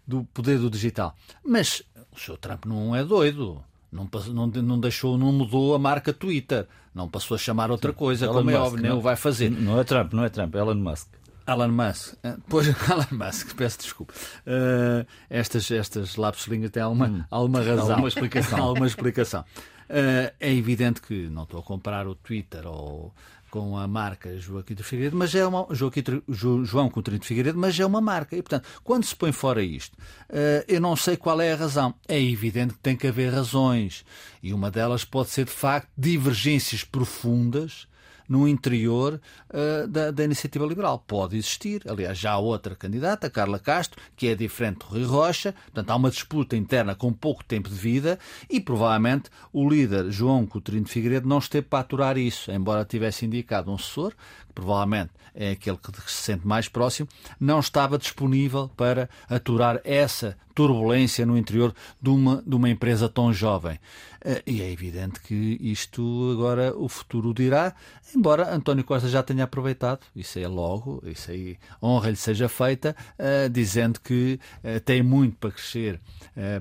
do 0.06 0.24
poder 0.32 0.58
do 0.58 0.70
digital. 0.70 1.16
Mas 1.44 1.82
o 2.12 2.18
Sr. 2.18 2.36
Trump 2.38 2.66
não 2.66 2.94
é 2.94 3.04
doido. 3.04 3.62
Não, 3.90 4.08
não, 4.28 4.46
não, 4.46 4.80
deixou, 4.80 5.18
não 5.18 5.32
mudou 5.32 5.74
a 5.74 5.78
marca 5.78 6.12
Twitter. 6.12 6.66
Não 6.94 7.08
passou 7.08 7.34
a 7.34 7.38
chamar 7.38 7.70
outra 7.70 7.90
Sim, 7.90 7.96
coisa, 7.98 8.24
Elon 8.24 8.34
como 8.34 8.50
é 8.50 8.54
Musk, 8.54 8.62
é 8.62 8.66
óbvio, 8.66 8.82
nem 8.82 8.92
o 8.92 9.00
vai 9.00 9.16
fazer. 9.16 9.50
Não 9.50 9.78
é 9.78 9.84
Trump, 9.84 10.12
não 10.12 10.24
é 10.24 10.28
Trump, 10.28 10.54
é 10.54 10.58
Elon 10.58 10.74
Musk. 10.76 11.08
Elon 11.46 11.68
Musk. 11.68 12.14
Eh, 12.22 12.36
pois, 12.48 12.66
Elon 12.88 13.06
Musk, 13.26 13.54
peço 13.54 13.78
desculpa. 13.78 14.14
Uh, 14.46 15.06
estas, 15.28 15.70
estas 15.70 16.16
lápis 16.16 16.44
de 16.44 16.50
língua 16.50 16.70
têm 16.70 16.82
alguma, 16.82 17.06
hum, 17.08 17.24
alguma 17.30 17.60
razão. 17.60 17.90
Alguma 17.92 18.08
explicação. 18.08 18.62
alguma 18.62 18.86
explicação. 18.86 19.44
Uh, 19.90 20.32
é 20.40 20.52
evidente 20.52 21.02
que 21.02 21.28
não 21.28 21.42
estou 21.42 21.60
a 21.60 21.62
comparar 21.62 22.06
o 22.06 22.14
Twitter 22.14 22.66
ou 22.66 23.12
com 23.52 23.76
a 23.76 23.86
marca 23.86 24.34
Joaquim 24.38 24.74
de 24.74 24.82
Figueiredo, 24.82 25.14
mas 25.14 25.34
é 25.34 25.46
uma 25.46 25.66
Joaquim, 25.72 26.02
jo, 26.26 26.64
João 26.64 26.88
Coutinho 26.88 27.18
de 27.18 27.26
Figueiredo, 27.26 27.58
mas 27.58 27.78
é 27.78 27.84
uma 27.84 28.00
marca. 28.00 28.34
E 28.34 28.40
portanto, 28.40 28.66
quando 28.82 29.04
se 29.04 29.14
põe 29.14 29.30
fora 29.30 29.62
isto, 29.62 29.92
uh, 29.94 30.64
eu 30.66 30.80
não 30.80 30.96
sei 30.96 31.18
qual 31.18 31.38
é 31.38 31.52
a 31.52 31.56
razão. 31.56 31.94
É 32.08 32.18
evidente 32.18 32.72
que 32.72 32.80
tem 32.80 32.96
que 32.96 33.06
haver 33.06 33.30
razões 33.30 34.06
e 34.42 34.54
uma 34.54 34.70
delas 34.70 35.04
pode 35.04 35.28
ser 35.28 35.44
de 35.44 35.50
facto 35.50 35.90
divergências 35.98 36.82
profundas 36.82 37.86
no 38.28 38.46
interior 38.46 39.20
uh, 39.50 39.86
da, 39.88 40.10
da, 40.10 40.24
iniciativa 40.24 40.66
liberal. 40.66 40.98
Pode 41.06 41.36
existir. 41.36 41.82
Aliás, 41.88 42.18
já 42.18 42.32
há 42.32 42.38
outra 42.38 42.74
candidata, 42.74 43.30
Carla 43.30 43.58
Castro, 43.58 44.00
que 44.16 44.28
é 44.28 44.34
diferente 44.34 44.78
do 44.78 44.86
Rui 44.86 45.04
Rocha. 45.04 45.54
Portanto, 45.64 45.90
há 45.90 45.96
uma 45.96 46.10
disputa 46.10 46.56
interna 46.56 46.94
com 46.94 47.12
pouco 47.12 47.44
tempo 47.44 47.68
de 47.68 47.74
vida 47.74 48.18
e 48.48 48.60
provavelmente 48.60 49.30
o 49.52 49.68
líder 49.68 50.10
João 50.10 50.46
Coutinho 50.46 50.84
de 50.84 50.90
Figueiredo 50.90 51.28
não 51.28 51.38
esteve 51.38 51.66
para 51.66 51.80
aturar 51.80 52.16
isso, 52.16 52.50
embora 52.50 52.84
tivesse 52.84 53.26
indicado 53.26 53.70
um 53.70 53.74
assessor, 53.74 54.12
provavelmente 54.54 55.10
é 55.34 55.52
aquele 55.52 55.78
que 55.78 56.12
se 56.12 56.22
sente 56.22 56.46
mais 56.46 56.68
próximo, 56.68 57.08
não 57.40 57.58
estava 57.60 57.98
disponível 57.98 58.70
para 58.76 59.08
aturar 59.28 59.80
essa 59.84 60.36
turbulência 60.54 61.24
no 61.24 61.36
interior 61.38 61.74
de 62.00 62.10
uma, 62.10 62.42
de 62.46 62.54
uma 62.54 62.68
empresa 62.68 63.08
tão 63.08 63.32
jovem. 63.32 63.78
Eh, 64.24 64.42
e 64.46 64.62
é 64.62 64.70
evidente 64.70 65.20
que 65.20 65.58
isto 65.60 66.30
agora 66.32 66.76
o 66.76 66.88
futuro 66.88 67.34
dirá, 67.34 67.74
embora 68.14 68.54
António 68.54 68.84
Costa 68.84 69.08
já 69.08 69.22
tenha 69.22 69.44
aproveitado, 69.44 70.00
isso 70.14 70.38
é 70.38 70.46
logo, 70.46 71.02
isso 71.06 71.30
aí 71.30 71.58
honra 71.82 72.10
lhe 72.10 72.16
seja 72.16 72.48
feita, 72.48 72.94
uh, 73.18 73.48
dizendo 73.48 73.98
que 74.00 74.38
uh, 74.62 74.80
tem 74.80 75.02
muito 75.02 75.36
para 75.36 75.50
crescer 75.50 76.00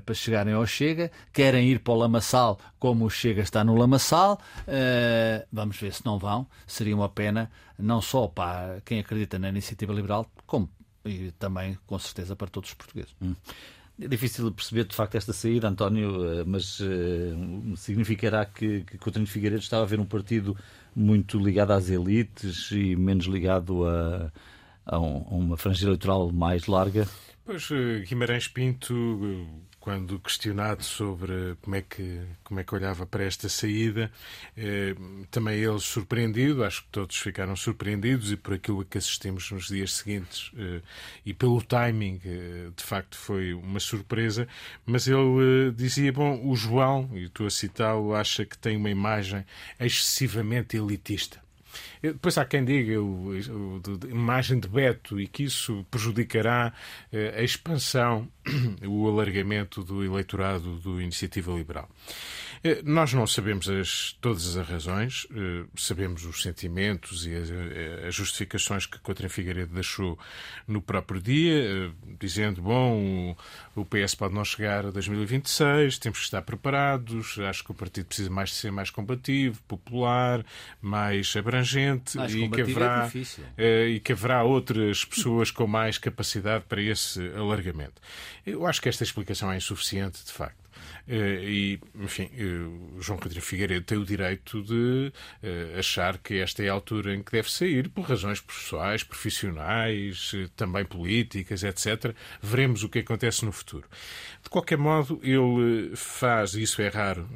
para 0.06 0.13
chegarem 0.13 0.54
ao 0.54 0.65
Chega, 0.67 1.10
querem 1.32 1.69
ir 1.69 1.80
para 1.80 1.93
o 1.93 1.95
Lamaçal 1.95 2.60
como 2.77 3.06
o 3.06 3.10
Chega 3.10 3.41
está 3.41 3.63
no 3.63 3.73
Lamaçal, 3.73 4.38
vamos 5.49 5.77
ver 5.77 5.93
se 5.93 6.06
não 6.06 6.19
vão, 6.19 6.45
seria 6.67 6.93
uma 6.93 7.08
pena, 7.08 7.49
não 7.82 8.02
só 8.02 8.28
para 8.28 8.82
quem 8.86 9.00
acredita 9.00 9.38
na 9.39 9.50
iniciativa 9.50 9.94
liberal, 9.94 10.30
como 10.46 10.70
e 11.06 11.32
também, 11.32 11.78
com 11.86 11.98
certeza, 11.98 12.36
para 12.36 12.48
todos 12.48 12.70
os 12.70 12.76
portugueses. 12.76 13.15
Hum. 13.22 13.36
É 14.00 14.08
difícil 14.08 14.52
perceber 14.52 14.86
de 14.86 14.96
facto 14.96 15.15
esta 15.15 15.34
saída, 15.34 15.67
António, 15.67 16.39
eh, 16.39 16.44
mas 16.46 16.80
uh, 16.80 17.76
significará 17.76 18.46
que, 18.46 18.82
que 18.82 18.98
Coutinho 18.98 19.28
Figueiredo 19.28 19.62
estava 19.62 19.84
a 19.84 19.86
ver 19.86 20.00
um 20.00 20.06
partido 20.06 20.58
muito 20.96 21.38
ligado 21.38 21.72
às 21.72 21.89
elites 21.89 22.72
e 22.72 22.96
menos 22.96 23.26
ligado 23.26 23.86
a, 23.86 24.32
a, 24.86 25.00
um, 25.00 25.17
a 25.30 25.36
uma 25.36 25.58
franja 25.58 25.86
eleitoral 25.86 26.32
mais 26.32 26.65
larga? 26.65 27.08
Pois, 27.46 27.70
eh, 27.72 28.04
Guimarães 28.08 28.48
Pinto 28.48 29.48
quando 29.82 30.20
questionado 30.20 30.84
sobre 30.84 31.58
como 31.60 31.76
é 31.76 31.82
que, 31.82 32.22
como 32.44 32.60
é 32.60 32.63
que 32.63 32.74
olhava 32.74 33.04
para 33.06 33.24
esta 33.24 33.50
saída, 33.50 34.12
eh, 34.56 34.96
também 35.32 35.58
ele 35.60 35.80
surpreendido, 35.80 36.63
acho 36.63 36.84
que 36.84 36.89
todos 36.89 37.17
ficaram 37.17 37.56
surpreendidos 37.56 38.32
e 38.32 38.38
por 38.38 38.54
aquilo 38.54 38.86
que 38.86 39.00
assistimos 39.00 39.50
nos 39.52 39.67
dias 39.67 39.94
seguintes 39.94 40.52
eh, 40.56 40.82
e 41.26 41.34
pelo 41.34 41.62
timing, 41.63 42.22
eh, 42.24 42.70
de 42.76 42.84
facto 42.84 43.17
foi 43.17 43.54
uma 43.56 43.80
surpresa, 43.80 44.48
mas 44.86 45.08
ele 45.08 45.70
eh, 45.70 45.72
dizia, 45.76 46.13
bom, 46.13 46.39
o 46.48 46.56
João, 46.56 47.10
e 47.13 47.24
estou 47.24 47.48
a 47.48 47.50
citá-lo, 47.50 48.13
acha 48.13 48.46
que 48.46 48.58
tem 48.58 48.78
uma 48.78 48.89
imagem 48.89 49.44
excessivamente 49.80 50.78
elitista. 50.78 51.41
Depois 52.02 52.38
há 52.38 52.46
quem 52.46 52.66
diga 52.66 53.00
o, 53.00 53.32
o, 53.32 53.82
a 54.04 54.10
imagem 54.10 54.60
de 54.60 54.68
Beto 54.68 55.20
e 55.20 55.28
que 55.28 55.44
isso 55.44 55.86
prejudicará 55.92 56.74
eh, 57.12 57.36
a 57.38 57.44
expansão, 57.44 58.28
o 58.88 59.08
alargamento 59.08 59.84
do 59.84 60.04
eleitorado 60.04 60.78
do 60.80 61.00
Iniciativa 61.00 61.52
Liberal. 61.52 61.88
Eh, 62.63 62.82
nós 62.84 63.12
não 63.12 63.26
sabemos 63.26 63.67
as, 63.67 64.15
todas 64.21 64.56
as 64.56 64.67
razões, 64.67 65.26
eh, 65.32 65.65
sabemos 65.76 66.26
os 66.26 66.43
sentimentos 66.43 67.26
e 67.26 67.36
as, 67.36 67.50
eh, 67.50 68.06
as 68.08 68.13
justificações 68.13 68.86
que 68.86 69.00
Coutinho 69.00 69.32
Figueiredo 69.32 69.74
deixou 69.74 70.17
no 70.67 70.80
próprio 70.80 71.19
dia, 71.19 71.91
dizendo, 72.19 72.62
bom, 72.62 73.36
o, 73.76 73.84
PS 73.84 74.13
pode 74.13 74.36
não 74.36 74.45
chegar 74.45 74.86
a 74.86 74.91
2026, 74.91 75.97
temos 75.97 76.19
que 76.19 76.26
estar 76.26 76.43
preparados, 76.43 77.39
acho 77.39 77.63
que 77.63 77.71
o 77.71 77.74
partido 77.74 78.06
precisa 78.06 78.30
mais 78.30 78.50
de 78.50 78.56
ser 78.56 78.71
mais 78.71 78.91
combativo, 78.91 79.60
popular, 79.63 80.45
mais 80.80 81.36
abrangente 81.36 82.15
mais 82.17 82.34
e, 82.34 82.47
que 82.47 82.62
haverá, 82.62 83.12
é 83.58 83.88
e 83.88 84.00
que 84.00 84.12
haverá 84.13 84.43
outras 84.43 85.04
pessoas 85.04 85.50
com 85.50 85.65
mais 85.65 85.97
capacidade 85.97 86.65
para 86.69 86.82
esse 86.82 87.19
alargamento. 87.36 88.00
Eu 88.45 88.67
acho 88.67 88.80
que 88.80 88.88
esta 88.88 89.04
explicação 89.04 89.52
é 89.52 89.58
insuficiente, 89.58 90.23
de 90.23 90.31
facto. 90.31 90.61
E, 91.08 91.79
enfim, 91.96 92.29
o 92.96 93.02
João 93.02 93.19
Coutinho 93.19 93.42
Figueiredo 93.42 93.86
tem 93.86 93.98
o 93.98 94.06
direito 94.06 94.62
de 94.63 95.12
achar 95.77 96.17
que 96.17 96.36
esta 96.36 96.63
é 96.63 96.69
a 96.69 96.73
altura 96.73 97.13
em 97.15 97.23
que 97.23 97.32
deve 97.32 97.52
sair, 97.52 97.90
por 97.90 98.06
razões 98.06 98.40
pessoais, 98.40 99.04
profissionais, 99.04 100.32
também 100.56 100.86
políticas, 100.86 101.63
etc. 101.63 102.15
Veremos 102.42 102.84
o 102.84 102.90
que 102.90 103.00
acontece 103.00 103.44
no 103.46 103.52
futuro. 103.52 103.88
De 104.44 104.50
qualquer 104.50 104.77
modo, 104.77 105.19
ele 105.23 105.96
faz, 105.96 106.54
e 106.54 106.63
isso 106.63 106.82
é 106.82 106.88
raro, 106.88 107.27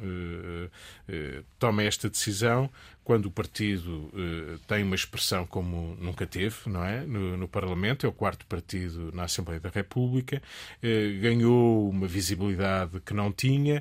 toma 1.58 1.82
esta 1.82 2.08
decisão 2.08 2.70
quando 3.06 3.26
o 3.26 3.30
partido 3.30 4.10
eh, 4.16 4.58
tem 4.66 4.82
uma 4.82 4.96
expressão 4.96 5.46
como 5.46 5.96
nunca 6.00 6.26
teve, 6.26 6.56
não 6.66 6.84
é? 6.84 7.06
No, 7.06 7.36
no, 7.36 7.46
Parlamento, 7.46 8.04
é 8.04 8.08
o 8.08 8.12
quarto 8.12 8.44
partido 8.46 9.12
na 9.14 9.22
Assembleia 9.22 9.60
da 9.60 9.68
República, 9.68 10.42
eh, 10.82 11.16
ganhou 11.20 11.88
uma 11.88 12.08
visibilidade 12.08 12.98
que 12.98 13.14
não 13.14 13.30
tinha, 13.30 13.80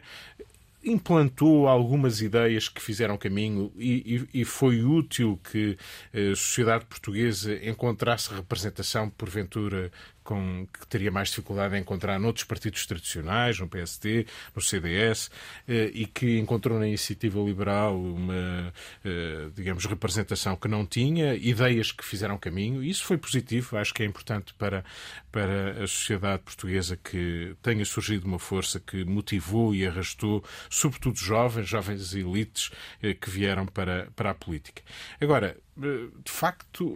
implantou 0.84 1.67
algumas 1.67 2.21
ideias 2.21 2.69
que 2.69 2.80
fizeram 2.80 3.17
caminho 3.17 3.71
e, 3.76 4.28
e, 4.32 4.41
e, 4.41 4.45
foi 4.45 4.84
útil 4.84 5.39
que 5.51 5.76
a 6.13 6.36
sociedade 6.36 6.86
portuguesa 6.86 7.55
encontrasse 7.67 8.32
representação, 8.32 9.09
porventura, 9.09 9.91
com, 10.26 10.67
que 10.73 10.88
teria 10.88 11.11
mais 11.11 11.30
dificuldade 11.30 11.76
em 11.78 11.80
encontrar 11.80 12.19
noutros 12.19 12.43
partidos 12.43 12.86
tradicionais, 12.86 13.59
no 13.59 13.69
PSD, 13.69 14.26
no 14.53 14.61
CDS, 14.61 15.30
eh, 15.67 15.91
e 15.93 16.05
que 16.07 16.39
encontrou 16.39 16.80
na 16.80 16.88
iniciativa 16.88 17.39
liberal 17.39 17.95
uma, 17.95 18.73
eh, 19.05 19.49
digamos, 19.55 19.86
representação 19.86 20.55
que 20.55 20.67
não 20.67 20.86
tinha, 20.86 21.36
ideias 21.36 21.91
que 21.91 22.03
fizeram 22.03 22.38
caminho. 22.38 22.84
Isso 22.84 23.05
foi 23.05 23.17
positivo, 23.17 23.78
acho 23.78 23.93
que 23.93 24.01
é 24.01 24.05
importante 24.05 24.53
para, 24.55 24.84
para 25.32 25.84
a 25.84 25.88
sociedade 25.88 26.41
portuguesa 26.41 26.97
que 26.97 27.55
tenha 27.61 27.86
surgido 27.86 28.26
uma 28.26 28.39
força 28.39 28.80
que 28.80 29.05
motivou 29.05 29.76
e 29.76 29.86
arrastou, 29.86 30.43
sobretudo 30.69 31.19
jovens, 31.19 31.69
jovens 31.69 32.15
elites 32.15 32.71
eh, 33.01 33.13
que 33.13 33.30
vieram 33.30 33.67
para, 33.67 34.09
para 34.15 34.32
a 34.32 34.34
política. 34.34 34.82
Agora, 35.21 35.55
de 35.78 36.32
facto, 36.32 36.95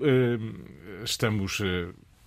estamos 1.03 1.61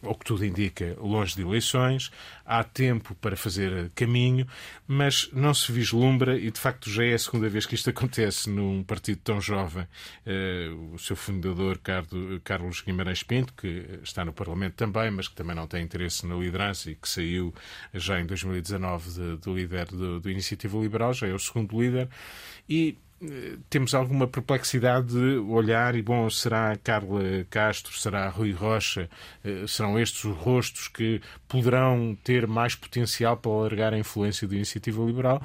ao 0.03 0.14
que 0.14 0.24
tudo 0.24 0.44
indica, 0.44 0.96
longe 1.00 1.34
de 1.36 1.42
eleições, 1.42 2.11
há 2.44 2.64
tempo 2.64 3.14
para 3.14 3.36
fazer 3.36 3.90
caminho, 3.94 4.46
mas 4.86 5.30
não 5.32 5.55
se 5.55 5.70
vislumbra, 5.70 6.36
e 6.36 6.50
de 6.50 6.59
facto 6.59 6.90
já 6.90 7.05
é 7.05 7.14
a 7.14 7.18
segunda 7.18 7.48
vez 7.48 7.66
que 7.66 7.74
isto 7.74 7.88
acontece 7.88 8.50
num 8.50 8.82
partido 8.82 9.20
tão 9.22 9.40
jovem. 9.40 9.86
Uh, 10.26 10.94
o 10.94 10.98
seu 10.98 11.16
fundador, 11.16 11.80
Carlos 12.42 12.80
Guimarães 12.80 13.22
Pinto, 13.22 13.53
que 13.55 14.00
está 14.03 14.24
no 14.24 14.32
Parlamento 14.32 14.74
também, 14.74 15.11
mas 15.11 15.28
que 15.28 15.34
também 15.34 15.55
não 15.55 15.66
tem 15.66 15.82
interesse 15.82 16.26
na 16.26 16.34
liderança 16.34 16.90
e 16.90 16.94
que 16.94 17.09
saiu 17.09 17.55
já 17.94 18.20
em 18.20 18.26
2019 18.26 19.11
de, 19.11 19.36
de 19.38 19.53
líder 19.53 19.86
do, 19.86 20.20
do 20.20 20.30
Iniciativa 20.30 20.78
Liberal, 20.78 21.14
já 21.14 21.28
é 21.28 21.32
o 21.32 21.38
segundo 21.38 21.80
líder, 21.80 22.09
e 22.68 22.98
temos 23.70 23.95
alguma 23.95 24.27
perplexidade 24.27 25.09
de 25.09 25.37
olhar 25.39 25.95
e, 25.95 26.03
bom, 26.03 26.29
será 26.29 26.77
Carla 26.77 27.23
Castro, 27.49 27.97
será 27.97 28.29
Rui 28.29 28.53
Rocha, 28.53 29.09
eh, 29.45 29.64
serão 29.68 29.99
estes 29.99 30.25
os 30.25 30.37
rostos 30.37 30.89
que 30.89 31.20
poderão 31.53 32.16
ter 32.24 32.46
mais 32.46 32.74
potencial 32.74 33.36
para 33.36 33.53
alargar 33.53 33.92
a 33.92 33.98
influência 33.98 34.48
da 34.48 34.57
iniciativa 34.57 35.05
liberal? 35.05 35.42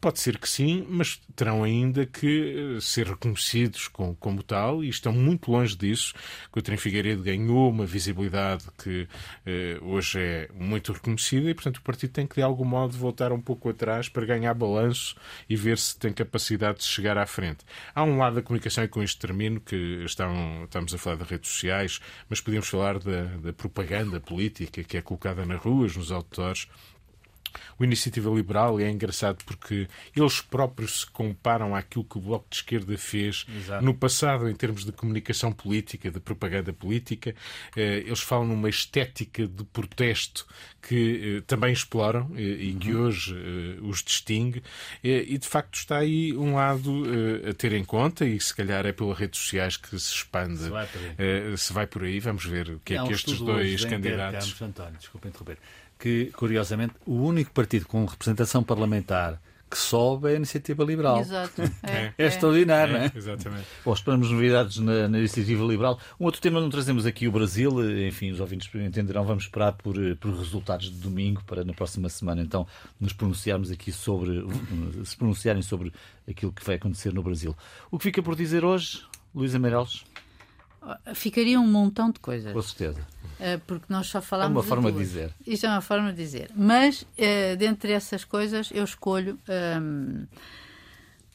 Pode 0.00 0.18
ser 0.18 0.38
que 0.38 0.48
sim, 0.48 0.86
mas 0.88 1.20
terão 1.36 1.62
ainda 1.62 2.06
que 2.06 2.76
eh, 2.76 2.80
ser 2.80 3.06
reconhecidos 3.06 3.86
como, 3.86 4.16
como 4.16 4.42
tal 4.42 4.82
e 4.82 4.88
estão 4.88 5.12
muito 5.12 5.52
longe 5.52 5.76
disso. 5.76 6.14
Coutinho 6.50 6.78
Figueiredo 6.78 7.22
ganhou 7.22 7.68
uma 7.68 7.84
visibilidade 7.84 8.64
que 8.82 9.06
eh, 9.44 9.78
hoje 9.82 10.18
é 10.18 10.48
muito 10.54 10.90
reconhecida 10.94 11.50
e, 11.50 11.54
portanto, 11.54 11.76
o 11.76 11.82
partido 11.82 12.12
tem 12.12 12.26
que, 12.26 12.36
de 12.36 12.42
algum 12.42 12.64
modo, 12.64 12.96
voltar 12.96 13.30
um 13.30 13.40
pouco 13.42 13.68
atrás 13.68 14.08
para 14.08 14.24
ganhar 14.24 14.54
balanço 14.54 15.14
e 15.46 15.54
ver 15.54 15.76
se 15.76 15.98
tem 15.98 16.14
capacidade 16.14 16.78
de 16.78 16.84
chegar 16.84 17.18
à 17.18 17.26
frente. 17.26 17.62
Há 17.94 18.02
um 18.02 18.16
lado 18.16 18.36
da 18.36 18.42
comunicação, 18.42 18.82
e 18.82 18.88
com 18.88 19.02
isto 19.02 19.20
termino, 19.20 19.60
que 19.60 20.02
estão, 20.06 20.64
estamos 20.64 20.94
a 20.94 20.98
falar 20.98 21.16
de 21.16 21.24
redes 21.24 21.50
sociais, 21.50 22.00
mas 22.26 22.40
podemos 22.40 22.66
falar 22.66 22.98
da, 22.98 23.24
da 23.24 23.52
propaganda 23.52 24.18
política 24.18 24.82
que 24.82 24.96
é 24.96 25.02
colocada 25.02 25.44
nas 25.50 25.60
ruas, 25.60 25.96
nos 25.96 26.10
outdoors 26.12 26.68
o 27.80 27.84
Iniciativa 27.84 28.28
Liberal 28.28 28.78
é 28.78 28.90
engraçado 28.90 29.42
porque 29.46 29.88
eles 30.14 30.42
próprios 30.42 31.00
se 31.00 31.06
comparam 31.06 31.74
àquilo 31.74 32.04
que 32.04 32.18
o 32.18 32.20
Bloco 32.20 32.44
de 32.50 32.56
Esquerda 32.56 32.96
fez 32.98 33.46
Exato. 33.56 33.82
no 33.82 33.94
passado 33.94 34.50
em 34.50 34.54
termos 34.54 34.84
de 34.84 34.92
comunicação 34.92 35.50
política, 35.50 36.10
de 36.10 36.20
propaganda 36.20 36.74
política. 36.74 37.34
Eh, 37.74 38.04
eles 38.06 38.20
falam 38.20 38.46
numa 38.48 38.68
estética 38.68 39.46
de 39.46 39.64
protesto 39.64 40.46
que 40.82 41.38
eh, 41.38 41.42
também 41.46 41.72
exploram 41.72 42.30
eh, 42.36 42.40
e 42.42 42.74
que 42.74 42.92
uhum. 42.92 43.06
hoje 43.06 43.34
os 43.80 44.02
distingue. 44.02 44.62
E 45.02 45.38
de 45.38 45.48
facto 45.48 45.76
está 45.76 45.98
aí 45.98 46.36
um 46.36 46.56
lado 46.56 47.04
a 47.48 47.54
ter 47.54 47.72
em 47.72 47.84
conta 47.84 48.26
e 48.26 48.38
se 48.38 48.54
calhar 48.54 48.84
é 48.84 48.92
pelas 48.92 49.16
redes 49.16 49.40
sociais 49.40 49.78
que 49.78 49.98
se 49.98 50.14
expande. 50.14 50.58
Se 50.58 50.68
vai 50.68 50.86
por 50.86 51.00
aí, 51.00 51.58
se 51.58 51.72
vai 51.72 51.86
por 51.86 52.04
aí 52.04 52.20
vamos 52.20 52.44
ver 52.44 52.68
o 52.68 52.80
que 52.80 52.92
é, 52.92 52.96
é 52.98 53.02
um 53.02 53.06
que 53.06 53.14
estes 53.14 53.38
dois 53.38 53.84
candidatos. 53.86 54.60
António, 54.60 54.98
desculpa 54.98 55.28
interromper 55.28 55.56
que, 56.00 56.32
curiosamente, 56.34 56.94
o 57.04 57.14
único 57.22 57.52
partido 57.52 57.69
com 57.86 58.04
representação 58.04 58.62
parlamentar 58.62 59.40
que 59.70 59.78
sobe 59.78 60.28
é 60.28 60.32
a 60.32 60.36
iniciativa 60.36 60.82
liberal. 60.82 61.20
Exato. 61.20 61.62
É, 61.82 61.92
é, 61.92 62.14
é 62.18 62.26
extraordinário, 62.26 62.94
é, 62.94 62.98
não 62.98 63.04
é? 63.06 63.12
Exatamente. 63.14 63.66
Bom, 63.84 63.92
esperamos 63.92 64.30
novidades 64.30 64.78
na, 64.78 65.08
na, 65.08 65.18
iniciativa 65.18 65.64
liberal. 65.64 65.98
Um 66.18 66.24
outro 66.24 66.40
tema 66.40 66.60
não 66.60 66.68
trazemos 66.68 67.06
aqui 67.06 67.26
o 67.26 67.32
Brasil, 67.32 67.70
enfim, 68.06 68.30
os 68.30 68.40
ouvintes 68.40 68.68
entenderão, 68.74 69.24
vamos 69.24 69.44
esperar 69.44 69.72
por, 69.72 69.94
por 70.16 70.34
resultados 70.34 70.90
de 70.90 70.98
domingo 70.98 71.42
para 71.44 71.64
na 71.64 71.72
próxima 71.72 72.08
semana 72.08 72.42
então 72.42 72.66
nos 73.00 73.12
pronunciarmos 73.12 73.70
aqui 73.70 73.92
sobre, 73.92 74.44
se 75.04 75.16
pronunciarem 75.16 75.62
sobre 75.62 75.92
aquilo 76.28 76.52
que 76.52 76.64
vai 76.64 76.76
acontecer 76.76 77.12
no 77.12 77.22
Brasil. 77.22 77.56
O 77.90 77.98
que 77.98 78.04
fica 78.04 78.22
por 78.22 78.34
dizer 78.34 78.64
hoje, 78.64 79.02
Luísa 79.34 79.58
Meireles? 79.58 80.04
Ficaria 81.14 81.60
um 81.60 81.66
montão 81.66 82.10
de 82.10 82.20
coisas. 82.20 82.52
Com 82.52 82.62
certeza. 82.62 83.00
Eh, 83.40 83.58
porque 83.66 83.86
nós 83.88 84.06
só 84.06 84.20
falamos. 84.20 84.54
É 84.54 84.58
uma 84.58 84.62
forma 84.62 84.92
de, 84.92 84.98
de 84.98 85.04
dizer. 85.04 85.34
Isto 85.46 85.66
é 85.66 85.70
uma 85.70 85.80
forma 85.80 86.10
de 86.12 86.16
dizer. 86.16 86.50
Mas, 86.54 87.02
uh, 87.02 87.56
dentre 87.58 87.92
essas 87.92 88.24
coisas, 88.24 88.70
eu 88.72 88.84
escolho. 88.84 89.38
Um, 89.48 90.26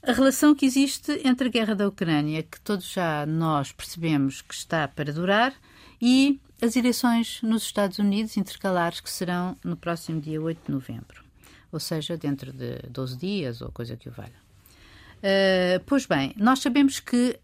a 0.04 0.12
relação 0.12 0.54
que 0.54 0.68
existe 0.68 1.20
entre 1.26 1.48
a 1.48 1.52
guerra 1.52 1.74
da 1.74 1.88
Ucrânia, 1.88 2.44
que 2.44 2.62
todos 2.62 2.92
já 2.92 3.26
nós 3.26 3.72
percebemos 3.72 4.40
que 4.44 4.54
está 4.54 4.88
para 4.88 5.12
durar, 5.12 5.52
e 6.00 6.40
as 6.62 6.76
eleições 6.76 7.40
nos 7.42 7.64
Estados 7.64 7.98
Unidos 7.98 8.38
intercalares, 8.38 9.00
que 9.00 9.10
serão 9.10 9.58
no 9.64 9.76
próximo 9.76 10.22
dia 10.22 10.40
8 10.40 10.68
de 10.68 10.72
novembro. 10.72 11.26
Ou 11.72 11.80
seja, 11.80 12.16
dentro 12.16 12.54
de 12.54 12.78
12 12.88 13.18
dias 13.18 13.62
ou 13.62 13.72
coisa 13.72 13.98
que 13.98 14.08
o 14.08 14.12
valha. 14.12 14.45
Uh, 15.26 15.82
pois 15.88 16.06
bem, 16.06 16.36
nós 16.38 16.60
sabemos 16.60 17.00
que 17.00 17.40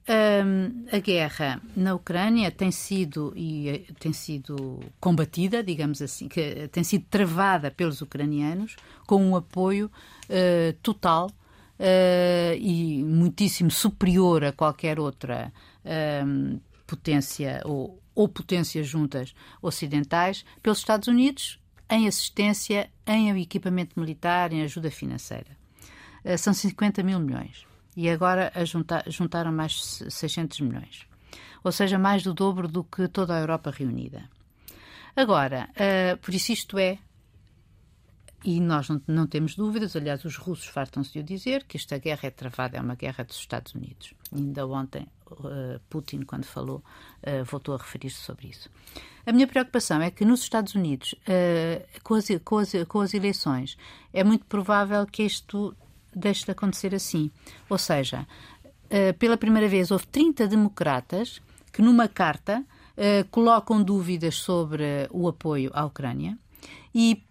um, 0.45 0.85
a 0.95 0.99
guerra 0.99 1.59
na 1.75 1.95
Ucrânia 1.95 2.51
tem 2.51 2.69
sido 2.69 3.33
e 3.35 3.69
eh, 3.69 3.85
tem 3.99 4.13
sido 4.13 4.79
combatida, 4.99 5.63
digamos 5.63 5.99
assim, 5.99 6.27
que 6.27 6.67
tem 6.67 6.83
sido 6.83 7.05
travada 7.09 7.71
pelos 7.71 7.99
ucranianos 7.99 8.75
com 9.07 9.25
um 9.25 9.35
apoio 9.35 9.89
uh, 10.29 10.73
total 10.83 11.25
uh, 11.79 12.55
e 12.55 13.03
muitíssimo 13.03 13.71
superior 13.71 14.43
a 14.43 14.51
qualquer 14.51 14.99
outra 14.99 15.51
um, 16.23 16.59
potência 16.85 17.63
ou, 17.65 17.99
ou 18.13 18.29
potências 18.29 18.85
juntas 18.85 19.33
ocidentais 19.59 20.45
pelos 20.61 20.77
Estados 20.77 21.07
Unidos 21.07 21.59
em 21.89 22.07
assistência, 22.07 22.91
em 23.07 23.41
equipamento 23.41 23.99
militar, 23.99 24.53
em 24.53 24.61
ajuda 24.61 24.91
financeira. 24.91 25.59
Eh, 26.23 26.37
são 26.37 26.53
50 26.53 27.03
mil 27.03 27.19
milhões. 27.19 27.70
E 27.95 28.09
agora 28.09 28.51
junta, 28.65 29.03
juntaram 29.07 29.51
mais 29.51 30.03
600 30.09 30.61
milhões. 30.61 31.05
Ou 31.63 31.71
seja, 31.71 31.99
mais 31.99 32.23
do 32.23 32.33
dobro 32.33 32.67
do 32.67 32.83
que 32.83 33.07
toda 33.07 33.35
a 33.35 33.39
Europa 33.39 33.71
reunida. 33.71 34.29
Agora, 35.15 35.69
uh, 35.71 36.17
por 36.17 36.33
isso 36.33 36.51
isto 36.51 36.77
é, 36.77 36.97
e 38.43 38.59
nós 38.59 38.89
não, 38.89 39.01
não 39.07 39.27
temos 39.27 39.55
dúvidas, 39.55 39.95
aliás, 39.95 40.25
os 40.25 40.35
russos 40.37 40.65
fartam-se 40.65 41.11
de 41.11 41.19
o 41.19 41.23
dizer, 41.23 41.65
que 41.65 41.77
esta 41.77 41.97
guerra 41.97 42.27
é 42.27 42.31
travada, 42.31 42.77
é 42.77 42.81
uma 42.81 42.95
guerra 42.95 43.23
dos 43.23 43.35
Estados 43.35 43.75
Unidos. 43.75 44.13
Ainda 44.33 44.65
ontem, 44.65 45.07
uh, 45.29 45.79
Putin, 45.89 46.21
quando 46.21 46.45
falou, 46.45 46.83
uh, 47.23 47.43
voltou 47.43 47.75
a 47.75 47.77
referir-se 47.77 48.21
sobre 48.21 48.47
isso. 48.47 48.69
A 49.25 49.31
minha 49.31 49.45
preocupação 49.45 50.01
é 50.01 50.09
que 50.09 50.25
nos 50.25 50.41
Estados 50.41 50.73
Unidos, 50.73 51.13
com 52.01 52.15
as, 52.15 52.25
com, 52.43 52.57
as, 52.57 52.71
com 52.87 53.01
as 53.01 53.13
eleições, 53.13 53.77
é 54.11 54.23
muito 54.23 54.45
provável 54.45 55.05
que 55.05 55.21
isto 55.21 55.75
deixe 56.13 56.45
de 56.45 56.51
acontecer 56.51 56.93
assim. 56.93 57.31
Ou 57.69 57.77
seja, 57.77 58.27
uh, 58.85 59.13
pela 59.17 59.37
primeira 59.37 59.67
vez 59.67 59.91
houve 59.91 60.07
30 60.07 60.47
democratas 60.47 61.41
que 61.71 61.81
numa 61.81 62.07
carta 62.07 62.59
uh, 62.61 63.27
colocam 63.29 63.81
dúvidas 63.81 64.35
sobre 64.35 65.07
o 65.11 65.27
apoio 65.27 65.71
à 65.73 65.85
Ucrânia 65.85 66.37
e, 66.93 67.23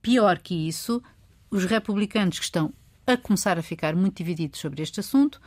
pior 0.00 0.38
que 0.38 0.68
isso, 0.68 1.02
os 1.50 1.64
republicanos 1.64 2.38
que 2.38 2.44
estão 2.44 2.72
a 3.06 3.16
começar 3.16 3.58
a 3.58 3.62
ficar 3.62 3.94
muito 3.94 4.16
divididos 4.16 4.60
sobre 4.60 4.82
este 4.82 5.00
assunto 5.00 5.40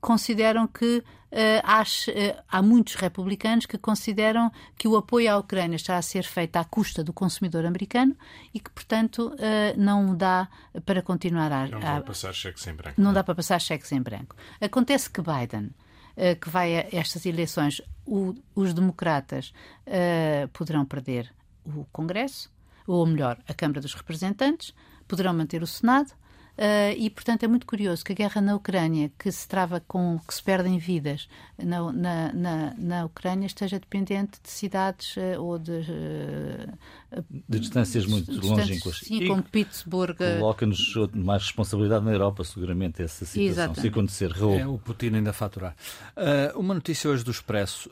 consideram 0.00 0.66
que 0.66 1.02
Uh, 1.30 1.60
acho, 1.62 2.10
uh, 2.10 2.14
há 2.48 2.62
muitos 2.62 2.94
republicanos 2.94 3.66
que 3.66 3.76
consideram 3.76 4.50
que 4.78 4.88
o 4.88 4.96
apoio 4.96 5.30
à 5.30 5.36
Ucrânia 5.36 5.76
está 5.76 5.98
a 5.98 6.02
ser 6.02 6.24
feito 6.24 6.56
à 6.56 6.64
custa 6.64 7.04
do 7.04 7.12
consumidor 7.12 7.66
americano 7.66 8.16
e 8.54 8.58
que, 8.58 8.70
portanto, 8.70 9.34
uh, 9.34 9.78
não 9.78 10.16
dá 10.16 10.48
para 10.86 11.02
continuar 11.02 11.52
a. 11.52 11.68
Não 11.68 11.80
dá 11.80 11.92
para 11.96 12.02
passar 12.02 12.32
cheques 12.32 12.66
em 12.66 12.74
branco. 12.74 13.00
Não 13.00 13.12
dá 13.12 13.22
para 13.22 13.34
passar 13.34 13.60
cheques 13.60 13.92
em 13.92 14.00
branco. 14.00 14.34
Acontece 14.60 15.10
que 15.10 15.20
Biden. 15.20 15.70
que 16.40 16.48
vai 16.48 16.78
a 16.78 16.88
estas 16.92 17.26
eleições, 17.26 17.80
o, 18.04 18.34
os 18.54 18.72
democratas 18.74 19.52
poderão 20.52 20.84
perder 20.84 21.32
o 21.64 21.84
Congresso, 21.92 22.50
ou 22.86 23.06
melhor, 23.06 23.38
a 23.46 23.54
Câmara 23.54 23.80
dos 23.80 23.94
Representantes, 23.94 24.74
poderão 25.06 25.32
manter 25.32 25.62
o 25.62 25.66
Senado, 25.66 26.12
Uh, 26.58 26.90
e, 26.96 27.08
portanto, 27.08 27.44
é 27.44 27.46
muito 27.46 27.64
curioso 27.64 28.04
que 28.04 28.10
a 28.10 28.14
guerra 28.16 28.40
na 28.40 28.56
Ucrânia, 28.56 29.12
que 29.16 29.30
se 29.30 29.46
trava 29.46 29.80
com 29.86 30.18
que 30.26 30.34
se 30.34 30.42
perdem 30.42 30.76
vidas 30.76 31.28
na, 31.56 31.92
na, 31.92 32.32
na, 32.32 32.74
na 32.76 33.04
Ucrânia, 33.04 33.46
esteja 33.46 33.78
dependente 33.78 34.40
de 34.42 34.50
cidades 34.50 35.16
uh, 35.16 35.40
ou 35.40 35.56
de. 35.56 35.70
Uh, 35.70 37.24
de 37.48 37.60
distâncias 37.60 38.06
muito 38.06 38.32
longínquas. 38.44 38.98
Sim, 38.98 39.22
e 39.22 39.28
como 39.28 39.40
Pittsburgh. 39.40 40.16
Coloca-nos 40.16 40.94
mais 41.14 41.44
responsabilidade 41.44 42.04
na 42.04 42.10
Europa, 42.10 42.42
seguramente, 42.42 43.04
essa 43.04 43.24
situação, 43.24 43.42
Exatamente. 43.44 43.80
se 43.80 43.88
acontecer. 43.88 44.32
É 44.58 44.66
o 44.66 44.78
Putin 44.78 45.14
ainda 45.14 45.32
faturar. 45.32 45.76
uma 46.56 46.74
notícia 46.74 47.08
hoje 47.08 47.24
do 47.24 47.30
Expresso 47.30 47.88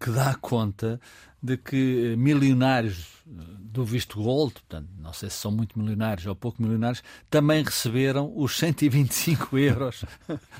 que 0.00 0.10
dá 0.10 0.34
conta 0.34 0.98
de 1.42 1.56
que 1.56 2.14
milionários 2.16 3.18
do 3.26 3.84
visto 3.84 4.20
gold, 4.20 4.54
portanto, 4.54 4.88
não 4.98 5.12
sei 5.12 5.30
se 5.30 5.36
são 5.36 5.50
muito 5.50 5.78
milionários 5.78 6.26
ou 6.26 6.34
pouco 6.34 6.62
milionários, 6.62 7.02
também 7.30 7.62
receberam 7.62 8.32
os 8.34 8.56
125 8.56 9.56
euros 9.58 10.04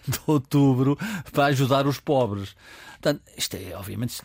de 0.07 0.21
outubro 0.27 0.97
para 1.33 1.47
ajudar 1.47 1.87
os 1.87 1.99
pobres. 1.99 2.55
Portanto, 2.93 3.23
isto 3.37 3.57
é, 3.57 3.75
obviamente, 3.75 4.23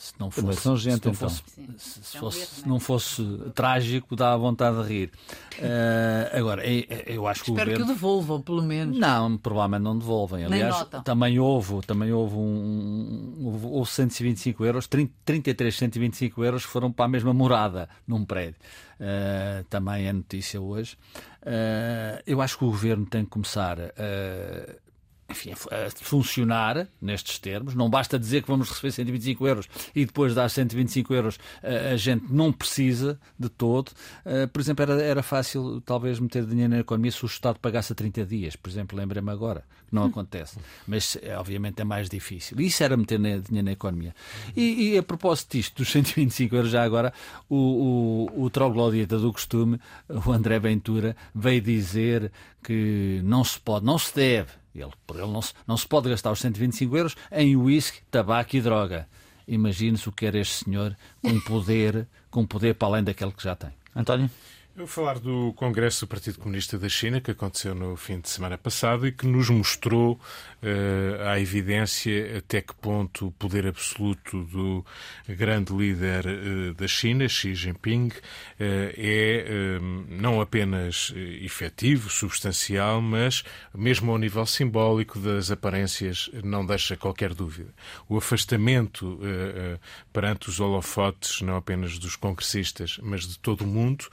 se 0.00 0.14
não 0.18 0.30
fosse, 0.30 0.60
são 0.62 0.76
gente, 0.78 1.02
se 1.02 1.06
não 1.08 1.14
fosse, 1.14 1.42
então. 1.58 1.74
se, 1.76 2.02
se 2.02 2.18
fosse, 2.18 2.66
não 2.66 2.80
fosse 2.80 3.22
trágico, 3.54 4.16
dá 4.16 4.34
vontade 4.34 4.82
de 4.82 4.88
rir. 4.88 5.10
Uh, 5.58 6.38
agora, 6.38 6.66
eu, 6.66 6.84
eu 7.06 7.26
acho 7.26 7.44
que 7.44 7.50
Espero 7.50 7.68
o 7.68 7.72
governo... 7.74 7.86
que 7.86 7.92
devolvam, 7.92 8.40
pelo 8.40 8.62
menos. 8.62 8.98
Não, 8.98 9.36
provavelmente 9.36 9.82
não 9.82 9.98
devolvem. 9.98 10.46
Aliás, 10.46 10.86
também 11.04 11.38
houve, 11.38 11.82
também 11.86 12.10
houve 12.14 12.34
um, 12.34 13.42
houve, 13.44 13.66
houve 13.66 13.90
125 13.90 14.64
euros, 14.64 14.86
30, 14.86 15.12
33 15.22 15.76
125 15.76 16.44
euros 16.44 16.62
foram 16.62 16.90
para 16.90 17.04
a 17.04 17.08
mesma 17.08 17.34
morada 17.34 17.86
num 18.08 18.24
prédio. 18.24 18.56
Uh, 18.98 19.62
também 19.64 20.06
é 20.06 20.12
notícia 20.14 20.58
hoje. 20.58 20.96
Uh, 21.42 22.22
eu 22.26 22.40
acho 22.40 22.56
que 22.56 22.64
o 22.64 22.68
governo 22.68 23.04
tem 23.04 23.22
que 23.22 23.30
começar 23.30 23.78
a 23.78 24.89
enfim, 25.30 25.52
a 25.52 25.90
funcionar 26.02 26.88
nestes 27.00 27.38
termos. 27.38 27.74
Não 27.74 27.88
basta 27.88 28.18
dizer 28.18 28.42
que 28.42 28.48
vamos 28.48 28.68
receber 28.68 28.92
125 28.92 29.46
euros 29.46 29.68
e 29.94 30.04
depois 30.04 30.34
dar 30.34 30.48
125 30.48 31.14
euros 31.14 31.38
a 31.62 31.96
gente 31.96 32.26
não 32.30 32.52
precisa 32.52 33.18
de 33.38 33.48
todo. 33.48 33.92
Eh, 34.24 34.46
por 34.46 34.60
exemplo, 34.60 34.82
era, 34.82 35.02
era 35.02 35.22
fácil 35.22 35.80
talvez 35.82 36.18
meter 36.18 36.44
dinheiro 36.44 36.70
na 36.70 36.80
economia 36.80 37.10
se 37.10 37.24
o 37.24 37.26
Estado 37.26 37.58
pagasse 37.58 37.92
a 37.92 37.96
30 37.96 38.26
dias. 38.26 38.56
Por 38.56 38.68
exemplo, 38.68 38.98
lembrei-me 38.98 39.30
agora 39.30 39.64
que 39.88 39.94
não 39.94 40.04
acontece. 40.04 40.58
Mas 40.86 41.16
eh, 41.22 41.36
obviamente 41.36 41.80
é 41.80 41.84
mais 41.84 42.08
difícil. 42.08 42.60
Isso 42.60 42.82
era 42.82 42.96
meter 42.96 43.18
dinheiro 43.18 43.64
na 43.64 43.72
economia. 43.72 44.14
E, 44.56 44.92
e, 44.92 44.98
a 44.98 45.02
propósito 45.02 45.56
disto, 45.56 45.76
dos 45.76 45.90
125 45.90 46.54
euros, 46.54 46.70
já 46.70 46.82
agora, 46.82 47.12
o, 47.48 48.28
o, 48.36 48.44
o 48.44 48.50
troglodita 48.50 49.18
do 49.18 49.32
costume, 49.32 49.80
o 50.08 50.32
André 50.32 50.58
Ventura, 50.58 51.16
veio 51.34 51.60
dizer 51.60 52.32
que 52.62 53.20
não 53.24 53.42
se 53.42 53.58
pode, 53.58 53.84
não 53.84 53.98
se 53.98 54.14
deve 54.14 54.59
ele, 54.74 54.92
por 55.06 55.16
ele 55.16 55.30
não 55.30 55.42
se, 55.42 55.52
não 55.66 55.76
se 55.76 55.86
pode 55.86 56.08
gastar 56.08 56.30
os 56.30 56.40
125 56.40 56.96
euros 56.96 57.16
em 57.32 57.56
uísque, 57.56 58.02
tabaco 58.10 58.56
e 58.56 58.60
droga. 58.60 59.08
Imagine-se 59.46 60.08
o 60.08 60.12
que 60.12 60.26
era 60.26 60.38
este 60.38 60.64
senhor 60.64 60.96
com 61.22 61.40
poder, 61.40 62.06
com 62.30 62.46
poder 62.46 62.74
para 62.74 62.88
além 62.88 63.04
daquele 63.04 63.32
que 63.32 63.42
já 63.42 63.56
tem. 63.56 63.70
António? 63.94 64.30
Vou 64.80 64.86
falar 64.86 65.18
do 65.18 65.52
Congresso 65.56 66.06
do 66.06 66.08
Partido 66.08 66.38
Comunista 66.38 66.78
da 66.78 66.88
China, 66.88 67.20
que 67.20 67.30
aconteceu 67.30 67.74
no 67.74 67.96
fim 67.96 68.18
de 68.18 68.30
semana 68.30 68.56
passado 68.56 69.06
e 69.06 69.12
que 69.12 69.26
nos 69.26 69.50
mostrou 69.50 70.14
uh, 70.14 71.28
à 71.28 71.38
evidência 71.38 72.38
até 72.38 72.62
que 72.62 72.74
ponto 72.74 73.26
o 73.26 73.30
poder 73.30 73.66
absoluto 73.66 74.42
do 74.44 74.82
grande 75.28 75.70
líder 75.74 76.24
uh, 76.24 76.72
da 76.72 76.88
China, 76.88 77.28
Xi 77.28 77.54
Jinping, 77.54 78.06
uh, 78.08 78.12
é 78.58 79.78
não 80.08 80.40
apenas 80.40 81.12
efetivo, 81.42 82.08
substancial, 82.08 83.02
mas 83.02 83.44
mesmo 83.74 84.10
ao 84.10 84.16
nível 84.16 84.46
simbólico 84.46 85.18
das 85.18 85.50
aparências 85.50 86.30
não 86.42 86.64
deixa 86.64 86.96
qualquer 86.96 87.34
dúvida. 87.34 87.68
O 88.08 88.16
afastamento 88.16 89.18
perante 90.12 90.48
os 90.48 90.58
holofotes, 90.58 91.42
não 91.42 91.56
apenas 91.56 91.98
dos 91.98 92.16
congressistas, 92.16 92.98
mas 93.02 93.26
de 93.26 93.38
todo 93.38 93.62
o 93.62 93.66
mundo, 93.66 94.06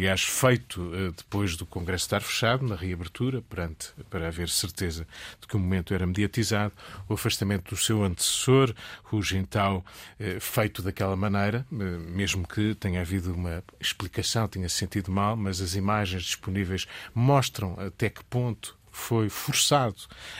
aliás, 0.00 0.22
feito 0.22 0.92
depois 1.14 1.56
do 1.56 1.66
Congresso 1.66 2.06
estar 2.06 2.22
fechado, 2.22 2.66
na 2.66 2.74
reabertura, 2.74 3.42
perante, 3.42 3.92
para 4.08 4.28
haver 4.28 4.48
certeza 4.48 5.06
de 5.38 5.46
que 5.46 5.54
o 5.54 5.58
momento 5.58 5.92
era 5.92 6.06
mediatizado, 6.06 6.72
o 7.06 7.12
afastamento 7.12 7.74
do 7.74 7.76
seu 7.76 8.02
antecessor, 8.02 8.74
Hu 9.12 9.22
Jintao, 9.22 9.84
eh, 10.18 10.40
feito 10.40 10.80
daquela 10.80 11.14
maneira, 11.16 11.66
eh, 11.70 11.76
mesmo 11.76 12.48
que 12.48 12.74
tenha 12.76 13.02
havido 13.02 13.34
uma 13.34 13.62
explicação, 13.78 14.48
tenha 14.48 14.70
sentido 14.70 15.12
mal, 15.12 15.36
mas 15.36 15.60
as 15.60 15.74
imagens 15.74 16.22
disponíveis 16.22 16.86
mostram 17.14 17.78
até 17.78 18.08
que 18.08 18.24
ponto 18.24 18.79
foi 18.90 19.28
forçado 19.28 19.96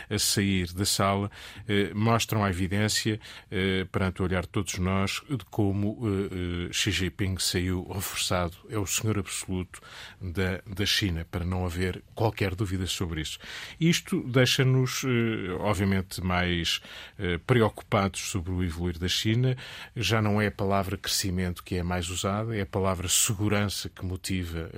a 0.09 0.19
sair 0.19 0.71
da 0.73 0.85
sala, 0.85 1.31
eh, 1.67 1.91
mostram 1.93 2.43
a 2.43 2.49
evidência, 2.49 3.19
eh, 3.49 3.85
perante 3.91 4.21
o 4.21 4.25
olhar 4.25 4.43
de 4.43 4.49
todos 4.49 4.77
nós, 4.77 5.21
de 5.29 5.45
como 5.49 5.97
eh, 6.03 6.67
eh, 6.69 6.73
Xi 6.73 6.91
Jinping 6.91 7.37
saiu 7.37 7.87
reforçado. 7.91 8.55
É 8.69 8.77
o 8.77 8.85
senhor 8.85 9.17
absoluto 9.19 9.81
da, 10.19 10.61
da 10.65 10.85
China, 10.85 11.25
para 11.29 11.45
não 11.45 11.65
haver 11.65 12.03
qualquer 12.13 12.55
dúvida 12.55 12.85
sobre 12.87 13.21
isso. 13.21 13.39
Isto 13.79 14.23
deixa-nos, 14.23 15.03
eh, 15.03 15.51
obviamente, 15.59 16.21
mais 16.21 16.81
eh, 17.17 17.39
preocupados 17.45 18.21
sobre 18.29 18.51
o 18.51 18.63
evoluir 18.63 18.97
da 18.97 19.07
China. 19.07 19.55
Já 19.95 20.21
não 20.21 20.41
é 20.41 20.47
a 20.47 20.51
palavra 20.51 20.97
crescimento 20.97 21.63
que 21.63 21.75
é 21.75 21.83
mais 21.83 22.09
usada, 22.09 22.55
é 22.55 22.61
a 22.61 22.65
palavra 22.65 23.07
segurança 23.07 23.89
que 23.89 24.05
motiva 24.05 24.69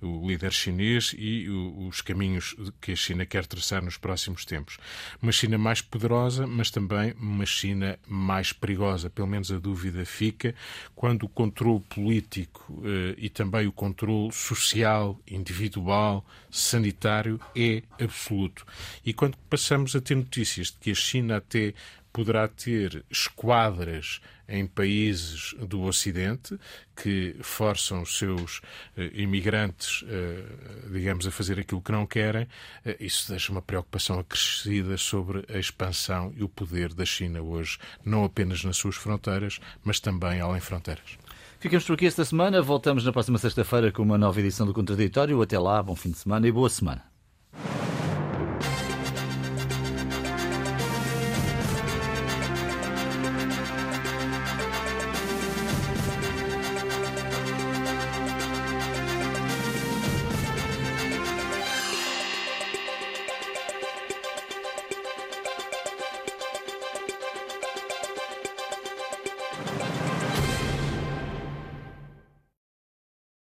o 0.00 0.26
líder 0.28 0.52
chinês 0.52 1.14
e 1.16 1.48
os 1.48 2.00
caminhos 2.00 2.54
que 2.80 2.92
a 2.92 2.96
China 2.96 3.17
China 3.18 3.26
quer 3.26 3.46
traçar 3.46 3.82
nos 3.82 3.96
próximos 3.96 4.44
tempos. 4.44 4.78
Uma 5.20 5.32
China 5.32 5.58
mais 5.58 5.80
poderosa, 5.80 6.46
mas 6.46 6.70
também 6.70 7.14
uma 7.18 7.44
China 7.44 7.98
mais 8.06 8.52
perigosa. 8.52 9.10
Pelo 9.10 9.26
menos 9.26 9.50
a 9.50 9.58
dúvida 9.58 10.04
fica 10.04 10.54
quando 10.94 11.24
o 11.24 11.28
controle 11.28 11.80
político 11.80 12.82
eh, 12.84 13.14
e 13.18 13.28
também 13.28 13.66
o 13.66 13.72
controle 13.72 14.32
social, 14.32 15.18
individual, 15.26 16.24
sanitário 16.50 17.40
é 17.56 17.82
absoluto. 18.00 18.64
E 19.04 19.12
quando 19.12 19.36
passamos 19.50 19.96
a 19.96 20.00
ter 20.00 20.14
notícias 20.14 20.68
de 20.68 20.76
que 20.80 20.90
a 20.90 20.94
China 20.94 21.36
até 21.38 21.74
poderá 22.12 22.48
ter 22.48 23.04
esquadras 23.10 24.20
em 24.48 24.66
países 24.66 25.54
do 25.58 25.82
Ocidente 25.82 26.58
que 26.96 27.36
forçam 27.42 28.02
os 28.02 28.16
seus 28.16 28.62
eh, 28.96 29.10
imigrantes, 29.12 30.04
eh, 30.08 30.42
digamos, 30.90 31.26
a 31.26 31.30
fazer 31.30 31.58
aquilo 31.58 31.82
que 31.82 31.92
não 31.92 32.06
querem. 32.06 32.48
Eh, 32.84 32.96
isso 33.00 33.28
deixa 33.28 33.52
uma 33.52 33.60
preocupação 33.60 34.18
acrescida 34.18 34.96
sobre 34.96 35.44
a 35.52 35.58
expansão 35.58 36.32
e 36.34 36.42
o 36.42 36.48
poder 36.48 36.94
da 36.94 37.04
China 37.04 37.42
hoje, 37.42 37.78
não 38.04 38.24
apenas 38.24 38.64
nas 38.64 38.78
suas 38.78 38.96
fronteiras, 38.96 39.60
mas 39.84 40.00
também 40.00 40.40
além 40.40 40.60
fronteiras. 40.60 41.18
Ficamos 41.60 41.84
por 41.84 41.94
aqui 41.94 42.06
esta 42.06 42.24
semana. 42.24 42.62
Voltamos 42.62 43.04
na 43.04 43.12
próxima 43.12 43.36
sexta-feira 43.36 43.92
com 43.92 44.02
uma 44.02 44.16
nova 44.16 44.38
edição 44.40 44.64
do 44.64 44.72
Contraditório. 44.72 45.42
Até 45.42 45.58
lá, 45.58 45.82
bom 45.82 45.94
fim 45.94 46.10
de 46.10 46.18
semana 46.18 46.46
e 46.46 46.52
boa 46.52 46.70
semana. 46.70 47.02